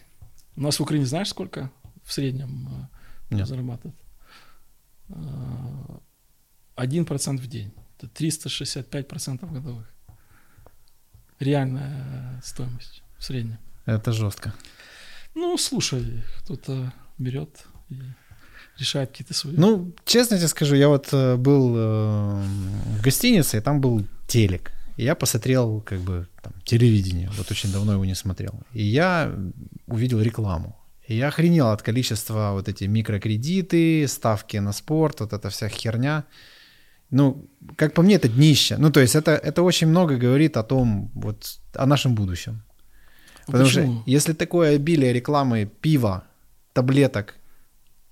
[0.56, 1.70] У нас в Украине знаешь, сколько
[2.04, 2.88] в среднем
[3.30, 3.48] э, Нет.
[3.48, 3.96] зарабатывает?
[5.08, 5.98] Э,
[6.76, 7.72] один процент в день.
[7.98, 9.86] Это 365% годовых.
[11.40, 13.58] Реальная стоимость в среднем.
[13.86, 14.54] Это жестко.
[15.34, 18.00] Ну, слушай, кто-то берет и
[18.78, 19.54] решает какие-то свои.
[19.56, 22.42] Ну, честно тебе скажу, я вот э, был э,
[22.98, 24.72] в гостинице, и там был телек.
[24.96, 28.54] И я посмотрел как бы там, телевидение, вот очень давно его не смотрел.
[28.72, 29.34] И я
[29.86, 30.76] увидел рекламу.
[31.06, 36.24] И я охренел от количества вот эти микрокредиты, ставки на спорт, вот эта вся херня.
[37.10, 38.76] Ну, как по мне, это днище.
[38.78, 42.62] Ну, то есть это, это очень много говорит о том, вот, о нашем будущем.
[43.46, 44.00] Потому Почему?
[44.00, 46.24] что если такое обилие рекламы пива,
[46.72, 47.34] таблеток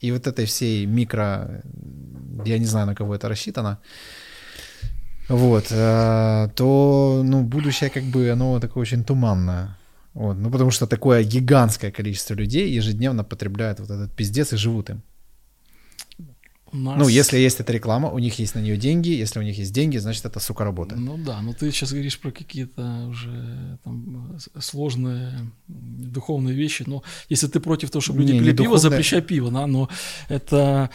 [0.00, 1.62] и вот этой всей микро,
[2.44, 3.78] я не знаю, на кого это рассчитано,
[5.28, 9.76] вот, э, то, ну, будущее как бы, оно такое очень туманное.
[10.12, 14.90] Вот, ну, потому что такое гигантское количество людей ежедневно потребляют вот этот пиздец и живут
[14.90, 15.02] им.
[16.74, 16.98] Нас...
[16.98, 19.72] Ну, если есть эта реклама, у них есть на нее деньги, если у них есть
[19.72, 21.00] деньги, значит, это, сука, работает.
[21.00, 27.46] Ну да, но ты сейчас говоришь про какие-то уже там сложные духовные вещи, но если
[27.46, 28.90] ты против того, чтобы люди не, пили не пиво, духовное...
[28.90, 29.88] запрещай пиво, да, но
[30.28, 30.90] это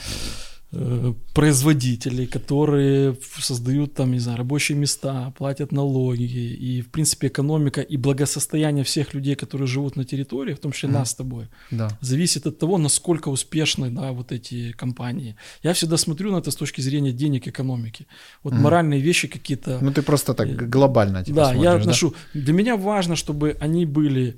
[1.33, 7.97] производителей, которые создают там, не знаю, рабочие места, платят налоги, и, в принципе, экономика и
[7.97, 10.93] благосостояние всех людей, которые живут на территории, в том числе mm.
[10.93, 11.89] нас с тобой, да.
[12.01, 15.35] зависит от того, насколько успешны, да, вот эти компании.
[15.63, 18.05] Я всегда смотрю на это с точки зрения денег экономики.
[18.43, 18.59] Вот mm.
[18.59, 19.79] моральные вещи какие-то...
[19.81, 22.13] Ну, ты просто так глобально типа, Да, я отношу...
[22.33, 22.41] Да?
[22.41, 24.35] Для меня важно, чтобы они были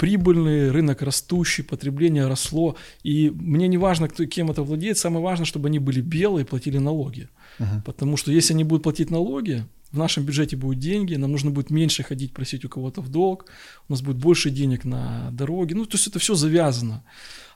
[0.00, 2.76] прибыльный, рынок растущий, потребление росло.
[3.02, 6.48] И мне не важно, кто, кем это владеет, самое важное, чтобы они были белые и
[6.48, 7.28] платили налоги.
[7.58, 7.82] Uh-huh.
[7.84, 11.70] Потому что если они будут платить налоги, в нашем бюджете будут деньги, нам нужно будет
[11.70, 13.44] меньше ходить просить у кого-то в долг,
[13.88, 15.74] у нас будет больше денег на дороги.
[15.74, 17.02] Ну, то есть это все завязано.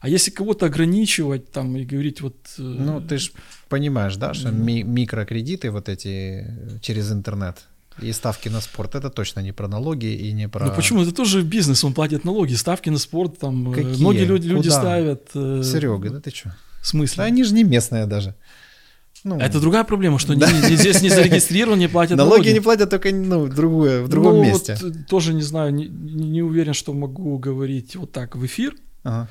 [0.00, 2.36] А если кого-то ограничивать там и говорить вот...
[2.58, 3.30] Э, ну, ты же
[3.70, 6.44] понимаешь, да, что ми- микрокредиты вот эти
[6.82, 7.64] через интернет,
[8.00, 8.94] и ставки на спорт.
[8.94, 10.66] Это точно не про налоги и не про...
[10.66, 11.02] Ну почему?
[11.02, 12.54] Это тоже бизнес, он платит налоги.
[12.54, 13.72] Ставки на спорт там...
[13.72, 14.00] Э, Какие?
[14.00, 15.30] Многие люди, люди ставят...
[15.34, 15.62] Э...
[15.64, 16.54] Серега, да ты что?
[16.80, 17.16] В смысле?
[17.18, 18.34] Да они же не местные даже.
[19.22, 20.52] Ну, это другая проблема, что да.
[20.52, 22.32] не, здесь не зарегистрированы, не платят налоги.
[22.32, 24.76] Налоги не платят только ну, другое, в другом ну, месте.
[24.78, 28.76] Вот, э, тоже не знаю, не, не уверен, что могу говорить вот так в эфир.
[29.02, 29.30] Ага.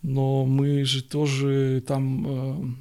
[0.00, 2.74] Но мы же тоже там э,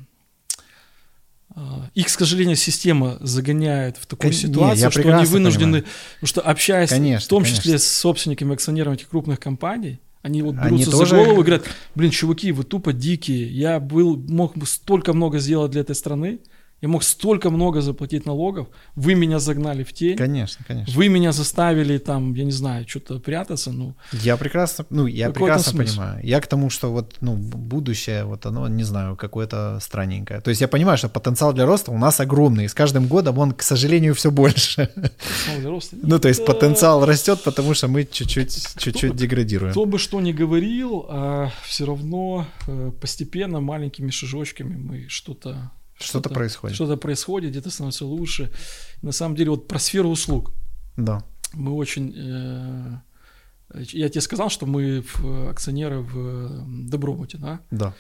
[1.93, 4.39] их, к сожалению, система загоняет в такую Кон...
[4.39, 5.93] ситуацию, не, что они вынуждены, понимаю.
[6.15, 7.79] потому что общаясь конечно, в том числе конечно.
[7.79, 11.15] с собственниками, акционерами этих крупных компаний, они вот берутся они за тоже...
[11.15, 11.65] голову и говорят,
[11.95, 16.39] блин, чуваки, вы тупо дикие, я был, мог бы столько много сделать для этой страны,
[16.83, 20.17] я мог столько много заплатить налогов, вы меня загнали в тень.
[20.17, 20.93] Конечно, конечно.
[20.93, 23.95] Вы меня заставили там, я не знаю, что-то прятаться, ну.
[24.11, 25.95] Я прекрасно, ну, я прекрасно смысл?
[25.95, 26.19] понимаю.
[26.25, 30.41] Я к тому, что вот, ну, будущее, вот оно, не знаю, какое-то странненькое.
[30.41, 33.37] То есть я понимаю, что потенциал для роста у нас огромный, и с каждым годом
[33.37, 34.87] он, к сожалению, все больше.
[34.93, 35.95] Потенциал для роста?
[36.01, 39.71] Ну, то есть потенциал растет, потому что мы чуть-чуть, чуть-чуть деградируем.
[39.71, 45.71] Кто бы что ни говорил, а все равно э, постепенно, маленькими шажочками мы что-то
[46.03, 46.75] что-то происходит.
[46.75, 48.51] Что-то происходит, где-то становится лучше.
[49.01, 50.51] На самом деле, вот про сферу услуг.
[50.97, 51.23] Да.
[51.53, 52.13] Мы очень...
[52.15, 52.99] Э,
[53.73, 57.59] я тебе сказал, что мы в, акционеры в Добробуте, да?
[57.71, 57.93] Да.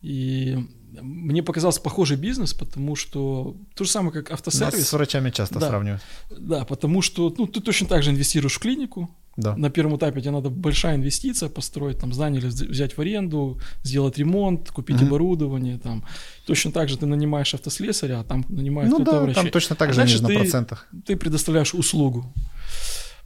[0.00, 0.58] И
[1.00, 4.74] мне показался похожий бизнес, потому что то же самое, как автосервис.
[4.74, 6.02] Нас с врачами часто да, сравнивают.
[6.30, 9.56] Да, потому что ну, ты точно так же инвестируешь в клинику, да.
[9.56, 14.16] На первом этапе тебе надо большая инвестиция построить, там здание или взять в аренду, сделать
[14.18, 15.06] ремонт, купить угу.
[15.06, 16.04] оборудование, там.
[16.46, 19.42] Точно так же ты нанимаешь автослесаря, а там нанимает ну, да, врачей.
[19.42, 20.88] там точно так а же дальше на ты, процентах.
[21.04, 22.32] Ты предоставляешь услугу.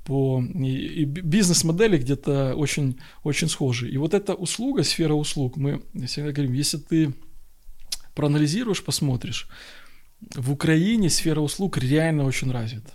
[0.04, 3.90] По, и, и бизнес-модели где-то очень, очень схожи.
[3.90, 7.14] И вот эта услуга, сфера услуг, мы всегда говорим, если ты
[8.14, 9.48] проанализируешь, посмотришь,
[10.34, 12.92] в Украине сфера услуг реально очень развита.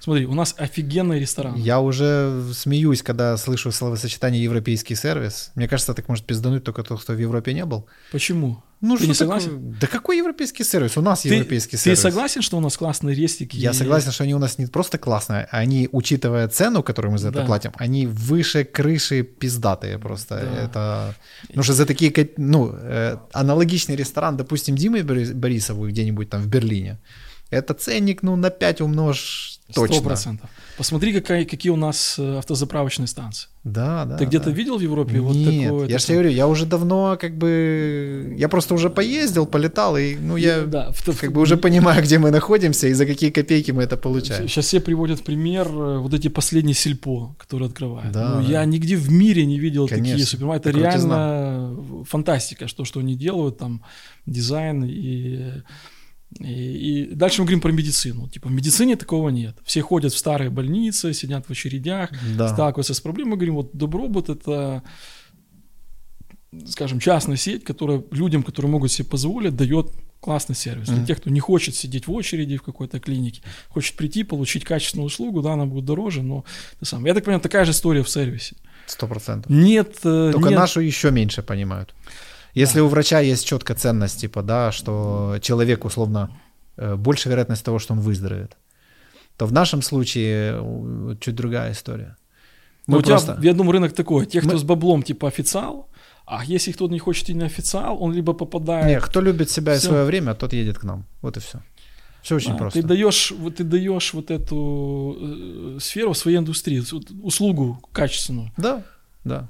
[0.00, 1.54] Смотри, у нас офигенный ресторан.
[1.56, 5.50] Я уже смеюсь, когда слышу словосочетание «европейский сервис».
[5.54, 7.86] Мне кажется, так может пиздануть только тот, кто в Европе не был.
[8.12, 8.62] Почему?
[8.80, 9.50] Ну, Ты не согласен?
[9.50, 9.74] Такое?
[9.80, 10.98] Да какой европейский сервис?
[10.98, 11.98] У нас ты, европейский сервис.
[11.98, 13.56] Ты согласен, что у нас классные рестики?
[13.56, 17.28] Я согласен, что они у нас не просто классные, они, учитывая цену, которую мы за
[17.28, 17.46] это да.
[17.46, 20.34] платим, они выше крыши пиздатые просто.
[20.34, 20.62] Да.
[20.62, 21.14] Это...
[21.54, 22.12] Ну, что за такие...
[22.36, 26.98] Ну, э, аналогичный ресторан, допустим, Димы Борисову где-нибудь там в Берлине,
[27.48, 29.96] это ценник, ну, на 5 умножь точно.
[29.96, 30.50] Сто процентов.
[30.76, 33.48] Посмотри, какая, какие у нас э, автозаправочные станции.
[33.62, 34.16] Да, да.
[34.18, 34.50] Ты где-то да.
[34.50, 35.88] видел в Европе Нет, вот такое?
[35.88, 38.34] я же тебе говорю, я уже давно как бы...
[38.36, 42.02] Я просто уже поездил, полетал, и ну я да, в, как в, бы уже понимаю,
[42.02, 44.48] где мы находимся и за какие копейки мы это получаем.
[44.48, 48.12] Сейчас все приводят пример э, вот эти последние сельпо, которые открывают.
[48.12, 48.48] Да, ну, да.
[48.48, 50.70] Я нигде в мире не видел Конечно, такие супермаркеты.
[50.70, 53.82] Это реально фантастика, что, что они делают, там
[54.26, 55.62] дизайн и
[56.40, 58.28] и, и дальше мы говорим про медицину.
[58.28, 59.56] Типа в медицине такого нет.
[59.64, 62.48] Все ходят в старые больницы, сидят в очередях, да.
[62.48, 63.32] сталкиваются с проблемой.
[63.32, 64.82] Мы говорим, вот Добробут это,
[66.66, 70.88] скажем, частная сеть, которая людям, которые могут себе позволить, дает классный сервис.
[70.88, 70.96] Mm-hmm.
[70.96, 75.06] Для тех, кто не хочет сидеть в очереди в какой-то клинике, хочет прийти, получить качественную
[75.06, 76.44] услугу, да, она будет дороже, но
[76.80, 77.04] ты сам.
[77.04, 78.56] Я так понимаю, такая же история в сервисе.
[78.86, 79.50] Сто процентов.
[79.50, 79.96] Нет.
[80.04, 80.58] Э, Только нет.
[80.58, 81.94] нашу еще меньше понимают.
[82.54, 86.30] Если у врача есть четкая ценность, типа, да, что человек, условно,
[86.76, 88.56] э, больше вероятность того, что он выздоровеет,
[89.36, 92.16] то в нашем случае чуть другая история.
[92.86, 93.32] Мы ну, просто...
[93.32, 94.26] у тебя, я думаю, рынок такой.
[94.26, 94.58] Те, кто Мы...
[94.58, 95.88] с баблом, типа официал,
[96.26, 98.86] а если кто-то не хочет идти на официал, он либо попадает...
[98.86, 99.86] Не, кто любит себя все.
[99.86, 101.04] и свое время, тот едет к нам.
[101.22, 101.60] Вот и все.
[102.22, 102.80] Все очень да, просто.
[102.80, 106.82] Ты даешь, вот, ты даешь вот эту э, сферу своей индустрии,
[107.22, 108.50] услугу качественную.
[108.56, 108.82] Да,
[109.24, 109.48] да.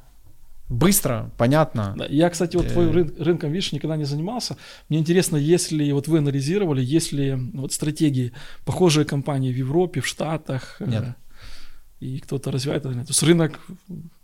[0.68, 1.94] Быстро, понятно.
[2.08, 4.56] Я, кстати, вот твоим рын, рынком, видишь, никогда не занимался.
[4.88, 8.32] Мне интересно, если вот вы анализировали, если вот стратегии,
[8.64, 11.02] похожие компании в Европе, в Штатах, э, Нет.
[11.02, 11.14] Э,
[12.00, 12.94] и кто-то развивает это.
[12.94, 13.60] То есть рынок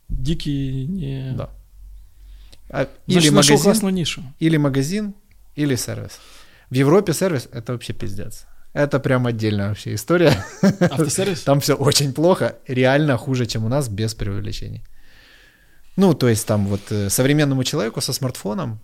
[0.09, 1.33] дикий не...
[1.37, 1.51] Да.
[2.71, 4.23] А, или Значит, магазин, классную нишу.
[4.39, 5.15] Или магазин,
[5.57, 6.21] или сервис.
[6.71, 8.47] В Европе сервис— это вообще пиздец.
[8.73, 10.45] Это прям отдельная вообще история.
[10.63, 11.41] Автосервис?
[11.45, 14.85] Там все очень плохо, реально хуже, чем у нас, без преувеличений.
[16.01, 18.79] Ну, то есть там вот э, современному человеку со смартфоном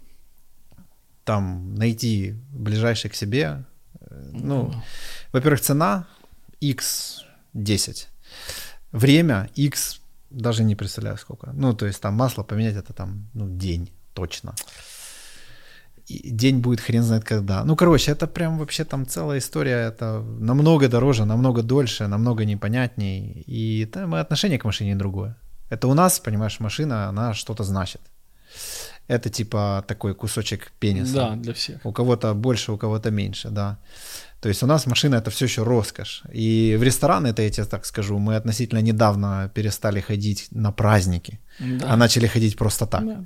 [1.25, 3.65] там найти ближайший к себе,
[4.01, 4.71] э, ну,
[5.33, 6.05] во-первых, цена
[6.61, 8.07] x10,
[8.93, 11.53] время x даже не представляю сколько.
[11.55, 14.55] Ну, то есть там масло поменять это там, ну, день точно.
[16.11, 17.65] И день будет хрен знает когда.
[17.65, 19.89] Ну, короче, это прям вообще там целая история.
[19.89, 23.43] Это намного дороже, намного дольше, намного непонятней.
[23.49, 25.35] И там отношение к машине другое.
[25.69, 28.01] Это у нас, понимаешь, машина, она что-то значит.
[29.09, 31.15] Это типа такой кусочек пениса.
[31.15, 31.85] Да, для всех.
[31.85, 33.79] У кого-то больше, у кого-то меньше, да.
[34.41, 36.23] То есть у нас машина это все еще роскошь.
[36.33, 41.41] И в ресторан, это я тебе так скажу, мы относительно недавно перестали ходить на праздники,
[41.59, 41.93] да.
[41.93, 43.05] а начали ходить просто так.
[43.05, 43.25] Да,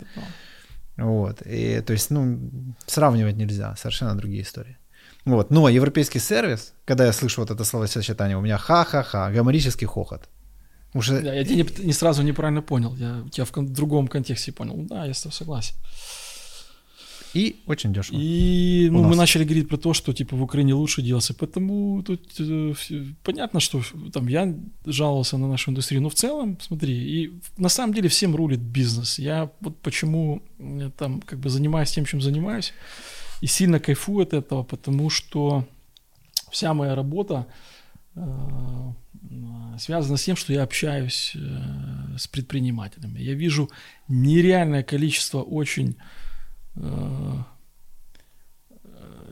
[0.96, 1.42] вот.
[1.46, 4.76] И, то есть, ну, сравнивать нельзя, совершенно другие истории.
[5.24, 5.50] Вот.
[5.50, 10.28] Но европейский сервис, когда я слышу вот это словосочетание, у меня ха-ха-ха, гоморический хохот.
[10.94, 11.20] Уже...
[11.20, 14.76] Да, я тебя не, не сразу неправильно понял, я тебя в другом контексте понял.
[14.88, 15.74] Да, я с тобой согласен.
[17.32, 18.18] И очень дешево.
[18.18, 21.32] И ну, мы начали говорить про то, что типа в Украине лучше делался.
[21.32, 22.74] Поэтому тут э,
[23.22, 24.52] понятно, что там я
[24.84, 26.02] жаловался на нашу индустрию.
[26.02, 29.18] Но в целом, смотри, и на самом деле всем рулит бизнес.
[29.18, 32.72] Я вот почему э, там как бы занимаюсь тем, чем занимаюсь,
[33.42, 35.64] и сильно кайфую от этого, потому что
[36.50, 37.46] вся моя работа
[38.16, 38.20] э,
[39.78, 43.20] связана с тем, что я общаюсь э, с предпринимателями.
[43.20, 43.70] Я вижу
[44.08, 45.96] нереальное количество очень
[46.76, 47.42] Э,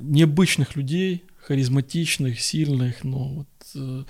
[0.01, 4.05] необычных людей, харизматичных, сильных, но вот э,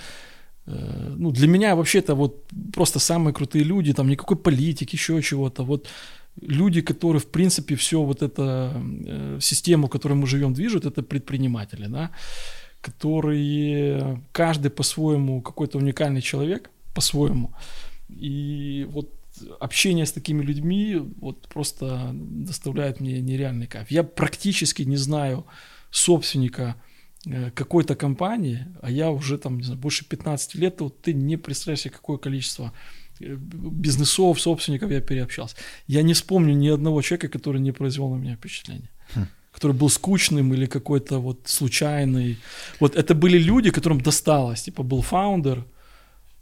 [0.66, 2.44] э, ну, для меня вообще это вот
[2.74, 5.62] просто самые крутые люди, там никакой политики, еще чего-то.
[5.62, 5.88] Вот
[6.42, 8.72] люди, которые, в принципе, все вот это
[9.06, 12.10] э, систему, в которой мы живем, движут, это предприниматели, да,
[12.80, 17.52] которые каждый по-своему какой-то уникальный человек, по-своему.
[18.09, 19.12] И вот
[19.60, 23.90] общение с такими людьми вот просто доставляет мне нереальный кайф.
[23.90, 25.46] Я практически не знаю
[25.90, 26.76] собственника
[27.26, 31.36] э, какой-то компании, а я уже там, не знаю, больше 15 лет, вот ты не
[31.36, 32.72] представляешь себе, какое количество
[33.20, 35.56] э, бизнесов, собственников я переобщался.
[35.86, 38.90] Я не вспомню ни одного человека, который не произвел на меня впечатление.
[39.14, 39.26] Хм
[39.59, 42.36] который был скучным или какой-то вот случайный.
[42.80, 44.62] Вот это были люди, которым досталось.
[44.62, 45.64] Типа был фаундер,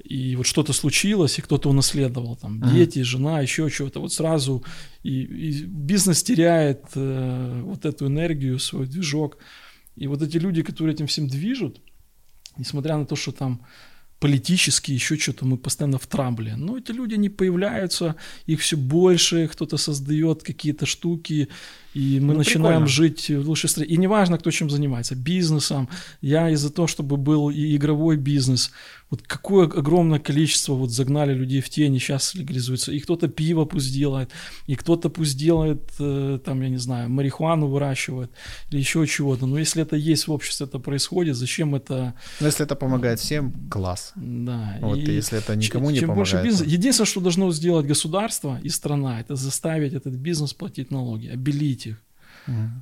[0.04, 2.72] и вот что-то случилось, и кто-то унаследовал, там, uh-huh.
[2.72, 4.62] дети, жена, еще чего-то, вот сразу,
[5.02, 9.38] и, и бизнес теряет э, вот эту энергию, свой движок,
[9.96, 11.80] и вот эти люди, которые этим всем движут,
[12.58, 13.60] несмотря на то, что там
[14.20, 18.14] политически еще что-то мы постоянно в трамбле, но эти люди не появляются,
[18.46, 21.48] их все больше, кто-то создает какие-то штуки,
[21.96, 22.86] и мы ну, начинаем прикольно.
[22.88, 23.94] жить в лучшей стране.
[23.94, 25.88] И неважно, кто чем занимается, бизнесом,
[26.20, 28.70] я из-за того, чтобы был и игровой бизнес,
[29.08, 33.94] вот какое огромное количество вот загнали людей в тени, сейчас легализуется, и кто-то пиво пусть
[33.94, 34.30] делает,
[34.66, 38.30] и кто-то пусть делает, э, там, я не знаю, марихуану выращивает,
[38.70, 42.14] или еще чего-то, но если это есть в обществе, это происходит, зачем это...
[42.40, 44.12] Но если это помогает всем, класс.
[44.16, 44.76] Да.
[44.80, 46.32] Вот, и если это никому не чем помогает.
[46.32, 46.74] Больше бизнес...
[46.74, 51.85] Единственное, что должно сделать государство и страна, это заставить этот бизнес платить налоги, обелить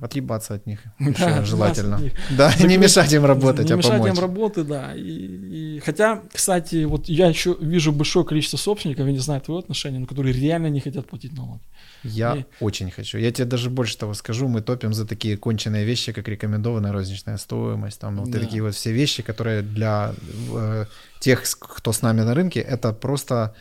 [0.01, 1.95] Отъебаться от них да, желательно.
[1.95, 2.13] Них.
[2.37, 4.13] Да, так не мешать им работать, не а мешать помочь.
[4.13, 4.93] им работы, да.
[4.95, 9.59] И, и, хотя, кстати, вот я еще вижу большое количество собственников, я не знаю твое
[9.59, 11.61] отношение, но которые реально не хотят платить налоги.
[12.03, 12.45] Я и...
[12.59, 13.17] очень хочу.
[13.17, 17.37] Я тебе даже больше того скажу, мы топим за такие конченые вещи, как рекомендованная розничная
[17.37, 18.39] стоимость, там вот да.
[18.39, 20.13] такие вот все вещи, которые для
[20.53, 20.85] э,
[21.19, 23.55] тех, кто с нами на рынке, это просто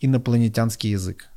[0.00, 1.28] инопланетянский язык.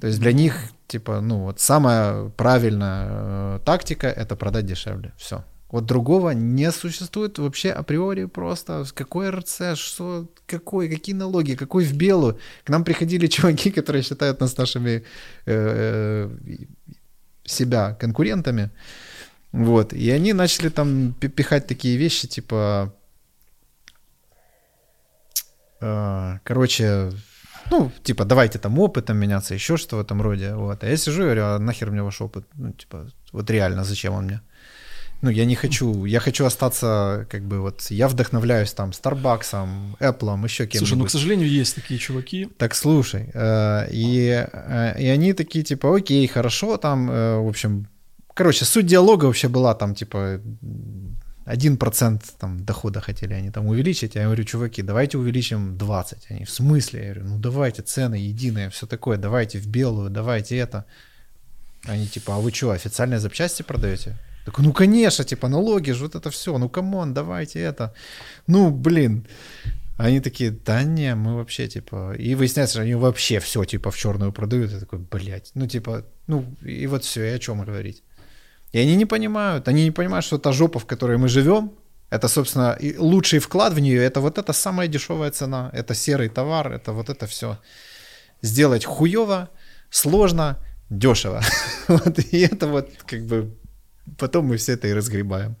[0.00, 0.54] То есть для них,
[0.86, 5.12] типа, ну вот самая правильная э, тактика— это продать дешевле.
[5.16, 5.44] Все.
[5.70, 8.84] Вот другого не существует вообще априори просто.
[8.94, 12.38] Какой РЦ, что, какой, какие налоги, какой в белую.
[12.64, 15.04] К нам приходили чуваки, которые считают нас нашими
[15.46, 16.30] э,
[17.44, 18.70] себя конкурентами.
[19.52, 19.92] Вот.
[19.92, 22.92] И они начали там пихать такие вещи, типа...
[25.80, 27.12] Э, короче,
[27.70, 30.54] ну, типа, давайте там опытом меняться, еще что в этом роде.
[30.54, 30.84] Вот.
[30.84, 32.44] А я сижу и говорю, а нахер мне ваш опыт?
[32.54, 34.40] Ну, типа, вот реально, зачем он мне?
[35.22, 40.44] Ну, я не хочу, я хочу остаться, как бы, вот, я вдохновляюсь там Старбаксом, Apple,
[40.44, 40.78] еще кем-нибудь.
[40.78, 42.48] Слушай, ну, к сожалению, есть такие чуваки.
[42.56, 47.86] Так, слушай, э, и, э, и они такие, типа, окей, хорошо, там, э, в общем,
[48.32, 50.40] короче, суть диалога вообще была там, типа,
[51.54, 56.30] 1% там дохода хотели они там увеличить, я говорю, чуваки, давайте увеличим 20.
[56.30, 57.00] Они, в смысле?
[57.00, 60.84] Я говорю, ну давайте, цены единые, все такое, давайте в белую, давайте это.
[61.84, 64.16] Они типа, а вы что, официальные запчасти продаете?
[64.44, 67.94] Так, ну конечно, типа налоги же, вот это все, ну come on, давайте это.
[68.46, 69.26] Ну, блин.
[69.96, 72.14] Они такие, да не, мы вообще, типа...
[72.18, 74.70] И выясняется, что они вообще все, типа, в черную продают.
[74.70, 78.02] Я такой, блядь, ну, типа, ну, и вот все, и о чем говорить.
[78.72, 81.72] И они не понимают, они не понимают, что та жопа, в которой мы живем,
[82.10, 86.72] это, собственно, лучший вклад в нее, это вот эта самая дешевая цена, это серый товар,
[86.72, 87.58] это вот это все.
[88.42, 89.48] Сделать хуево,
[89.90, 90.56] сложно,
[90.90, 91.40] дешево.
[91.88, 93.56] вот, и это вот как бы
[94.18, 95.56] потом мы все это и разгребаем.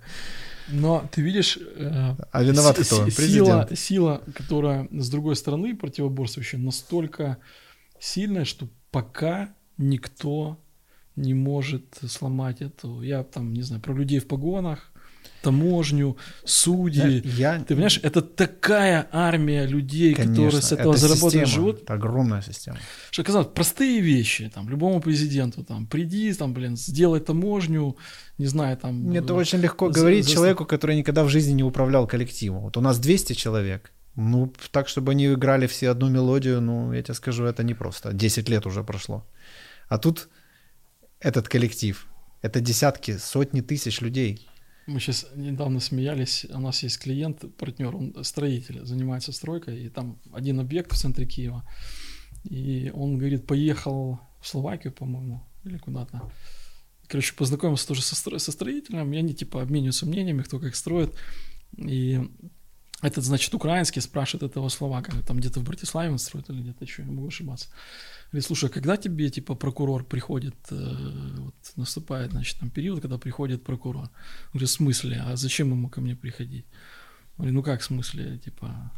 [0.72, 3.10] Но ты видишь, э, а виноват с- кто?
[3.10, 7.36] Сила, сила, которая с другой стороны противоборствующая, настолько
[7.98, 10.58] сильная, что пока никто
[11.20, 13.02] не может сломать эту.
[13.02, 14.90] Я там, не знаю, про людей в погонах,
[15.42, 17.22] таможню, судьи.
[17.24, 17.58] Я...
[17.58, 21.82] Ты понимаешь, это такая армия людей, Конечно, которые с этого заработают живут.
[21.82, 22.78] Это огромная система.
[23.10, 27.96] Что казалось, простые вещи, там, любому президенту, там, приди, там, блин, сделай таможню,
[28.38, 28.94] не знаю, там...
[28.94, 30.32] Мне это очень легко за, говорить за...
[30.32, 32.62] человеку, который никогда в жизни не управлял коллективом.
[32.62, 37.02] Вот у нас 200 человек, ну, так, чтобы они играли все одну мелодию, ну, я
[37.02, 38.12] тебе скажу, это непросто.
[38.12, 39.24] 10 лет уже прошло.
[39.88, 40.28] А тут
[41.20, 42.06] этот коллектив.
[42.42, 44.48] Это десятки, сотни тысяч людей.
[44.86, 50.18] Мы сейчас недавно смеялись, у нас есть клиент, партнер, он строитель, занимается стройкой, и там
[50.32, 51.68] один объект в центре Киева,
[52.44, 56.32] и он говорит, поехал в Словакию, по-моему, или куда-то.
[57.06, 61.14] Короче, познакомился тоже со, стро- со строителем, и они типа обмениваются мнениями, кто как строит.
[61.76, 62.20] И
[63.02, 67.02] этот, значит, украинский спрашивает этого словака, там где-то в Братиславе он строит или где-то еще,
[67.02, 67.68] я могу ошибаться.
[68.30, 70.96] Говорит, слушай, а когда тебе, типа, прокурор приходит, э,
[71.38, 74.04] вот, наступает, значит, там период, когда приходит прокурор?
[74.04, 74.10] Он
[74.52, 76.64] говорит, в смысле, а зачем ему ко мне приходить?
[77.36, 78.92] Он говорит, ну как в смысле, типа,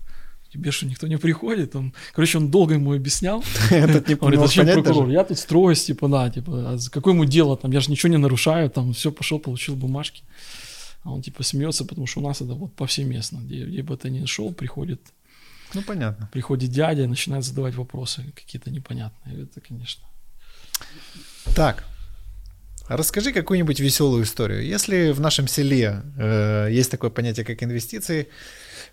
[0.53, 1.75] тебе что, никто не приходит?
[1.77, 3.43] Он, короче, он долго ему объяснял.
[3.71, 5.09] Этот не говорит, зачем прокурор?
[5.09, 8.19] Я тут строюсь, типа, да, типа, а какое ему дело, там, я же ничего не
[8.19, 10.25] нарушаю, там, все, пошел, получил бумажки.
[11.03, 14.11] А он, типа, смеется, потому что у нас это вот повсеместно, где, где бы ты
[14.11, 15.01] ни шел, приходит
[15.75, 16.29] ну, понятно.
[16.33, 19.45] Приходит дядя начинает задавать вопросы какие-то непонятные.
[19.45, 20.05] Это, конечно.
[21.55, 21.85] Так,
[22.89, 24.67] расскажи какую-нибудь веселую историю.
[24.67, 28.29] Если в нашем селе э, есть такое понятие, как инвестиции,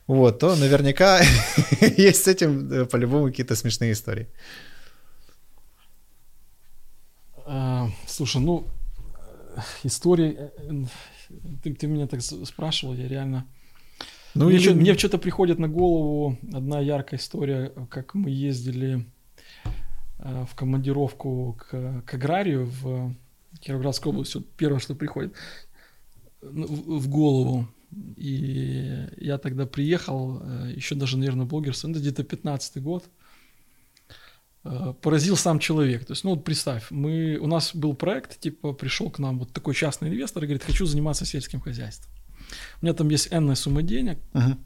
[0.08, 1.20] вот, то наверняка
[1.98, 4.28] есть с этим э, по-любому какие-то смешные истории.
[7.46, 8.68] А, слушай, ну,
[9.56, 10.38] э, истории...
[11.64, 13.48] Ты, ты меня так спрашивал, я реально
[14.36, 19.06] ну, мне, что, мне что-то приходит на голову одна яркая история, как мы ездили
[20.20, 23.16] э, в командировку к, к аграрию в
[23.60, 24.38] Кировоградской области.
[24.38, 25.34] Вот первое, что приходит
[26.42, 27.68] ну, в, в голову.
[28.18, 33.06] И я тогда приехал, э, еще даже, наверное, блогерство, это где-то 15 год.
[34.66, 36.06] Э, поразил сам человек.
[36.06, 39.54] То есть, ну вот представь, мы, у нас был проект, типа пришел к нам вот
[39.54, 42.14] такой частный инвестор и говорит, хочу заниматься сельским хозяйством.
[42.82, 44.18] У меня там есть энная сумма денег.
[44.34, 44.58] Uh-huh.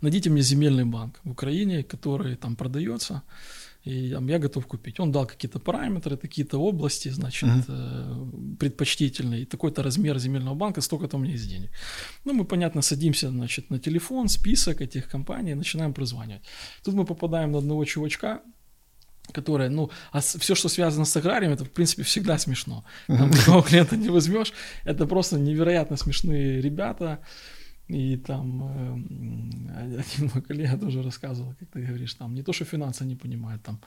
[0.00, 3.22] Найдите мне земельный банк в Украине, который там продается,
[3.84, 5.00] и там, я готов купить.
[5.00, 8.56] Он дал какие-то параметры, какие-то области, значит, uh-huh.
[8.58, 11.70] предпочтительные, и такой-то размер земельного банка, столько-то у меня есть денег.
[12.24, 16.42] Ну, мы, понятно, садимся, значит, на телефон, список этих компаний, начинаем прозванивать.
[16.82, 18.42] Тут мы попадаем на одного чувачка,
[19.32, 22.84] которая, ну, а все, что связано с аграрием, это, в принципе, всегда смешно.
[23.06, 24.52] Там такого клиента не возьмешь.
[24.84, 27.18] Это просто невероятно смешные ребята.
[27.88, 32.64] И там э, один мой коллега тоже рассказывал, как ты говоришь, там не то, что
[32.64, 33.78] финансы не понимают, там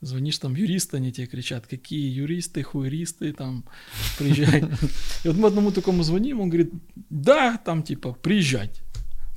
[0.00, 3.64] звонишь там юристы, они тебе кричат, какие юристы, хуеристы, там,
[4.18, 4.60] приезжай.
[5.24, 6.72] И вот мы одному такому звоним, он говорит,
[7.10, 8.82] да, там типа, приезжать.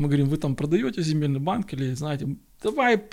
[0.02, 2.28] Мы говорим, вы там продаете земельный банк или, знаете,
[2.64, 3.04] давай,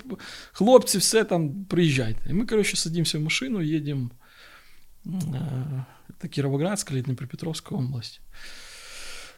[0.53, 2.19] хлопцы, все там, приезжайте.
[2.27, 4.11] И мы, короче, садимся в машину, едем
[5.05, 8.21] это Кировоградская или Днепропетровская область.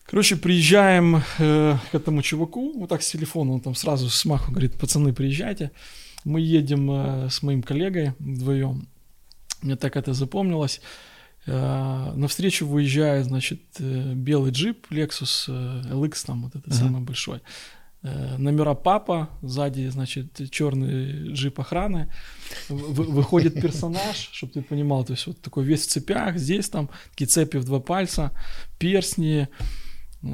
[0.06, 4.52] Короче, приезжаем э, к этому чуваку, вот так с телефона, он там сразу с маху
[4.52, 5.72] говорит, пацаны, приезжайте.
[6.24, 8.88] Мы едем э, с моим коллегой вдвоем.
[9.62, 10.82] Мне так это запомнилось.
[11.52, 16.78] Э, навстречу выезжает, значит, э, белый джип Lexus э, LX, там вот этот uh-huh.
[16.78, 17.42] самый большой.
[18.38, 22.12] Номера папа, сзади, значит, черный джип охраны.
[22.68, 27.28] Выходит персонаж, чтобы ты понимал, то есть вот такой весь в цепях, здесь там такие
[27.28, 28.32] цепи в два пальца,
[28.80, 29.50] перстни,
[30.24, 30.30] и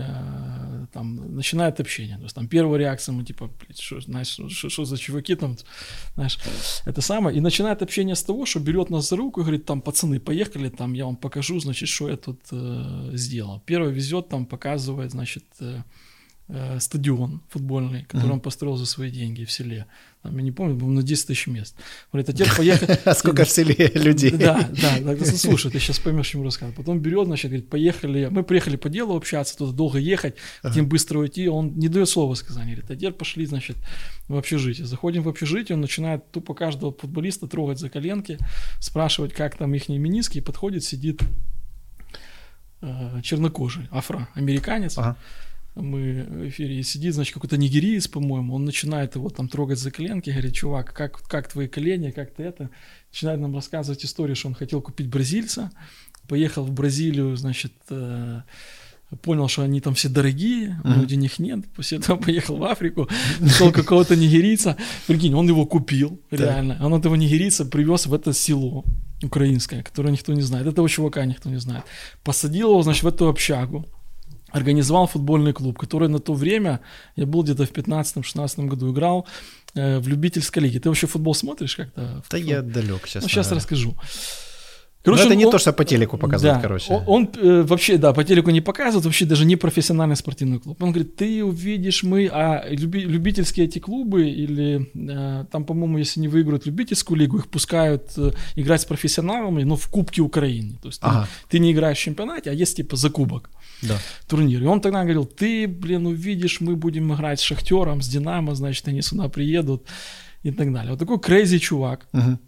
[0.00, 2.16] э, там начинает общение.
[2.16, 5.56] То есть там первая реакция, мы типа, что, знаешь, что, за чуваки там,
[6.14, 6.38] знаешь,
[6.86, 7.36] это самое.
[7.36, 10.70] И начинает общение с того, что берет нас за руку и говорит, там, пацаны, поехали,
[10.70, 13.60] там, я вам покажу, значит, что я тут э, сделал.
[13.64, 15.82] Первый везет, там, показывает, значит, э,
[16.48, 18.32] э, стадион футбольный, который mm-hmm.
[18.32, 19.86] он построил за свои деньги в селе.
[20.22, 21.74] Там, я не помню, был на 10 тысяч мест.
[22.12, 22.98] Говорит, а теперь поехали.
[23.04, 24.30] А сколько в селе людей?
[24.30, 26.76] Да, да, да, слушай, ты сейчас поймешь, чему рассказываю.
[26.76, 31.18] Потом берет, значит, говорит, поехали, мы приехали по делу общаться, туда долго ехать, хотим быстро
[31.18, 32.72] уйти, он не дает слова сказания.
[32.72, 33.76] Говорит, а теперь пошли, значит,
[34.28, 34.86] в общежитие.
[34.86, 38.38] Заходим в общежитие, он начинает тупо каждого футболиста трогать за коленки,
[38.80, 41.20] спрашивать, как там их миниски, и подходит, сидит
[42.80, 44.98] э, чернокожий, афроамериканец.
[44.98, 45.16] Ага
[45.74, 49.90] мы в эфире, и сидит, значит, какой-то нигериец, по-моему, он начинает его там трогать за
[49.90, 52.70] коленки, говорит, чувак, как, как твои колени, как ты это,
[53.10, 55.70] начинает нам рассказывать историю, что он хотел купить бразильца,
[56.28, 58.42] поехал в Бразилию, значит, э,
[59.22, 63.08] понял, что они там все дорогие, у него денег нет, после этого поехал в Африку,
[63.40, 64.76] нашел какого-то нигерийца,
[65.06, 68.84] прикинь, он его купил, реально, он этого нигерийца привез в это село
[69.22, 71.84] украинское, которое никто не знает, этого чувака никто не знает,
[72.24, 73.86] посадил его, значит, в эту общагу,
[74.52, 76.80] организовал футбольный клуб, который на то время,
[77.16, 79.26] я был где-то в 15-16 году, играл
[79.74, 80.78] э, в любительской лиге.
[80.78, 82.22] Ты вообще футбол смотришь как-то?
[82.30, 83.22] Да я далек, сейчас.
[83.22, 83.96] Ну, сейчас расскажу.
[85.04, 86.92] Короче, Но это не он, то, что по телеку показывают, да, короче.
[86.92, 90.80] Он, он э, вообще, да, по телеку не показывает, вообще даже не профессиональный спортивный клуб.
[90.80, 96.20] Он говорит, ты увидишь мы, а люби, любительские эти клубы, или э, там, по-моему, если
[96.20, 100.78] не выиграют любительскую лигу, их пускают э, играть с профессионалами, но в Кубке Украины.
[100.80, 101.28] То есть ага.
[101.48, 103.50] ты, ты не играешь в чемпионате, а есть типа за кубок
[103.82, 103.98] да.
[104.28, 104.62] турнир.
[104.62, 108.86] И он тогда говорил, ты, блин, увидишь, мы будем играть с Шахтером, с Динамо, значит,
[108.88, 109.84] они сюда приедут
[110.44, 110.90] и так далее.
[110.92, 112.06] Вот такой крейзи чувак.
[112.12, 112.38] Угу.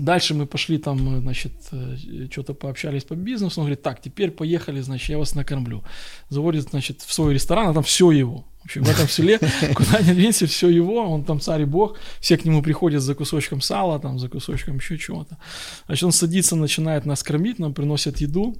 [0.00, 1.96] Дальше мы пошли там, значит, э,
[2.30, 3.60] что-то пообщались по бизнесу.
[3.60, 5.82] Он говорит, так, теперь поехали, значит, я вас накормлю.
[6.28, 8.44] Заводит, значит, в свой ресторан, а там все его.
[8.62, 9.38] В общем, в этом селе,
[9.74, 13.14] куда ни двинься, все его, он там царь и бог, все к нему приходят за
[13.14, 15.38] кусочком сала, там, за кусочком еще чего-то.
[15.86, 18.56] Значит, он садится, начинает нас кормить, нам приносят еду,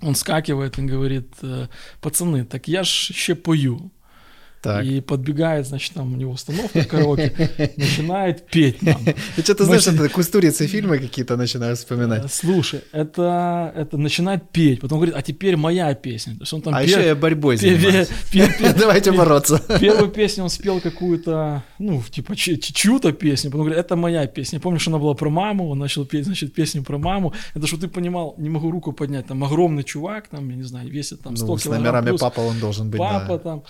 [0.00, 1.68] он скакивает и говорит, «Э,
[2.00, 3.90] пацаны, так я ж еще пою.
[4.66, 4.84] Так.
[4.84, 7.32] И подбегает, значит, там у него установка караоке,
[7.76, 9.00] начинает петь нам.
[9.38, 12.24] Что-то знаешь, это кустурицы фильмы какие-то начинаю вспоминать.
[12.24, 16.34] Э, слушай, это, это начинает петь, потом говорит, а теперь моя песня.
[16.34, 18.08] То есть он там а еще я борьбой занимаюсь.
[18.76, 19.62] Давайте бороться.
[19.80, 24.58] Первую песню он спел какую-то, ну, типа чью-то песню, потом говорит, это моя песня.
[24.58, 27.32] Помнишь, она была про маму, он начал петь, значит, песню про маму.
[27.54, 30.88] Это что ты понимал, не могу руку поднять, там огромный чувак, там, я не знаю,
[30.90, 31.82] весит там 100 ну, килограмм.
[31.84, 33.62] с номерами папа он должен быть, Папа там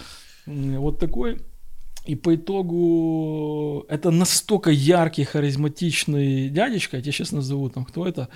[0.46, 1.40] вот такой.
[2.04, 8.28] И по итогу это настолько яркий, харизматичный дядечка, я тебя сейчас назову, там, кто это.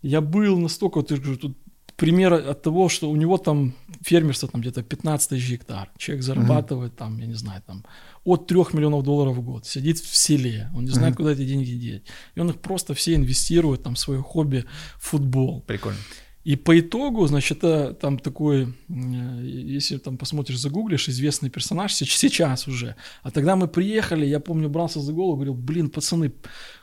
[0.00, 1.56] Я был настолько, вот, я говорю, тут
[1.96, 5.90] пример от того, что у него там фермерство там где-то 15 тысяч гектар.
[5.98, 6.96] Человек зарабатывает mm-hmm.
[6.96, 7.84] там, я не знаю, там
[8.24, 9.66] от 3 миллионов долларов в год.
[9.66, 11.16] Сидит в селе, он не знает, mm-hmm.
[11.16, 12.04] куда эти деньги деть.
[12.36, 14.64] И он их просто все инвестирует там в свое хобби
[14.98, 15.62] футбол.
[15.66, 15.98] Прикольно.
[16.42, 19.42] И по итогу, значит, это там такой, э,
[19.78, 22.96] если там посмотришь, загуглишь, известный персонаж сейчас уже.
[23.22, 26.32] А тогда мы приехали, я помню, брался за голову, говорил, блин, пацаны,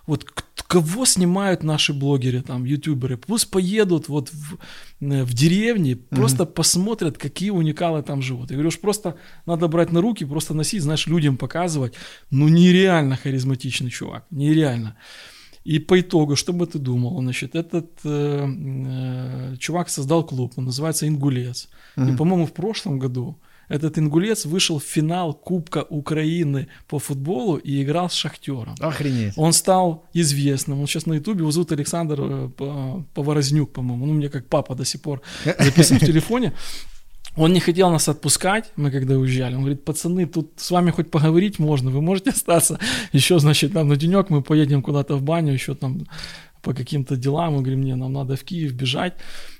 [0.05, 0.25] вот
[0.67, 4.57] кого снимают наши блогеры, там, ютуберы, пусть поедут вот в,
[4.99, 6.15] э, в деревне, mm-hmm.
[6.15, 8.51] просто посмотрят, какие уникалы там живут.
[8.51, 9.15] Я говорю, уж просто
[9.47, 11.93] надо брать на руки, просто носить, знаешь, людям показывать.
[12.29, 14.95] Ну, нереально харизматичный чувак, нереально.
[15.67, 17.21] И по итогу, что бы ты думал?
[17.21, 21.67] Значит, этот э, э, чувак создал клуб, он называется «Ингулец».
[21.97, 22.13] Mm-hmm.
[22.13, 23.35] И, по-моему, в прошлом году
[23.69, 28.75] этот «Ингулец» вышел в финал Кубка Украины по футболу и играл с «Шахтером».
[28.79, 29.33] Охренеть.
[29.35, 30.79] Он стал известным.
[30.79, 34.05] Он сейчас на ютубе, его зовут Александр э, Поворознюк, по-моему.
[34.05, 36.53] Ну, мне как папа до сих пор записан в телефоне.
[37.37, 39.55] Он не хотел нас отпускать, мы когда уезжали.
[39.55, 42.79] Он говорит, пацаны, тут с вами хоть поговорить можно, вы можете остаться.
[43.13, 46.07] Еще, значит, там на денек мы поедем куда-то в баню, еще там
[46.63, 49.13] по каким-то делам, он говорит, мне нам надо в Киев бежать.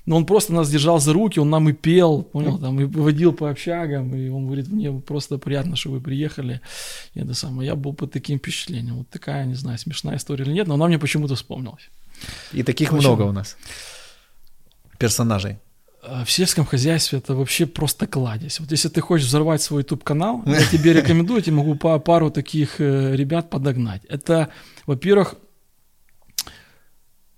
[0.06, 3.32] Но он просто нас держал за руки, он нам и пел, понял, там, и водил
[3.32, 6.60] по общагам, и он говорит, мне просто приятно, что вы приехали.
[7.14, 8.96] И это самое, я был под таким впечатлением.
[8.96, 11.88] Вот такая, не знаю, смешная история или нет, но она мне почему-то вспомнилась.
[12.52, 13.08] И таких Очень...
[13.08, 13.56] много у нас
[14.98, 15.58] персонажей.
[16.10, 18.60] А, в сельском хозяйстве это вообще просто кладезь.
[18.60, 23.14] Вот если ты хочешь взорвать свой YouTube-канал, я тебе рекомендую, я могу пару таких э,
[23.14, 24.02] ребят подогнать.
[24.08, 24.48] Это,
[24.86, 25.34] во-первых,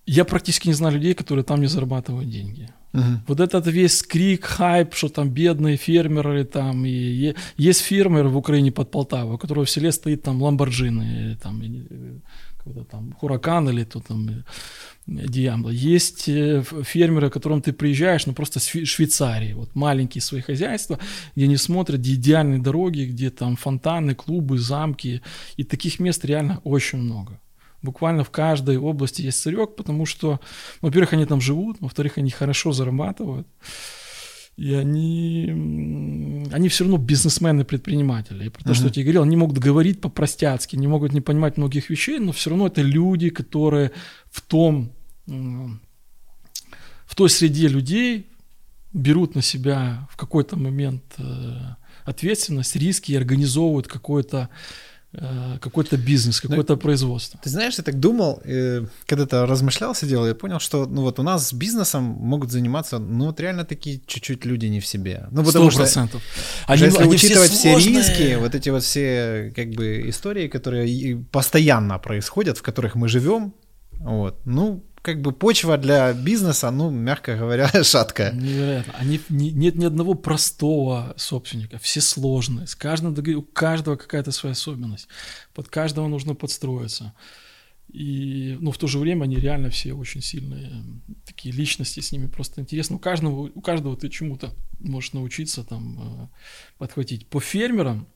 [0.06, 2.72] я практически не знаю людей, которые там не зарабатывают деньги.
[2.92, 3.18] Uh-huh.
[3.28, 8.72] Вот этот весь крик, хайп, что там бедные фермеры, там и есть фермер в Украине
[8.72, 11.62] под Полтавой, у которого в селе стоит там Ламборджины, там,
[12.64, 14.44] когда там Хуракан или то там
[15.06, 15.70] Диамбло.
[15.70, 20.98] Есть э, фермеры, к которым ты приезжаешь, ну просто Швейцарии, вот маленькие свои хозяйства,
[21.34, 25.22] где они смотрят, где идеальные дороги, где там фонтаны, клубы, замки,
[25.56, 27.40] и таких мест реально очень много.
[27.82, 30.40] Буквально в каждой области есть сырек, потому что,
[30.82, 33.46] ну, во-первых, они там живут, во-вторых, они хорошо зарабатывают.
[34.56, 35.46] И они,
[36.52, 38.50] они все равно бизнесмены-предприниматели.
[38.50, 38.74] То, uh-huh.
[38.74, 42.32] что я тебе говорил, они могут говорить по-простяцки, не могут не понимать многих вещей, но
[42.32, 43.92] все равно это люди, которые
[44.30, 44.92] в том,
[45.26, 48.26] в той среде людей
[48.92, 54.48] берут на себя в какой-то момент э, ответственность, риски и организовывают какое-то
[55.60, 57.40] какой-то бизнес, ну, какое-то ну, производство.
[57.42, 61.18] Ты знаешь, я так думал, э, когда то размышлял, сидел, я понял, что ну вот
[61.18, 65.26] у нас с бизнесом могут заниматься, ну вот реально такие чуть-чуть люди не в себе.
[65.32, 65.70] Ну потому 100%.
[65.70, 66.20] что
[66.66, 71.16] они, если они учитывать все, все риски, вот эти вот все как бы истории, которые
[71.32, 73.52] постоянно происходят, в которых мы живем,
[73.92, 78.32] вот, ну как бы почва для бизнеса, ну, мягко говоря, шаткая.
[78.32, 78.94] Невероятно.
[78.98, 82.66] Они, не, нет ни одного простого собственника, все сложные.
[82.66, 85.08] С каждым, у каждого какая-то своя особенность.
[85.54, 87.14] Под каждого нужно подстроиться.
[87.92, 90.84] И, ну, в то же время они реально все очень сильные
[91.26, 92.96] такие личности, с ними просто интересно.
[92.96, 96.28] У каждого, у каждого ты чему-то можешь научиться там э,
[96.78, 97.26] подхватить.
[97.26, 98.06] По фермерам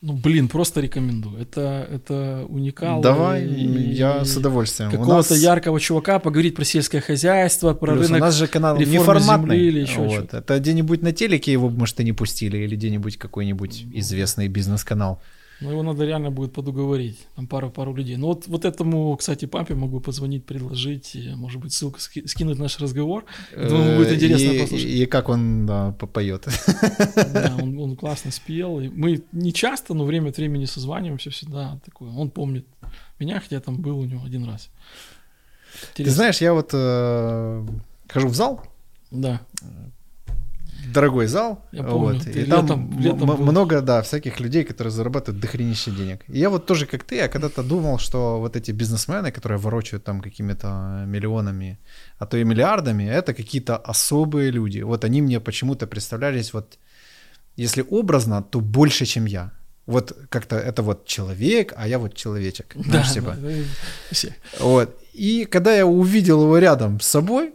[0.00, 1.40] ну, блин, просто рекомендую.
[1.40, 3.00] Это, это уникал.
[3.00, 4.92] Давай, и, я с удовольствием.
[4.92, 5.42] Какого-то нас...
[5.42, 8.22] яркого чувака поговорить про сельское хозяйство, про Плюс рынок.
[8.22, 9.58] У нас же канал неформатный.
[9.58, 10.34] Или еще вот.
[10.34, 15.20] Это где-нибудь на телеке его, может, и не пустили, или где-нибудь какой-нибудь известный бизнес-канал.
[15.60, 18.16] Ну, его надо реально будет подуговорить, там пару-пару людей.
[18.16, 23.24] Ну, вот, вот этому, кстати, папе могу позвонить, предложить, может быть, ссылку скинуть наш разговор.
[23.56, 24.88] Думаю, будет интересно и, послушать.
[24.88, 26.46] И как он да, поет.
[27.32, 28.78] Да, он, он классно спел.
[28.78, 31.80] И мы не часто, но время от времени созваниваемся всегда.
[31.84, 32.10] Такое.
[32.10, 32.66] Он помнит
[33.18, 34.70] меня, хотя там был у него один раз.
[35.90, 36.04] Интересно.
[36.04, 37.66] Ты знаешь, я вот э,
[38.08, 38.62] хожу в зал.
[39.10, 39.40] Да
[40.92, 41.66] дорогой зал.
[41.72, 46.24] Я помню, вот, и летом, там летом много, да, всяких людей, которые зарабатывают дохренище денег.
[46.28, 50.04] И я вот тоже, как ты, я когда-то думал, что вот эти бизнесмены, которые ворочают
[50.04, 51.78] там какими-то миллионами,
[52.18, 54.80] а то и миллиардами, это какие-то особые люди.
[54.80, 56.78] Вот они мне почему-то представлялись вот,
[57.56, 59.52] если образно, то больше, чем я.
[59.86, 62.74] Вот как-то это вот человек, а я вот человечек.
[62.74, 63.36] Знаешь, да, типа.
[63.40, 63.48] Да,
[64.22, 64.28] да,
[64.60, 64.96] вот.
[65.14, 67.54] И когда я увидел его рядом с собой,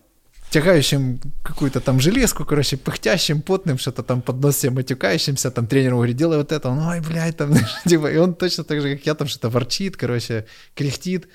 [0.54, 5.96] тягающим какую-то там железку, короче, пыхтящим, потным, что-то там под нос себе матюкающимся, там тренеру
[5.96, 7.54] говорит, делай вот это, он, ой, блядь, там,
[7.88, 11.28] типа, и он точно так же, как я, там что-то ворчит, короче, кряхтит.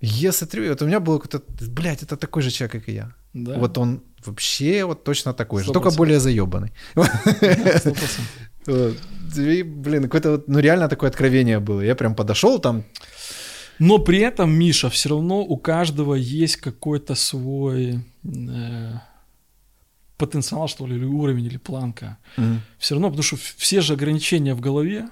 [0.00, 3.12] Я смотрю, вот у меня было какое-то, блядь, это такой же человек, как и я.
[3.34, 3.58] Да.
[3.58, 5.66] Вот он вообще вот точно такой 100%.
[5.66, 6.72] же, только более заебанный.
[9.36, 11.82] И, блин, какое-то вот, ну реально такое откровение было.
[11.82, 12.84] Я прям подошел там,
[13.78, 19.00] но при этом, Миша, все равно у каждого есть какой-то свой э,
[20.16, 22.18] потенциал, что ли, или уровень, или планка.
[22.36, 22.58] Mm-hmm.
[22.78, 25.08] Все равно, потому что все же ограничения в голове,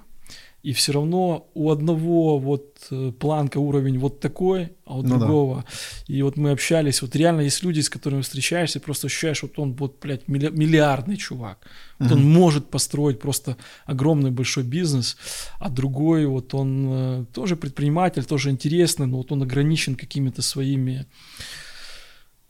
[0.64, 5.56] и все равно у одного вот э, планка, уровень вот такой, а у ну другого.
[5.56, 6.14] Да.
[6.14, 9.58] И вот мы общались, вот реально есть люди, с которыми встречаешься, и просто ощущаешь, вот
[9.58, 11.58] он вот, блядь, миллиардный чувак.
[11.98, 12.18] Вот угу.
[12.18, 15.18] он может построить просто огромный большой бизнес,
[15.60, 21.06] а другой вот он э, тоже предприниматель, тоже интересный, но вот он ограничен какими-то своими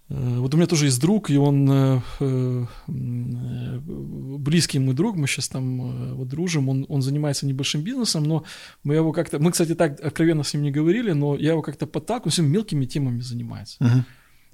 [0.09, 2.67] вот у меня тоже есть друг, и он э, э,
[4.39, 8.45] близкий мой друг, мы сейчас там вот дружим, он, он занимается небольшим бизнесом, но
[8.83, 11.87] мы его как-то, мы, кстати, так откровенно с ним не говорили, но я его как-то
[11.87, 13.79] подталкиваю, он мелкими темами занимается.
[13.83, 14.03] Uh-huh.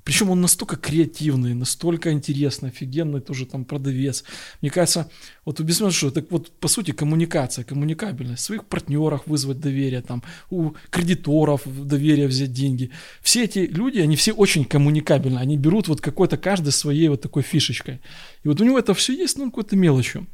[0.04, 4.24] Причем он настолько креативный, настолько интересный, офигенный тоже там продавец.
[4.60, 5.10] Мне кажется,
[5.44, 10.72] вот объясню, что так вот по сути коммуникация, коммуникабельность, своих партнерах вызвать доверие, там, у
[10.90, 12.90] кредиторов доверие взять деньги.
[13.22, 17.42] Все эти люди, они все очень коммуникабельны, они берут вот какой-то каждый своей вот такой
[17.42, 18.00] фишечкой.
[18.44, 20.26] И вот у него это все есть, ну, какой-то мелочью.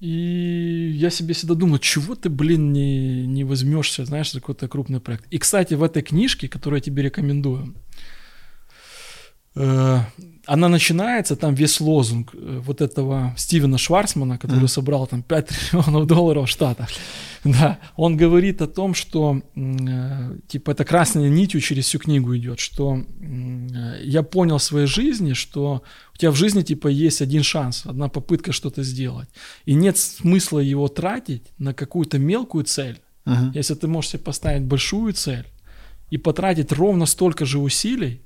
[0.00, 4.98] И я себе всегда думаю, чего ты, блин, не, не возьмешься, знаешь, за какой-то крупный
[4.98, 5.26] проект.
[5.30, 7.74] И, кстати, в этой книжке, которую я тебе рекомендую,
[9.54, 14.68] она начинается, там весь лозунг э, вот этого Стивена Шварцмана, который mm.
[14.68, 16.88] собрал там 5 триллионов долларов в Штатах.
[17.44, 22.58] Да, он говорит о том, что э, типа это красной нитью через всю книгу идет,
[22.58, 25.82] что э, я понял в своей жизни, что
[26.14, 29.28] у тебя в жизни типа есть один шанс, одна попытка что-то сделать,
[29.66, 33.52] и нет смысла его тратить на какую-то мелкую цель, uh-huh.
[33.54, 35.46] если ты можешь себе поставить большую цель
[36.10, 38.20] и потратить ровно столько же усилий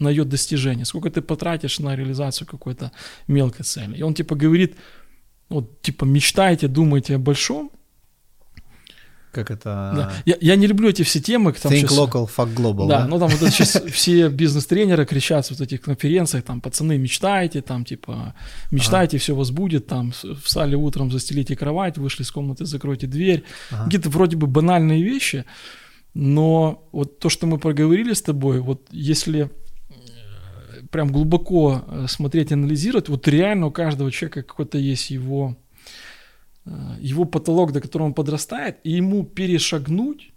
[0.00, 2.90] на ее достижение, сколько ты потратишь на реализацию какой-то
[3.28, 3.98] мелкой цели.
[3.98, 4.76] И он типа говорит,
[5.48, 7.70] вот типа мечтайте, думайте о большом,
[9.32, 9.92] как это...
[9.94, 10.12] Да.
[10.24, 11.52] Я, я не люблю эти все темы.
[11.52, 11.98] Там Think сейчас...
[11.98, 12.88] local, fuck global.
[12.88, 13.06] Да, да?
[13.06, 17.84] ну там вот это сейчас все бизнес-тренеры кричат вот этих конференциях, там, пацаны, мечтайте, там,
[17.84, 18.34] типа,
[18.70, 19.22] мечтайте, ага.
[19.22, 20.12] все у вас будет, там,
[20.42, 23.44] встали утром, застелите кровать, вышли из комнаты, закройте дверь.
[23.70, 23.84] Ага.
[23.84, 25.44] Какие-то вроде бы банальные вещи,
[26.14, 29.50] но вот то, что мы проговорили с тобой, вот если
[30.90, 35.56] прям глубоко э, смотреть, анализировать, вот реально у каждого человека какой-то есть его
[36.66, 40.32] Э, его потолок, до которого он подрастает, и ему перешагнуть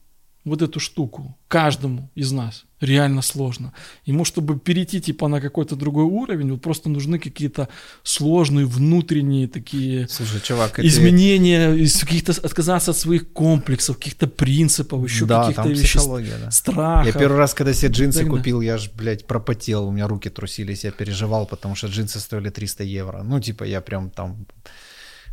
[0.45, 3.72] вот эту штуку каждому из нас реально сложно.
[4.06, 7.68] Ему, чтобы перейти типа на какой-то другой уровень, вот просто нужны какие-то
[8.03, 11.76] сложные внутренние такие Слушай, чувак, изменения, это...
[11.76, 16.52] из каких-то отказаться от своих комплексов, каких-то принципов, еще да, каких-то веществ, да.
[16.52, 17.14] страхов.
[17.14, 20.84] Я первый раз, когда себе джинсы купил, я ж, блядь, пропотел, у меня руки трусились,
[20.84, 23.24] я переживал, потому что джинсы стоили 300 евро.
[23.24, 24.45] Ну, типа, я прям там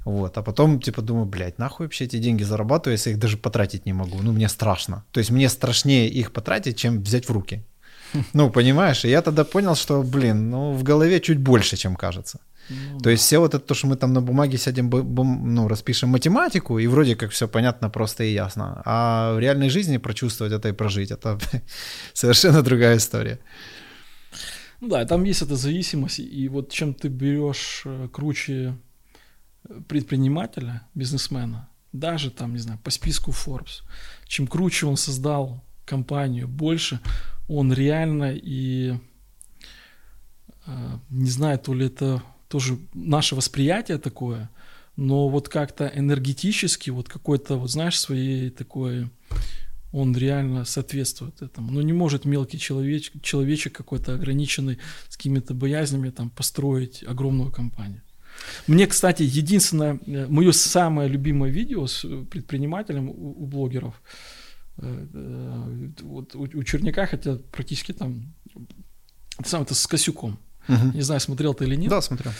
[0.05, 3.87] вот, а потом, типа, думаю, блядь, нахуй вообще эти деньги зарабатываю, если их даже потратить
[3.87, 4.19] не могу.
[4.23, 5.05] Ну, мне страшно.
[5.11, 7.63] То есть мне страшнее их потратить, чем взять в руки.
[8.35, 9.05] Ну, понимаешь?
[9.05, 12.39] И я тогда понял, что, блин, ну, в голове чуть больше, чем кажется.
[12.71, 16.09] Ну, то есть все вот это, то, что мы там на бумаге сядем, ну, распишем
[16.11, 18.83] математику, и вроде как все понятно, просто и ясно.
[18.85, 21.39] А в реальной жизни прочувствовать это и прожить, это
[22.13, 23.39] совершенно другая история.
[24.81, 28.75] Ну да, там есть эта зависимость, и вот чем ты берешь э, круче
[29.89, 33.83] предпринимателя, бизнесмена, даже там, не знаю, по списку Forbes,
[34.27, 37.01] чем круче он создал компанию, больше
[37.49, 38.95] он реально и
[40.67, 44.51] э, не знаю, то ли это тоже наше восприятие такое,
[44.97, 49.09] но вот как-то энергетически, вот какой-то, вот знаешь, своей такой,
[49.93, 51.73] он реально соответствует этому.
[51.73, 54.79] Но не может мелкий человечек, человечек какой-то ограниченный
[55.09, 58.03] с какими-то боязнями там построить огромную компанию.
[58.67, 64.01] Мне, кстати, единственное, э, мое самое любимое видео с э, предпринимателем у, у блогеров,
[64.79, 68.35] э, вот, у, у Черняка, хотя практически там,
[69.39, 70.39] это, сам, это с Косюком.
[70.69, 70.93] Угу.
[70.95, 71.91] Не знаю, смотрел ты или нет.
[71.91, 72.33] Да, смотрел.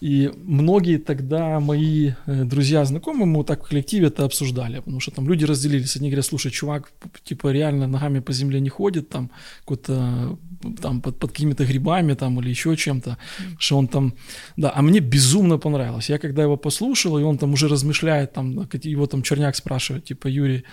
[0.00, 5.28] И многие тогда мои друзья, знакомые, мы так в коллективе это обсуждали, потому что там
[5.28, 5.94] люди разделились.
[5.94, 6.90] Одни говорят, слушай, чувак,
[7.22, 9.30] типа реально ногами по земле не ходит, там
[9.60, 10.38] какой-то
[10.80, 13.16] там под, под какими-то грибами там или еще чем-то,
[13.58, 14.14] что он там,
[14.56, 16.10] да, а мне безумно понравилось.
[16.10, 20.28] Я когда его послушал, и он там уже размышляет, там, его там Черняк спрашивает, типа,
[20.28, 20.64] Юрий,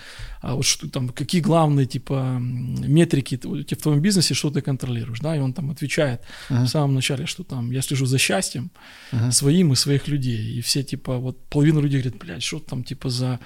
[0.41, 5.35] а вот что там, какие главные, типа, метрики в твоем бизнесе, что ты контролируешь, да,
[5.35, 6.63] и он там отвечает uh-huh.
[6.63, 8.71] в самом начале, что там, я слежу за счастьем
[9.11, 9.31] uh-huh.
[9.31, 13.09] своим и своих людей, и все, типа, вот половина людей говорит, блядь, что там, типа,
[13.09, 13.39] за,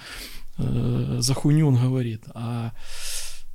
[0.58, 2.72] э, за хуйню он говорит, а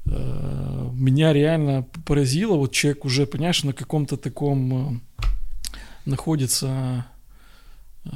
[0.04, 5.26] меня реально поразило, вот человек уже, понимаешь, на каком-то таком э,
[6.04, 7.06] находится
[8.04, 8.10] э,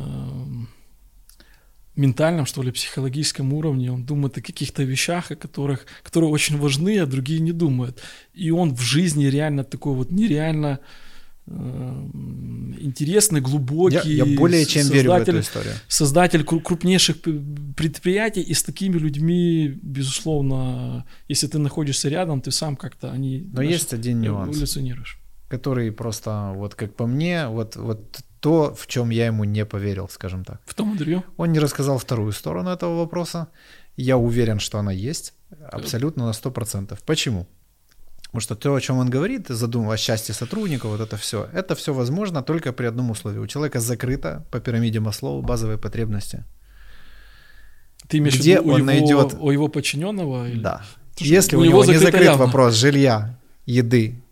[1.94, 6.98] ментальном, что ли, психологическом уровне, он думает о каких-то вещах, о которых, которые очень важны,
[6.98, 8.00] а другие не думают.
[8.34, 10.80] И он в жизни реально такой вот нереально Эм,
[11.48, 14.14] интересный, глубокий.
[14.14, 15.74] Я, я более чем верю в эту историю.
[15.88, 17.16] Создатель крупнейших
[17.76, 23.44] предприятий, и с такими людьми, безусловно, если ты находишься рядом, ты сам как-то они.
[23.48, 24.56] Но знаешь, есть один нюанс.
[24.56, 25.18] Эволюционируешь.
[25.48, 30.08] Который просто, вот как по мне, вот, вот то, в чем я ему не поверил,
[30.08, 30.60] скажем так.
[30.66, 31.22] В том интервью?
[31.36, 33.48] Он не рассказал вторую сторону этого вопроса.
[33.96, 35.34] Я уверен, что она есть
[35.70, 36.98] абсолютно на 100%.
[37.06, 37.46] Почему?
[38.36, 41.74] Потому что то, о чем он говорит, задумывая о счастье сотрудников, вот это все, это
[41.74, 43.38] все возможно только при одном условии.
[43.38, 46.44] У человека закрыто по пирамиде Маслоу базовые потребности.
[48.08, 49.36] Ты имеешь Где в виду он его, найдет...
[49.40, 50.50] у его подчиненного?
[50.50, 50.60] Или...
[50.60, 50.82] Да.
[51.14, 52.44] Потому Если у, у него не закрыт явно.
[52.44, 54.22] вопрос жилья, еды,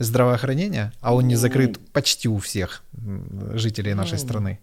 [0.00, 2.82] здравоохранения, а он не закрыт почти у всех
[3.54, 4.58] жителей нашей страны,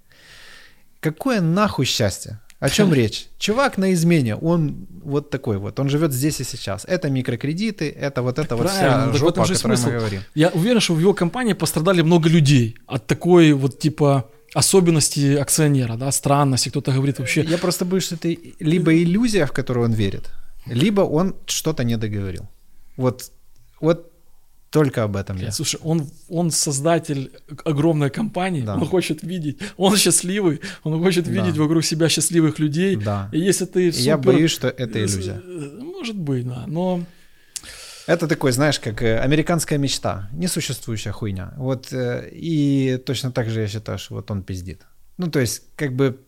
[0.99, 2.41] какое нахуй счастье?
[2.59, 3.27] О чем речь?
[3.37, 6.85] Чувак на измене, он вот такой вот, он живет здесь и сейчас.
[6.85, 10.21] Это микрокредиты, это вот это вот вся жопа, о которой мы говорим.
[10.35, 15.95] Я уверен, что в его компании пострадали много людей от такой вот типа особенности акционера,
[15.95, 17.43] да, странности, кто-то говорит вообще...
[17.43, 20.31] Я просто боюсь, что это либо иллюзия, в которую он верит,
[20.65, 22.47] либо он что-то не договорил.
[22.97, 23.31] Вот,
[23.79, 24.08] вот
[24.69, 25.51] только об этом я.
[25.51, 27.31] Слушай, он, он создатель
[27.65, 28.75] огромной компании, да.
[28.75, 31.31] он хочет видеть, он счастливый, он хочет да.
[31.31, 32.95] видеть вокруг себя счастливых людей.
[32.95, 33.29] Да.
[33.31, 34.05] И если ты супер...
[34.05, 35.41] Я боюсь, что это иллюзия.
[35.79, 37.03] Может быть, да, но...
[38.05, 41.53] Это такой, знаешь, как э, американская мечта, несуществующая хуйня.
[41.57, 44.81] Вот, э, и точно так же я считаю, что вот он пиздит.
[45.17, 46.19] Ну, то есть, как бы...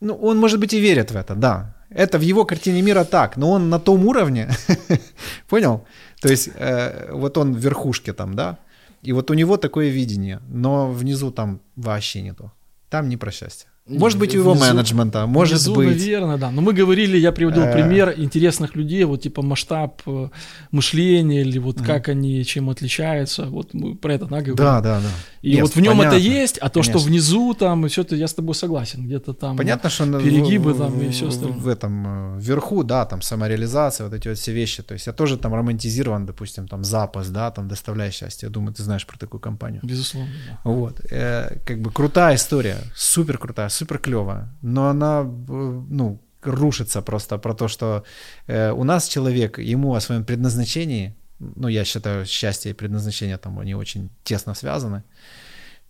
[0.00, 1.74] Ну, он, может быть, и верит в это, да.
[1.90, 4.50] Это в его картине мира так, но он на том уровне,
[5.48, 5.86] понял?
[6.20, 8.58] То есть, э, вот он в верхушке там, да,
[9.02, 12.52] и вот у него такое видение, но внизу там вообще не то.
[12.90, 13.68] Там не про счастье.
[13.88, 15.88] Может быть, у его внизу, менеджмента, может внизу, быть.
[15.88, 16.50] наверное, да.
[16.50, 17.72] Но мы говорили, я приводил э...
[17.72, 20.28] пример интересных людей, вот типа масштаб э,
[20.70, 21.84] мышления или вот mm.
[21.84, 23.46] как они чем отличаются.
[23.46, 24.56] Вот мы про это наговорили.
[24.56, 25.08] Да, да, да.
[25.42, 26.98] И yes, вот в нем это есть, а то, Конечно.
[26.98, 29.06] что внизу там, все это я с тобой согласен.
[29.06, 31.58] Где-то там понятно, что перегибы в, там и все остальное.
[31.58, 34.82] В этом э, вверху, да, там самореализация, вот эти вот все вещи.
[34.82, 38.48] То есть я тоже там романтизирован, допустим, там запас, да, там доставляя счастье.
[38.48, 39.80] Я думаю, ты знаешь про такую компанию.
[39.82, 40.58] Безусловно, да.
[40.64, 41.00] Вот.
[41.10, 47.38] Э, как бы крутая история, супер крутая, супер клевая, но она, э, ну, рушится просто
[47.38, 48.02] про то, что
[48.48, 53.58] э, у нас человек, ему о своем предназначении, ну, я считаю, счастье и предназначение там,
[53.58, 55.02] они очень тесно связаны,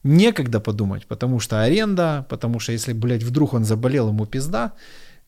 [0.04, 4.72] некогда подумать, потому что аренда, потому что если, блядь, вдруг он заболел, ему пизда,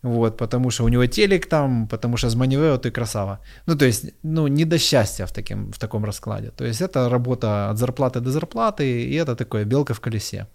[0.03, 3.39] вот, потому что у него телек там, потому что с Манивео ты красава.
[3.67, 6.51] Ну, то есть, ну, не до счастья в, таким, в таком раскладе.
[6.51, 10.47] То есть, это работа от зарплаты до зарплаты, и это такое белка в колесе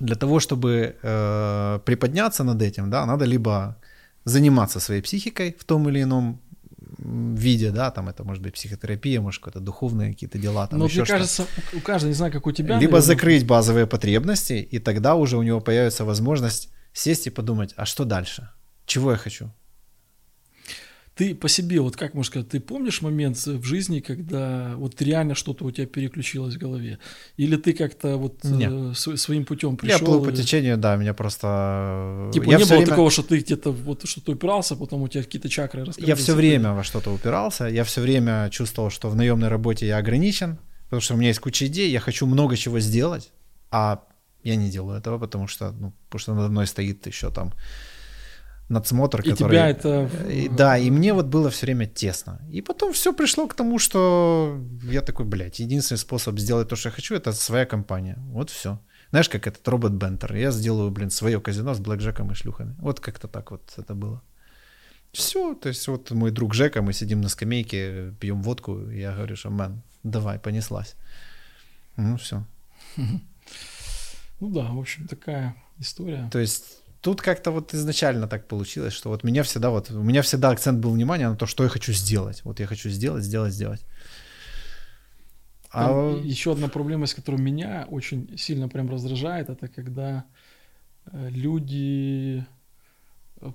[0.00, 3.76] для того, чтобы э, приподняться над этим, да, надо либо
[4.24, 6.40] заниматься своей психикой в том или ином
[6.98, 10.66] виде, да, там это может быть психотерапия, может какие-то духовные какие-то дела.
[10.66, 12.78] Там Но мне кажется, у каждого, не знаю, как у тебя.
[12.78, 13.00] Либо наверное.
[13.00, 18.04] закрыть базовые потребности, и тогда уже у него появится возможность сесть и подумать, а что
[18.04, 18.50] дальше?
[18.86, 19.50] Чего я хочу?
[21.16, 25.34] Ты по себе, вот как можно сказать, ты помнишь момент в жизни, когда вот реально
[25.34, 26.98] что-то у тебя переключилось в голове?
[27.36, 29.98] Или ты как-то вот э, своим путем пришел?
[29.98, 32.30] Я плыл по течению, да, меня просто...
[32.32, 32.86] Типа я не было время...
[32.86, 36.08] такого, что ты где-то вот что-то упирался, потом у тебя какие-то чакры раскрылись?
[36.08, 39.98] Я все время во что-то упирался, я все время чувствовал, что в наемной работе я
[39.98, 43.32] ограничен, потому что у меня есть куча идей, я хочу много чего сделать,
[43.70, 44.04] а
[44.42, 47.52] я не делаю этого, потому что, ну, потому что надо мной стоит еще там
[48.70, 49.50] надсмотр, и который...
[49.50, 50.08] тебя это...
[50.30, 52.40] И, да, и мне вот было все время тесно.
[52.52, 56.88] И потом все пришло к тому, что я такой, блядь, единственный способ сделать то, что
[56.88, 58.16] я хочу, это своя компания.
[58.32, 58.78] Вот все.
[59.10, 60.34] Знаешь, как этот робот Бентер.
[60.34, 62.76] Я сделаю, блин, свое казино с блэкджеком и шлюхами.
[62.78, 64.22] Вот как-то так вот это было.
[65.12, 69.12] Все, то есть вот мой друг Жека, мы сидим на скамейке, пьем водку, и я
[69.12, 70.94] говорю, что, мэн, давай, понеслась.
[71.96, 72.44] Ну, все.
[74.42, 76.30] Ну да, в общем, такая история.
[76.32, 80.22] То есть тут как-то вот изначально так получилось, что вот меня всегда вот, у меня
[80.22, 82.42] всегда акцент был внимания на то, что я хочу сделать.
[82.44, 83.84] Вот я хочу сделать, сделать, сделать.
[85.72, 86.18] А...
[86.22, 90.24] Еще одна проблема, с которой меня очень сильно прям раздражает, это когда
[91.06, 92.44] э, люди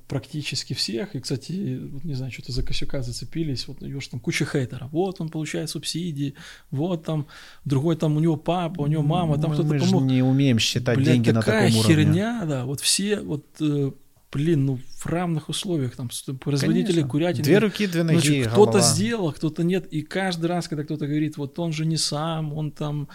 [0.07, 4.45] практически всех, и, кстати, вот не знаю, что-то за Косюка зацепились, вот ее там куча
[4.45, 6.33] хейтеров, вот он получает субсидии,
[6.71, 7.27] вот там
[7.65, 10.01] другой там у него папа, у него мама, там кто-то Мы помог.
[10.01, 11.83] же не умеем считать Блядь, деньги на таком уровне.
[11.83, 13.91] херня, да, вот все вот э,
[14.31, 16.09] блин, ну в равных условиях, там,
[16.39, 17.09] производители Конечно.
[17.09, 17.43] курятины.
[17.43, 21.37] Две руки, две ноги, ну, Кто-то сделал, кто-то нет, и каждый раз, когда кто-то говорит,
[21.37, 23.07] вот он же не сам, он там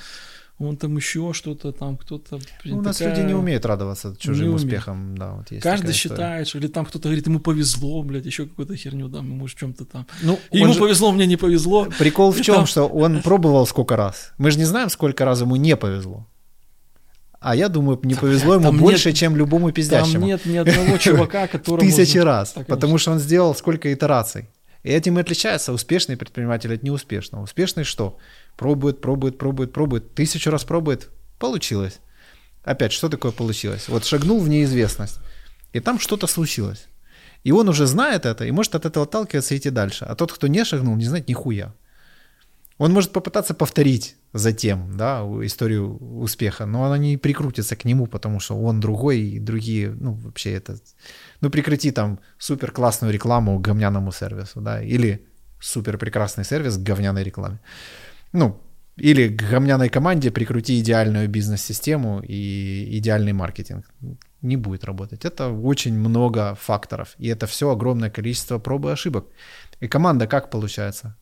[0.68, 2.38] он там еще что-то там, кто-то...
[2.62, 3.16] Блин, ну, у нас такая...
[3.16, 7.08] люди не умеют радоваться чужим успехам, да, вот есть Каждый считает, что, или там кто-то
[7.08, 10.06] говорит, ему повезло, блядь, еще какую-то херню, да, может в чем-то там.
[10.22, 10.80] Ну, ему же...
[10.80, 11.88] повезло, мне не повезло.
[11.98, 12.66] Прикол в чем, там...
[12.66, 14.32] что он пробовал сколько раз.
[14.38, 16.26] Мы же не знаем, сколько раз ему не повезло.
[17.40, 20.20] А я думаю, не повезло ему больше, нет, чем любому пиздящему.
[20.20, 21.88] Там нет ни одного чувака, которому...
[21.88, 24.48] Тысячи раз, потому что он сделал сколько итераций.
[24.82, 27.42] И этим и отличается успешный предприниматель от неуспешного.
[27.42, 28.18] Успешный что?
[28.56, 30.14] Пробует, пробует, пробует, пробует.
[30.14, 31.08] Тысячу раз пробует.
[31.38, 32.00] Получилось.
[32.62, 33.88] Опять, что такое получилось?
[33.88, 35.18] Вот шагнул в неизвестность.
[35.72, 36.88] И там что-то случилось.
[37.42, 40.04] И он уже знает это и может от этого отталкиваться и идти дальше.
[40.04, 41.74] А тот, кто не шагнул, не знает нихуя.
[42.76, 48.40] Он может попытаться повторить затем, да, историю успеха, но она не прикрутится к нему, потому
[48.40, 50.78] что он другой, и другие, ну, вообще это...
[51.40, 55.26] Ну, прекрати там супер классную рекламу говняному сервису, да, или
[55.60, 57.60] супер прекрасный сервис к говняной рекламе
[58.32, 58.60] ну,
[58.96, 63.86] или к гомняной команде прикрути идеальную бизнес-систему и идеальный маркетинг.
[64.42, 65.24] Не будет работать.
[65.24, 67.14] Это очень много факторов.
[67.18, 69.26] И это все огромное количество проб и ошибок.
[69.80, 71.16] И команда как получается?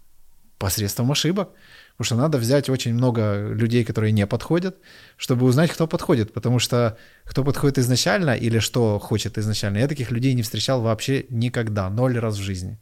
[0.58, 1.50] Посредством ошибок.
[1.96, 4.76] Потому что надо взять очень много людей, которые не подходят,
[5.16, 6.32] чтобы узнать, кто подходит.
[6.32, 11.26] Потому что кто подходит изначально или что хочет изначально, я таких людей не встречал вообще
[11.28, 12.78] никогда, ноль раз в жизни.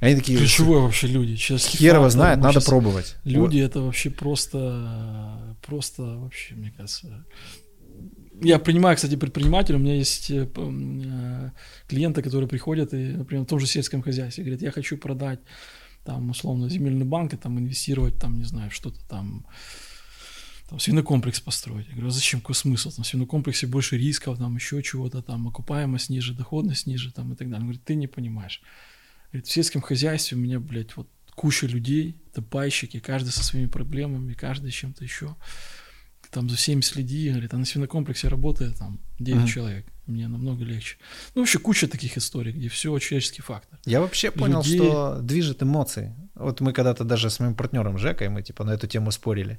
[0.00, 0.38] Они такие...
[0.38, 1.36] Ключевое вообще люди.
[1.36, 3.16] Сейчас Хер его знает, надо пробовать.
[3.24, 3.66] Люди вот.
[3.66, 7.24] это вообще просто, просто вообще, мне кажется...
[8.42, 11.50] Я принимаю, кстати, предпринимателя, у меня есть э, э,
[11.86, 15.38] клиенты, которые приходят и, например, в том же сельском хозяйстве, говорят, я хочу продать
[16.04, 19.46] там, условно, земельный банк и там инвестировать, там, не знаю, что-то там,
[20.68, 21.86] там свинокомплекс построить.
[21.86, 22.90] Я говорю, а зачем, какой смысл?
[22.90, 27.36] Там в свинокомплексе больше рисков, там еще чего-то, там окупаемость ниже, доходность ниже, там и
[27.36, 27.60] так далее.
[27.60, 28.60] Он говорит, ты не понимаешь.
[29.34, 33.66] Говорит, в сельском хозяйстве у меня, блядь, вот куча людей, это пайщики, каждый со своими
[33.66, 35.34] проблемами, каждый с чем-то еще.
[36.30, 39.48] Там за всеми следи, говорит, а на свинокомплексе работает там 9 uh-huh.
[39.48, 39.86] человек.
[40.06, 40.98] Мне намного легче.
[41.34, 43.76] Ну, вообще куча таких историй, где все человеческий фактор.
[43.84, 44.78] Я вообще понял, Людей...
[44.78, 46.14] что движет эмоции.
[46.36, 49.58] Вот мы когда-то даже с моим партнером Жекой, мы типа на эту тему спорили.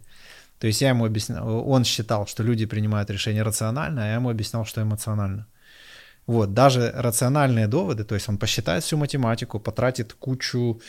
[0.58, 4.30] То есть я ему объяснял, он считал, что люди принимают решения рационально, а я ему
[4.30, 5.48] объяснял, что эмоционально.
[6.28, 10.82] Вот, даже рациональные доводы, то есть он посчитает всю математику, потратит кучу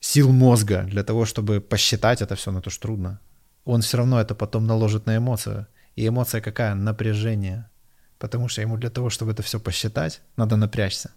[0.00, 3.20] сил мозга для того, чтобы посчитать это все, на то, что трудно.
[3.64, 5.66] Он все равно это потом наложит на эмоцию.
[5.94, 6.74] И эмоция какая?
[6.74, 7.70] Напряжение.
[8.18, 11.10] Потому что ему для того, чтобы это все посчитать, надо напрячься.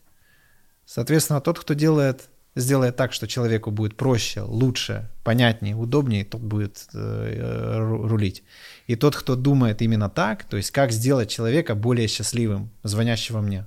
[0.86, 6.88] Соответственно, тот, кто делает, сделает так, что человеку будет проще, лучше, понятнее, удобнее, тот будет
[6.94, 8.44] э, рулить.
[8.88, 13.66] И тот, кто думает именно так, то есть как сделать человека более счастливым, звонящего мне.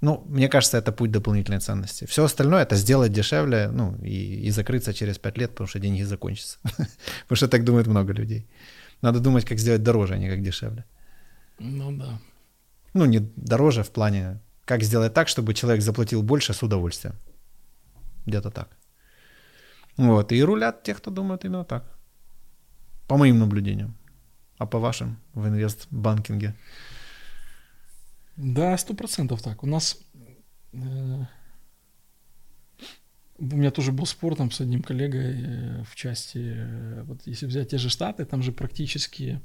[0.00, 2.04] Ну, мне кажется, это путь дополнительной ценности.
[2.04, 6.02] Все остальное это сделать дешевле, ну, и, и закрыться через пять лет, потому что деньги
[6.02, 6.58] закончатся.
[7.22, 8.46] Потому что так думает много людей.
[9.00, 10.84] Надо думать, как сделать дороже, а не как дешевле.
[11.58, 12.20] Ну да.
[12.92, 17.14] Ну, не дороже в плане, как сделать так, чтобы человек заплатил больше с удовольствием.
[18.26, 18.76] Где-то так.
[19.96, 20.32] Вот.
[20.32, 21.84] И рулят те, кто думают именно так.
[23.06, 23.94] По моим наблюдениям.
[24.58, 26.54] А по вашим в инвестбанкинге?
[28.36, 29.62] Да, сто процентов так.
[29.62, 29.98] У нас
[30.72, 31.24] э,
[33.38, 37.46] у меня тоже был спор там с одним коллегой э, в части, э, вот если
[37.46, 39.40] взять те же Штаты, там же практически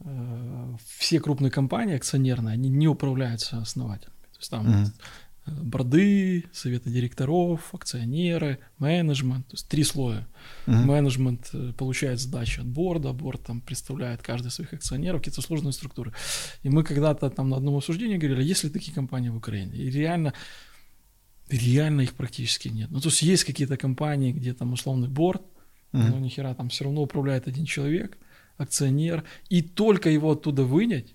[0.00, 4.16] э, все крупные компании акционерные, они не управляются основателями.
[4.32, 4.92] То есть там mm-hmm
[5.46, 10.26] борды, советы директоров, акционеры, менеджмент, то есть три слоя.
[10.66, 10.84] Uh-huh.
[10.84, 16.12] Менеджмент э, получает сдачу от борда, борд там представляет каждый своих акционеров, какие-то сложные структуры.
[16.62, 19.76] И мы когда-то там на одном обсуждении говорили, есть ли такие компании в Украине?
[19.76, 20.34] И реально,
[21.48, 22.90] реально их практически нет.
[22.90, 25.42] Ну, то есть есть какие-то компании, где там условный борд,
[25.92, 26.10] uh-huh.
[26.10, 28.18] но нихера там все равно управляет один человек,
[28.56, 31.14] акционер, и только его оттуда вынять,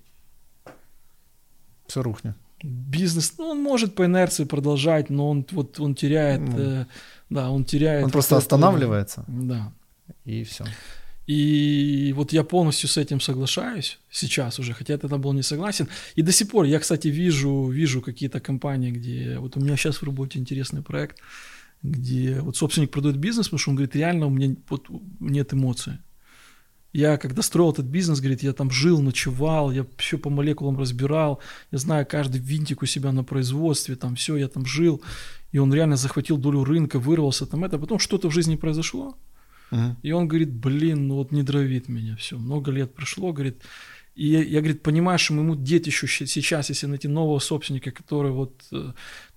[1.86, 6.58] все рухнет бизнес, ну, он может по инерции продолжать, но он вот он теряет, ну,
[6.58, 6.86] э,
[7.30, 8.04] да, он теряет.
[8.04, 9.24] Он просто останавливается.
[9.28, 9.72] Да.
[10.24, 10.64] И все.
[11.26, 15.88] И вот я полностью с этим соглашаюсь сейчас уже, хотя я тогда был не согласен.
[16.16, 19.96] И до сих пор я, кстати, вижу, вижу какие-то компании, где вот у меня сейчас
[19.96, 21.18] в работе интересный проект,
[21.82, 24.88] где вот собственник продает бизнес, потому что он говорит, реально у меня вот
[25.20, 25.92] нет эмоций.
[26.92, 31.40] Я когда строил этот бизнес, говорит, я там жил, ночевал, я все по молекулам разбирал,
[31.70, 35.00] я знаю каждый винтик у себя на производстве, там все, я там жил,
[35.52, 39.16] и он реально захватил долю рынка, вырвался там это, потом что-то в жизни произошло,
[39.70, 39.96] uh-huh.
[40.02, 43.62] и он говорит, блин, ну вот не дровит меня, все, много лет прошло, говорит,
[44.14, 48.62] и я, я говорит, понимаешь, ему деть еще сейчас, если найти нового собственника, который вот
[48.70, 48.92] э,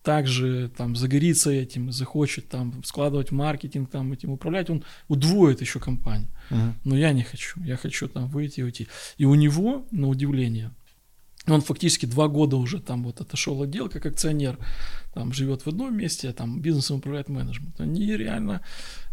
[0.05, 6.29] также там загорится этим захочет там складывать маркетинг, там этим управлять, он удвоит еще компанию.
[6.51, 6.73] Uh-huh.
[6.85, 7.59] Но я не хочу.
[7.63, 8.87] Я хочу там выйти и уйти.
[9.17, 10.71] И у него, на удивление,
[11.47, 14.57] он фактически два года уже там вот отошел отдел как акционер,
[15.13, 17.81] там живет в одном месте, а там бизнесом управляет менеджмент.
[17.81, 18.61] Они реально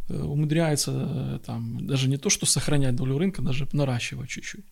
[0.09, 4.66] э, умудряются э, там даже не то, что сохранять долю рынка, даже наращивать чуть-чуть.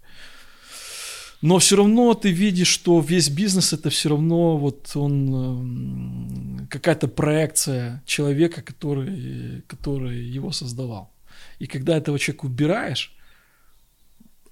[1.42, 8.02] Но все равно ты видишь, что весь бизнес это все равно вот он какая-то проекция
[8.04, 11.10] человека, который, который его создавал.
[11.58, 13.16] И когда этого человека убираешь,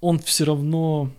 [0.01, 1.11] он все равно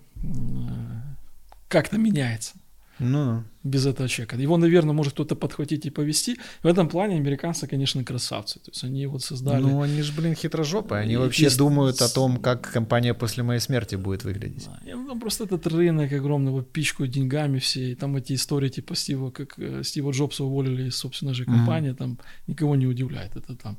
[1.68, 2.54] как-то меняется.
[3.00, 3.44] Ну.
[3.64, 4.36] Без этого человека.
[4.36, 6.36] Его, наверное, может кто-то подхватить и повести.
[6.62, 8.58] В этом плане американцы, конечно, красавцы.
[8.60, 9.62] То есть они вот создали...
[9.62, 11.02] Ну, они же, блин, хитрожопые.
[11.02, 11.56] Они и, вообще и...
[11.56, 14.66] думают о том, как компания после моей смерти будет выглядеть.
[14.66, 14.94] Да.
[14.94, 17.92] Ну, просто этот рынок огромный, вот пичкают деньгами все.
[17.92, 21.90] И там эти истории типа Стива, как э, Стива Джобса уволили из собственной же компании,
[21.90, 21.96] mm-hmm.
[21.96, 23.36] там никого не удивляет.
[23.36, 23.78] Это там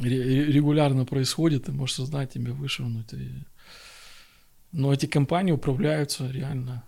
[0.00, 3.12] регулярно происходит, ты можешь создать, тебе вышвырнуть.
[3.12, 3.44] И...
[4.72, 6.84] Но эти компании управляются реально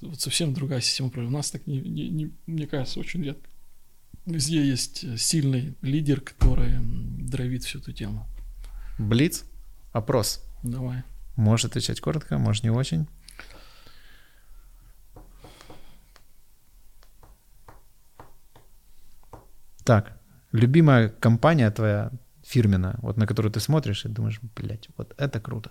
[0.00, 1.34] вот совсем другая система управления.
[1.34, 3.48] У нас так, не, не, не, мне кажется, очень редко,
[4.28, 8.26] Везде есть сильный лидер, который дровит всю эту тему.
[8.98, 9.46] Блиц?
[9.92, 10.44] Опрос.
[10.62, 11.02] Давай.
[11.36, 13.06] Можешь отвечать коротко, может не очень.
[19.82, 20.20] Так,
[20.52, 22.12] любимая компания твоя
[22.42, 25.70] фирменная, вот на которую ты смотришь и думаешь, блядь, вот это круто.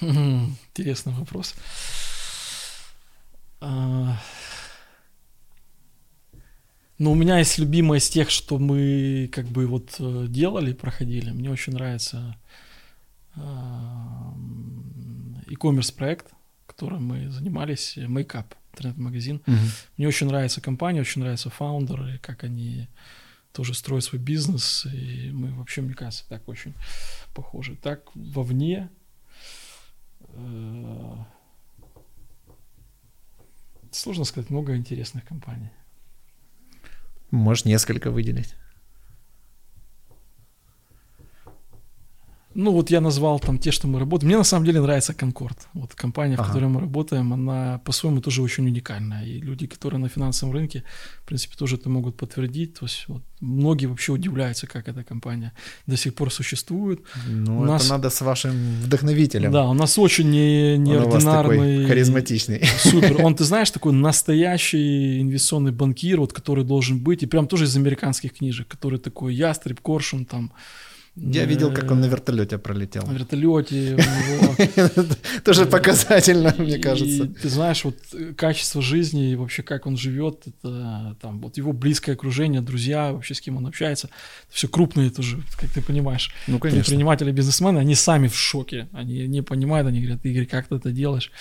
[0.00, 1.54] Интересный вопрос.
[3.60, 4.20] А...
[6.98, 11.30] Ну, у меня есть любимая из тех, что мы как бы вот э, делали, проходили.
[11.30, 12.36] Мне очень нравится
[15.46, 16.28] e-commerce проект,
[16.66, 19.42] которым мы занимались, Makeup, интернет-магазин.
[19.46, 19.56] Угу.
[19.98, 22.88] Мне очень нравится компания, очень нравятся фаундеры, как они
[23.52, 26.74] тоже строят свой бизнес, и мы вообще, мне кажется, так очень
[27.34, 27.76] похожи.
[27.76, 29.05] Так вовне э,
[33.90, 35.70] сложно сказать, много интересных компаний.
[37.30, 38.54] Можешь несколько выделить.
[42.58, 44.28] Ну, вот я назвал там те, что мы работаем.
[44.28, 45.58] Мне на самом деле нравится Конкорд.
[45.74, 46.48] Вот компания, в ага.
[46.48, 49.26] которой мы работаем, она по-своему тоже очень уникальная.
[49.26, 50.82] И люди, которые на финансовом рынке,
[51.22, 52.72] в принципе, тоже это могут подтвердить.
[52.78, 55.52] То есть вот, многие вообще удивляются, как эта компания
[55.86, 57.00] до сих пор существует.
[57.28, 57.90] Ну, у это нас...
[57.90, 58.52] надо с вашим
[58.84, 59.52] вдохновителем.
[59.52, 61.82] Да, у нас очень не, неординарный...
[61.82, 62.62] Он харизматичный.
[62.78, 63.22] Супер.
[63.22, 67.76] Он, ты знаешь, такой настоящий инвестиционный банкир, вот, который должен быть, и прям тоже из
[67.76, 70.52] американских книжек, который такой ястреб, коршун, там,
[71.16, 73.06] я видел, как он на вертолете пролетел.
[73.06, 75.06] На вертолете у него...
[75.44, 77.26] Тоже показательно, мне кажется.
[77.26, 81.72] Ты знаешь, вот э, качество жизни и вообще как он живет, это там вот его
[81.72, 84.10] близкое окружение, друзья, вообще с кем он общается,
[84.50, 86.30] все крупные тоже, как ты понимаешь.
[86.46, 86.82] Ну, конечно.
[86.82, 90.92] Предприниматели, бизнесмены, они сами в шоке, они не понимают, они говорят, Игорь, как ты это
[90.92, 91.32] делаешь?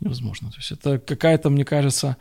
[0.00, 0.50] Невозможно.
[0.50, 2.16] То есть это какая-то, мне кажется,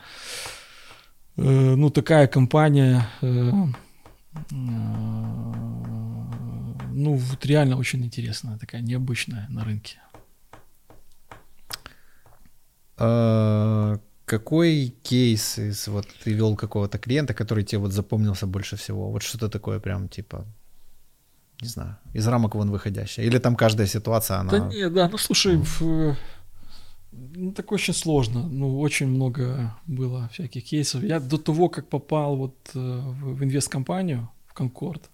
[1.37, 3.51] э, ну такая компания э,
[6.91, 9.97] ну, вот реально очень интересная, такая необычная на рынке.
[12.97, 19.11] А, какой кейс из вот ты вел какого-то клиента, который тебе вот запомнился больше всего?
[19.11, 20.45] Вот что-то такое прям типа
[21.61, 23.25] не знаю, из рамок вон выходящее?
[23.25, 24.51] Или там каждая ситуация, она...
[24.51, 26.15] Да нет, да, ну слушай, в...
[27.35, 28.47] ну, такое очень сложно.
[28.47, 31.03] Ну, очень много было всяких кейсов.
[31.03, 35.09] Я до того, как попал вот э, в инвесткомпанию, в Конкорд,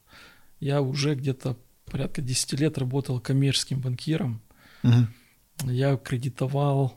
[0.59, 4.41] я уже где-то порядка 10 лет работал коммерческим банкиром.
[4.83, 5.71] Угу.
[5.71, 6.93] Я кредитовал,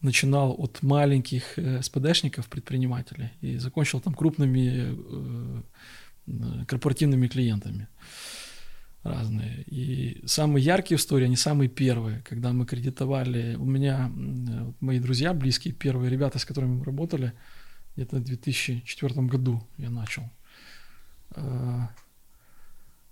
[0.00, 4.94] начинал от маленьких э, СПДшников, предпринимателей, и закончил там крупными
[6.26, 7.88] э, корпоративными клиентами
[9.08, 9.64] разные.
[9.66, 13.56] И самые яркие истории, они самые первые, когда мы кредитовали.
[13.56, 14.10] У меня
[14.80, 17.32] мои друзья близкие, первые ребята, с которыми мы работали,
[17.96, 20.30] где-то в 2004 году я начал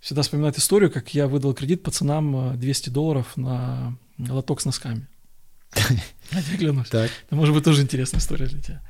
[0.00, 5.08] всегда вспоминает историю, как я выдал кредит пацанам 200 э, долларов на лоток с носками.
[6.30, 6.88] Я клянусь.
[6.88, 7.10] Так.
[7.26, 8.82] Это может быть тоже интересная история для тебя.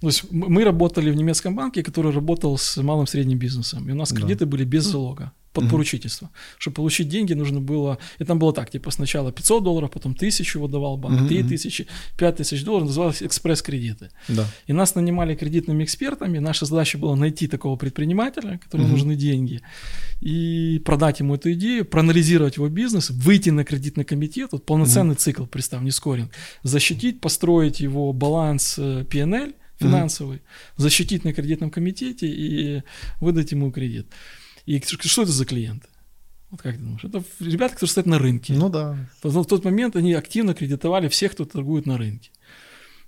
[0.00, 3.92] То есть мы работали в немецком банке, который работал с малым и средним бизнесом, и
[3.92, 6.26] у нас кредиты были без залога под поручительство.
[6.26, 6.58] Mm-hmm.
[6.58, 7.98] Чтобы получить деньги, нужно было...
[8.18, 11.28] И там было так, типа сначала 500 долларов, потом 1000 выдавал банк, mm-hmm.
[11.28, 14.10] 3000, 5000 долларов, называлось экспресс-кредиты.
[14.28, 14.46] Да.
[14.66, 18.92] И нас нанимали кредитными экспертами, наша задача была найти такого предпринимателя, которому mm-hmm.
[18.92, 19.60] нужны деньги,
[20.20, 25.18] и продать ему эту идею, проанализировать его бизнес, выйти на кредитный комитет, вот полноценный mm-hmm.
[25.18, 30.72] цикл, представь, не скоринг, защитить, построить его баланс PNL э, финансовый, mm-hmm.
[30.76, 32.82] защитить на кредитном комитете и
[33.20, 34.06] выдать ему кредит.
[34.66, 35.88] И что это за клиенты?
[36.50, 37.04] Вот как ты думаешь?
[37.04, 38.52] Это ребята, которые стоят на рынке.
[38.52, 38.96] Ну да.
[39.22, 42.30] В тот момент они активно кредитовали всех, кто торгует на рынке.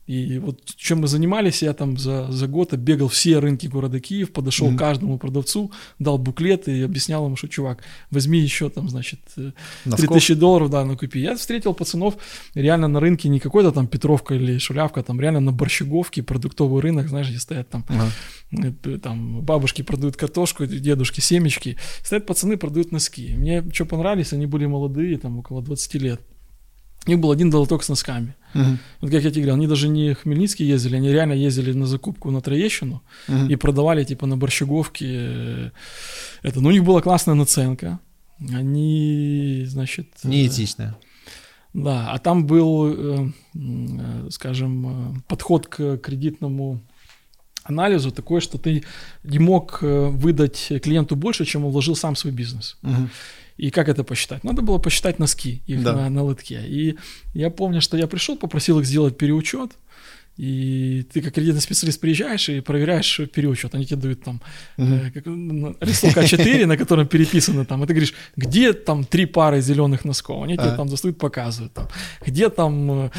[0.07, 4.33] И вот чем мы занимались, я там за, за год оббегал все рынки города Киев,
[4.33, 4.77] подошел mm-hmm.
[4.77, 9.53] к каждому продавцу, дал буклет и объяснял ему, что, чувак, возьми еще там, значит, э,
[9.87, 10.09] Носков.
[10.09, 11.21] 3000 долларов, да, ну купи.
[11.21, 12.17] Я встретил пацанов
[12.55, 17.09] реально на рынке, не какой-то там Петровка или Шулявка, там реально на Борщеговке, продуктовый рынок,
[17.09, 18.99] знаешь, где стоят там, uh-huh.
[18.99, 23.35] там бабушки продают картошку, дедушки семечки, стоят пацаны, продают носки.
[23.35, 26.21] Мне что понравились, они были молодые, там около 20 лет.
[27.07, 28.35] У них был один долоток с носками.
[28.55, 28.79] Uh-huh.
[29.01, 32.31] Вот как я тебе говорил, они даже не Хмельницкий ездили, они реально ездили на закупку
[32.31, 33.53] на Троещину uh-huh.
[33.53, 35.71] и продавали типа на Борщеговке э,
[36.43, 36.61] это.
[36.61, 37.99] Но у них была классная наценка.
[38.39, 40.09] Они, значит...
[40.23, 40.97] Э, Неэтичная.
[41.73, 43.31] Да, а там был, э,
[44.31, 46.81] скажем, подход к кредитному
[47.65, 48.85] анализу такой, что ты
[49.25, 52.77] не мог выдать клиенту больше, чем он вложил сам в свой бизнес.
[52.83, 53.09] Uh-huh.
[53.57, 54.45] И как это посчитать?
[54.45, 55.93] Надо было посчитать носки их да.
[55.93, 56.63] на, на лотке.
[56.67, 56.97] И
[57.35, 59.73] я помню, что я пришел, попросил их сделать переучет.
[60.37, 63.73] И ты как кредитный специалист приезжаешь и проверяешь переучет.
[63.75, 64.41] Они тебе дают там
[64.77, 65.11] э,
[65.81, 70.43] листок А4, на котором переписано там, и ты говоришь, где там три пары зеленых носков?
[70.43, 70.77] Они тебе uh-huh.
[70.77, 71.89] там достают, показывают там.
[72.27, 73.11] Где там э,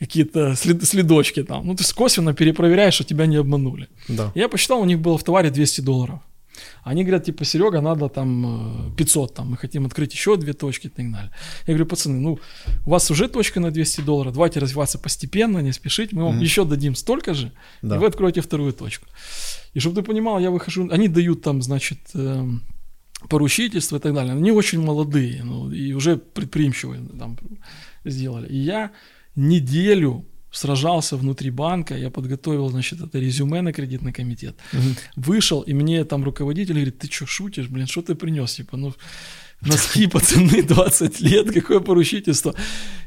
[0.00, 1.64] какие-то след, следочки там.
[1.64, 3.86] Ну, ты косвенно перепроверяешь, что тебя не обманули.
[4.08, 4.32] Да.
[4.34, 6.20] Я посчитал, у них было в товаре 200 долларов.
[6.82, 10.86] Они говорят, типа, Серега, надо там 500, э, там, мы хотим открыть еще две точки
[10.86, 11.30] и так далее.
[11.66, 12.38] Я говорю, пацаны, ну,
[12.86, 16.44] у вас уже точка на 200 долларов, давайте развиваться постепенно, не спешить, мы вам mm-hmm.
[16.44, 17.52] еще дадим столько же,
[17.82, 17.96] да.
[17.96, 19.06] и вы откроете вторую точку.
[19.74, 22.48] И чтобы ты понимал, я выхожу, они дают там, значит, э,
[23.28, 24.32] поручительство и так далее.
[24.32, 27.38] Они очень молодые, ну, и уже предприимчивые там
[28.04, 28.48] сделали.
[28.48, 28.90] И я
[29.34, 30.24] неделю
[30.54, 34.56] сражался внутри банка, я подготовил, значит, это резюме на кредитный комитет.
[34.72, 34.80] Угу.
[35.16, 38.54] Вышел, и мне там руководитель говорит, ты что, шутишь, блин, что ты принес?
[38.54, 38.94] Типа, ну,
[39.66, 42.54] носки, пацаны, 20 лет, какое поручительство.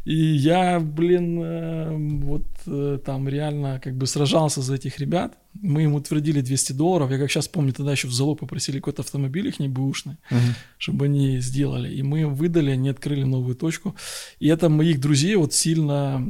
[0.06, 5.38] И я, блин, э, вот э, там реально как бы сражался за этих ребят.
[5.54, 7.12] Мы им утвердили 200 долларов.
[7.12, 10.40] Я как сейчас помню, тогда еще в залог попросили какой-то автомобиль их не бэушный, угу.
[10.78, 11.94] чтобы они сделали.
[11.94, 13.96] И мы им выдали, они открыли новую точку.
[14.40, 16.24] И это моих друзей вот сильно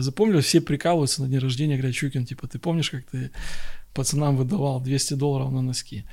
[0.00, 0.40] запомнили.
[0.40, 3.30] Все прикалываются на день рождения, говорят, Чукин, типа, ты помнишь, как ты
[3.94, 6.04] пацанам выдавал 200 долларов на носки?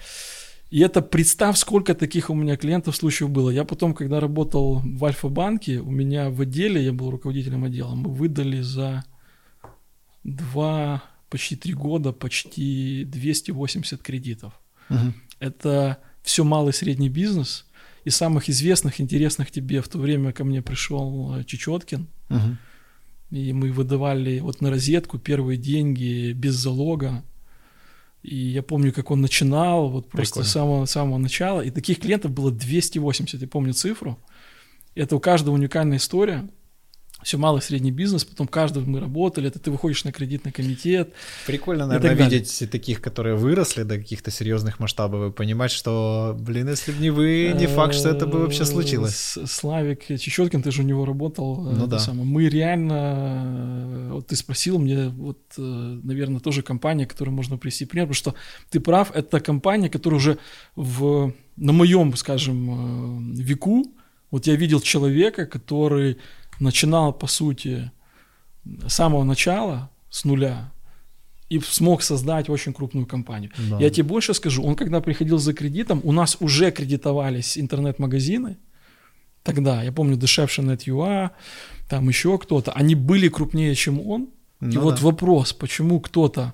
[0.69, 3.49] И это представь, сколько таких у меня клиентов случаев было.
[3.49, 8.13] Я потом, когда работал в Альфа-банке, у меня в отделе, я был руководителем отдела, мы
[8.13, 9.03] выдали за
[10.23, 14.53] два, почти три года, почти 280 кредитов.
[14.89, 15.13] Угу.
[15.39, 17.65] Это все малый и средний бизнес.
[18.05, 22.07] И самых известных, интересных тебе в то время ко мне пришел э, Чечеткин.
[22.29, 22.57] Угу.
[23.31, 27.23] И мы выдавали вот на розетку первые деньги без залога.
[28.21, 31.61] И я помню, как он начинал, вот просто с самого, самого начала.
[31.61, 34.19] И таких клиентов было 280, я помню цифру.
[34.95, 36.49] Это у каждого уникальная история
[37.23, 41.13] все малый средний бизнес, потом каждый мы работали, это ты выходишь на кредитный комитет.
[41.45, 46.91] Прикольно, наверное, видеть таких, которые выросли до каких-то серьезных масштабов и понимать, что, блин, если
[46.91, 49.37] бы не вы, не факт, что это бы вообще случилось.
[49.45, 51.67] Славик Чечеткин, ты же у него работал.
[51.67, 51.99] Э, ну да.
[51.99, 52.25] Самое.
[52.25, 58.05] Мы реально, вот ты спросил мне, вот, э, наверное, тоже компания, которую можно привести пример,
[58.05, 58.35] потому что
[58.69, 60.37] ты прав, это компания, которая уже
[60.75, 63.85] в, на моем, скажем, э, веку,
[64.31, 66.17] вот я видел человека, который
[66.59, 67.91] начинал, по сути,
[68.87, 70.71] с самого начала, с нуля,
[71.49, 73.51] и смог создать очень крупную компанию.
[73.69, 73.79] Да.
[73.79, 78.57] Я тебе больше скажу, он когда приходил за кредитом, у нас уже кредитовались интернет-магазины,
[79.43, 81.31] тогда, я помню, дешевше Net.ua,
[81.89, 84.29] там еще кто-то, они были крупнее, чем он.
[84.59, 84.81] Ну, и да.
[84.81, 86.53] вот вопрос, почему кто-то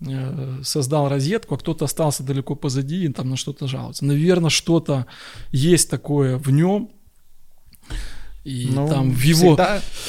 [0.00, 4.04] э, создал розетку, а кто-то остался далеко позади и там на что-то жалуется.
[4.04, 5.06] Наверное, что-то
[5.50, 6.90] есть такое в нем,
[8.46, 9.58] и ну, там в его,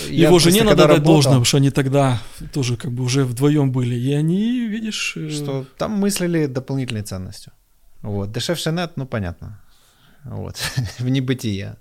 [0.09, 2.21] его жене надо дать работал, должное, потому что они тогда
[2.53, 3.95] тоже как бы уже вдвоем были.
[3.95, 5.17] И они, видишь...
[5.17, 7.51] Э, что там мыслили дополнительной ценностью.
[8.03, 8.31] Вот.
[8.31, 9.59] Дешевше нет, ну понятно.
[10.23, 10.55] Вот.
[10.99, 11.77] в небытие.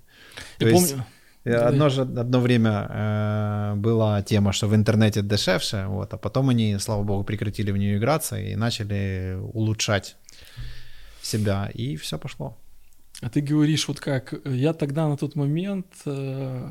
[0.59, 1.05] Я То помню...
[1.45, 6.49] Есть, одно, же, одно время э, была тема, что в интернете дешевше, вот, а потом
[6.49, 10.17] они, слава богу, прекратили в нее играться и начали улучшать
[11.21, 12.57] себя, и все пошло.
[13.23, 16.69] А ты говоришь, вот как, я тогда на тот момент э,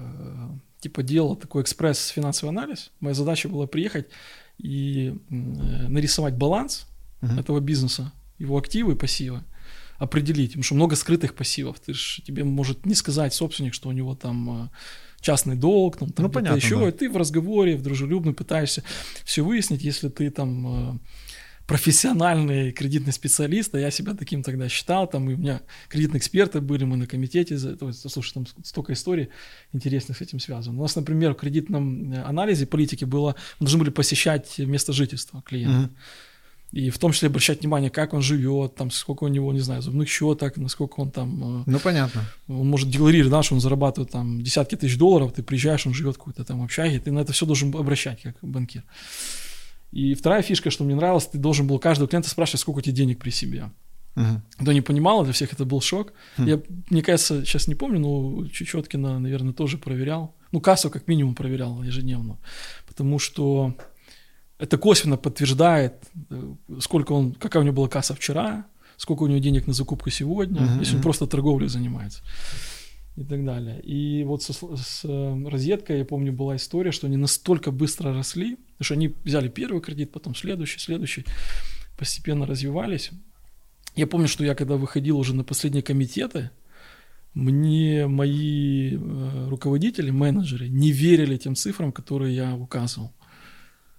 [0.80, 2.92] типа делал такой экспресс-финансовый анализ.
[3.00, 4.08] Моя задача была приехать
[4.60, 6.88] и э, нарисовать баланс
[7.22, 7.40] uh-huh.
[7.40, 9.44] этого бизнеса, его активы и пассивы,
[9.98, 11.80] определить, потому что много скрытых пассивов.
[11.80, 14.70] Ты ж, тебе может не сказать собственник, что у него там э,
[15.22, 16.90] частный долг, там, там ну, понятно, еще, да.
[16.90, 18.84] и ты в разговоре, в дружелюбном пытаешься
[19.24, 21.02] все выяснить, если ты там...
[21.68, 26.62] Профессиональный кредитный специалист, а я себя таким тогда считал, там и у меня кредитные эксперты
[26.62, 29.30] были, мы на комитете, то есть, слушай, там столько историй
[29.74, 30.78] интересных с этим связано.
[30.78, 35.42] У нас, например, в кредитном э, анализе политики было, мы должны были посещать место жительства
[35.42, 35.90] клиента.
[35.90, 36.26] Mm-hmm.
[36.72, 39.82] И в том числе обращать внимание, как он живет, там, сколько у него, не знаю,
[39.82, 41.62] зубных счеток, насколько он там...
[41.62, 42.26] Э, ну, понятно.
[42.48, 46.18] Он может декларировать, да, что он зарабатывает там десятки тысяч долларов, ты приезжаешь, он живет
[46.18, 48.84] какой-то там общаге, ты на это все должен обращать, как банкир.
[49.96, 52.94] И вторая фишка, что мне нравилось, ты должен был каждого клиента спрашивать, сколько у тебя
[52.94, 53.72] денег при себе.
[54.16, 54.42] Uh-huh.
[54.60, 56.12] Кто не понимал, для всех это был шок.
[56.38, 56.50] Uh-huh.
[56.50, 60.36] Я, мне кажется, сейчас не помню, но Чечеткина, наверное, тоже проверял.
[60.52, 62.38] Ну, кассу как минимум проверял ежедневно.
[62.88, 63.74] Потому что
[64.60, 65.94] это косвенно подтверждает,
[66.30, 68.66] э, сколько он, какая у него была касса вчера,
[68.98, 70.80] сколько у него денег на закупку сегодня, uh-huh.
[70.80, 72.22] если он просто торговлей занимается
[73.16, 73.82] и так далее.
[73.82, 78.58] И вот со, с э, розеткой, я помню, была история, что они настолько быстро росли,
[78.82, 81.26] что они взяли первый кредит, потом следующий, следующий,
[81.98, 83.12] постепенно развивались.
[83.96, 86.52] Я помню, что я когда выходил уже на последние комитеты,
[87.34, 93.12] мне мои э, руководители, менеджеры не верили тем цифрам, которые я указывал.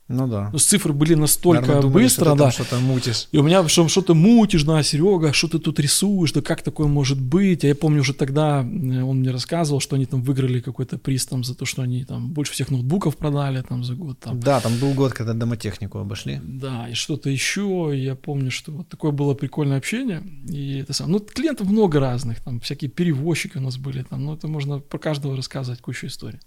[0.08, 0.50] Ну да.
[0.52, 2.44] Ну, цифры были настолько Наверное, думали, быстро, что да.
[2.44, 3.28] там что-то мутишь.
[3.32, 6.62] И у меня что, что ты мутишь, да, Серега, что ты тут рисуешь, да как
[6.62, 7.64] такое может быть?
[7.64, 11.26] А я помню уже тогда, э, он мне рассказывал, что они там выиграли какой-то приз
[11.26, 14.20] там за то, что они там больше всех ноутбуков продали там за год.
[14.20, 14.38] Там.
[14.38, 16.40] Да, там был год, когда домотехнику обошли.
[16.44, 17.90] Да, и что-то еще.
[17.92, 20.22] И я помню, что вот такое было прикольное общение.
[20.48, 21.10] И это сам.
[21.10, 24.98] Ну, клиентов много разных, там всякие перевозчики у нас были, там, ну, это можно про
[24.98, 26.38] каждого рассказывать кучу историй.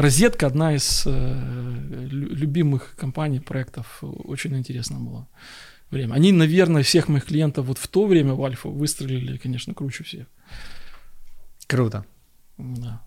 [0.00, 5.26] Розетка одна из э, лю- любимых компаний, проектов, очень интересно было
[5.90, 6.14] время.
[6.14, 10.26] Они, наверное, всех моих клиентов вот в то время в Альфу выстрелили, конечно, круче всех.
[11.66, 12.04] Круто.
[12.56, 13.02] Да.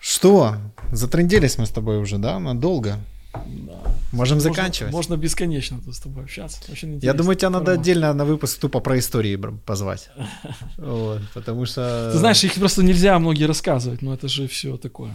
[0.00, 0.56] Что?
[0.92, 2.38] Затрындились мы с тобой уже, да?
[2.38, 2.98] Надолго.
[3.32, 3.93] Да.
[4.14, 4.92] Можем Можно- заканчивать.
[4.92, 6.60] Можно, бесконечно тут с тобой общаться.
[6.72, 7.80] Очень Я думаю, тебя надо Формат.
[7.80, 9.36] отдельно на выпуск тупо про истории
[9.66, 10.10] позвать.
[10.78, 12.10] Вот, потому что...
[12.12, 15.12] Ты знаешь, их просто нельзя многие рассказывать, но это же все такое.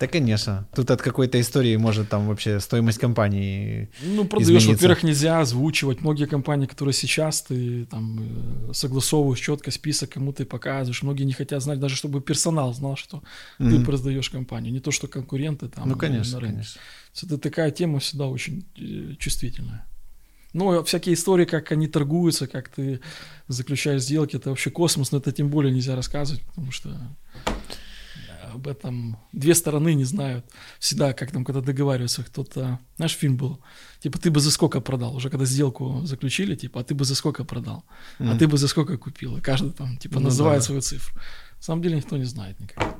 [0.00, 0.66] Да, конечно.
[0.74, 3.88] Тут от какой-то истории может там вообще стоимость компании...
[4.02, 6.00] Ну, продаешь, во-первых, нельзя озвучивать.
[6.00, 8.18] Многие компании, которые сейчас ты там
[8.70, 11.02] э, согласовываешь четко список, кому ты показываешь.
[11.04, 13.22] Многие не хотят знать, даже чтобы персонал знал, что
[13.58, 13.84] ты Мгм.
[13.84, 14.72] продаешь компанию.
[14.72, 15.88] Не то, что конкуренты там.
[15.88, 16.54] Ну, конечно, на рынке.
[16.54, 16.80] конечно.
[17.22, 19.86] Это такая тема всегда очень э, чувствительная.
[20.52, 23.00] Ну, а всякие истории, как они торгуются, как ты
[23.48, 26.90] заключаешь сделки, это вообще космос, но это тем более нельзя рассказывать, потому что
[27.46, 30.44] э, об этом две стороны не знают.
[30.78, 32.78] Всегда, как там, когда договариваются, кто-то...
[32.98, 33.60] Наш фильм был,
[34.00, 35.16] типа, ты бы за сколько продал?
[35.16, 37.84] Уже когда сделку заключили, типа, а ты бы за сколько продал?
[38.18, 38.38] А Мгм.
[38.38, 39.36] ты бы за сколько купил?
[39.36, 40.66] И каждый там, типа, Ну называет да.
[40.66, 41.16] свою цифру.
[41.56, 42.96] На самом деле никто не знает никак.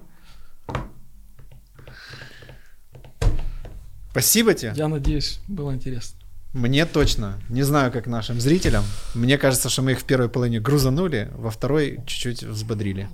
[4.15, 4.73] Спасибо тебе.
[4.77, 6.20] Я надеюсь, было интересно.
[6.53, 7.41] Мне точно.
[7.49, 8.85] Не знаю, как нашим зрителям.
[9.12, 13.09] Мне кажется, что мы их в первой половине грузанули, во второй чуть-чуть взбодрили.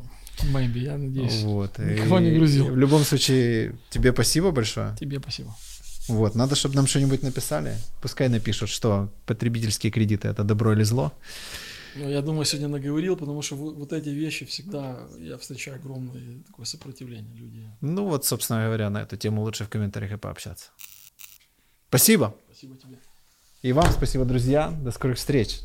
[0.52, 1.40] Maybe, я надеюсь.
[1.40, 1.78] Вот.
[1.78, 2.66] Никого И не грузил.
[2.66, 4.94] В любом случае, тебе спасибо большое.
[5.00, 5.56] Тебе спасибо.
[6.08, 7.76] Вот, надо, чтобы нам что-нибудь написали.
[8.02, 11.14] Пускай напишут, что потребительские кредиты это добро или зло.
[11.96, 16.66] Ну, я думаю, сегодня наговорил, потому что вот, эти вещи всегда я встречаю огромное такое
[16.66, 17.66] сопротивление людей.
[17.80, 20.70] Ну вот, собственно говоря, на эту тему лучше в комментариях и пообщаться.
[21.90, 22.36] Спасибо.
[22.46, 22.98] Спасибо тебе.
[23.62, 24.70] И вам спасибо, друзья.
[24.70, 25.58] До скорых встреч.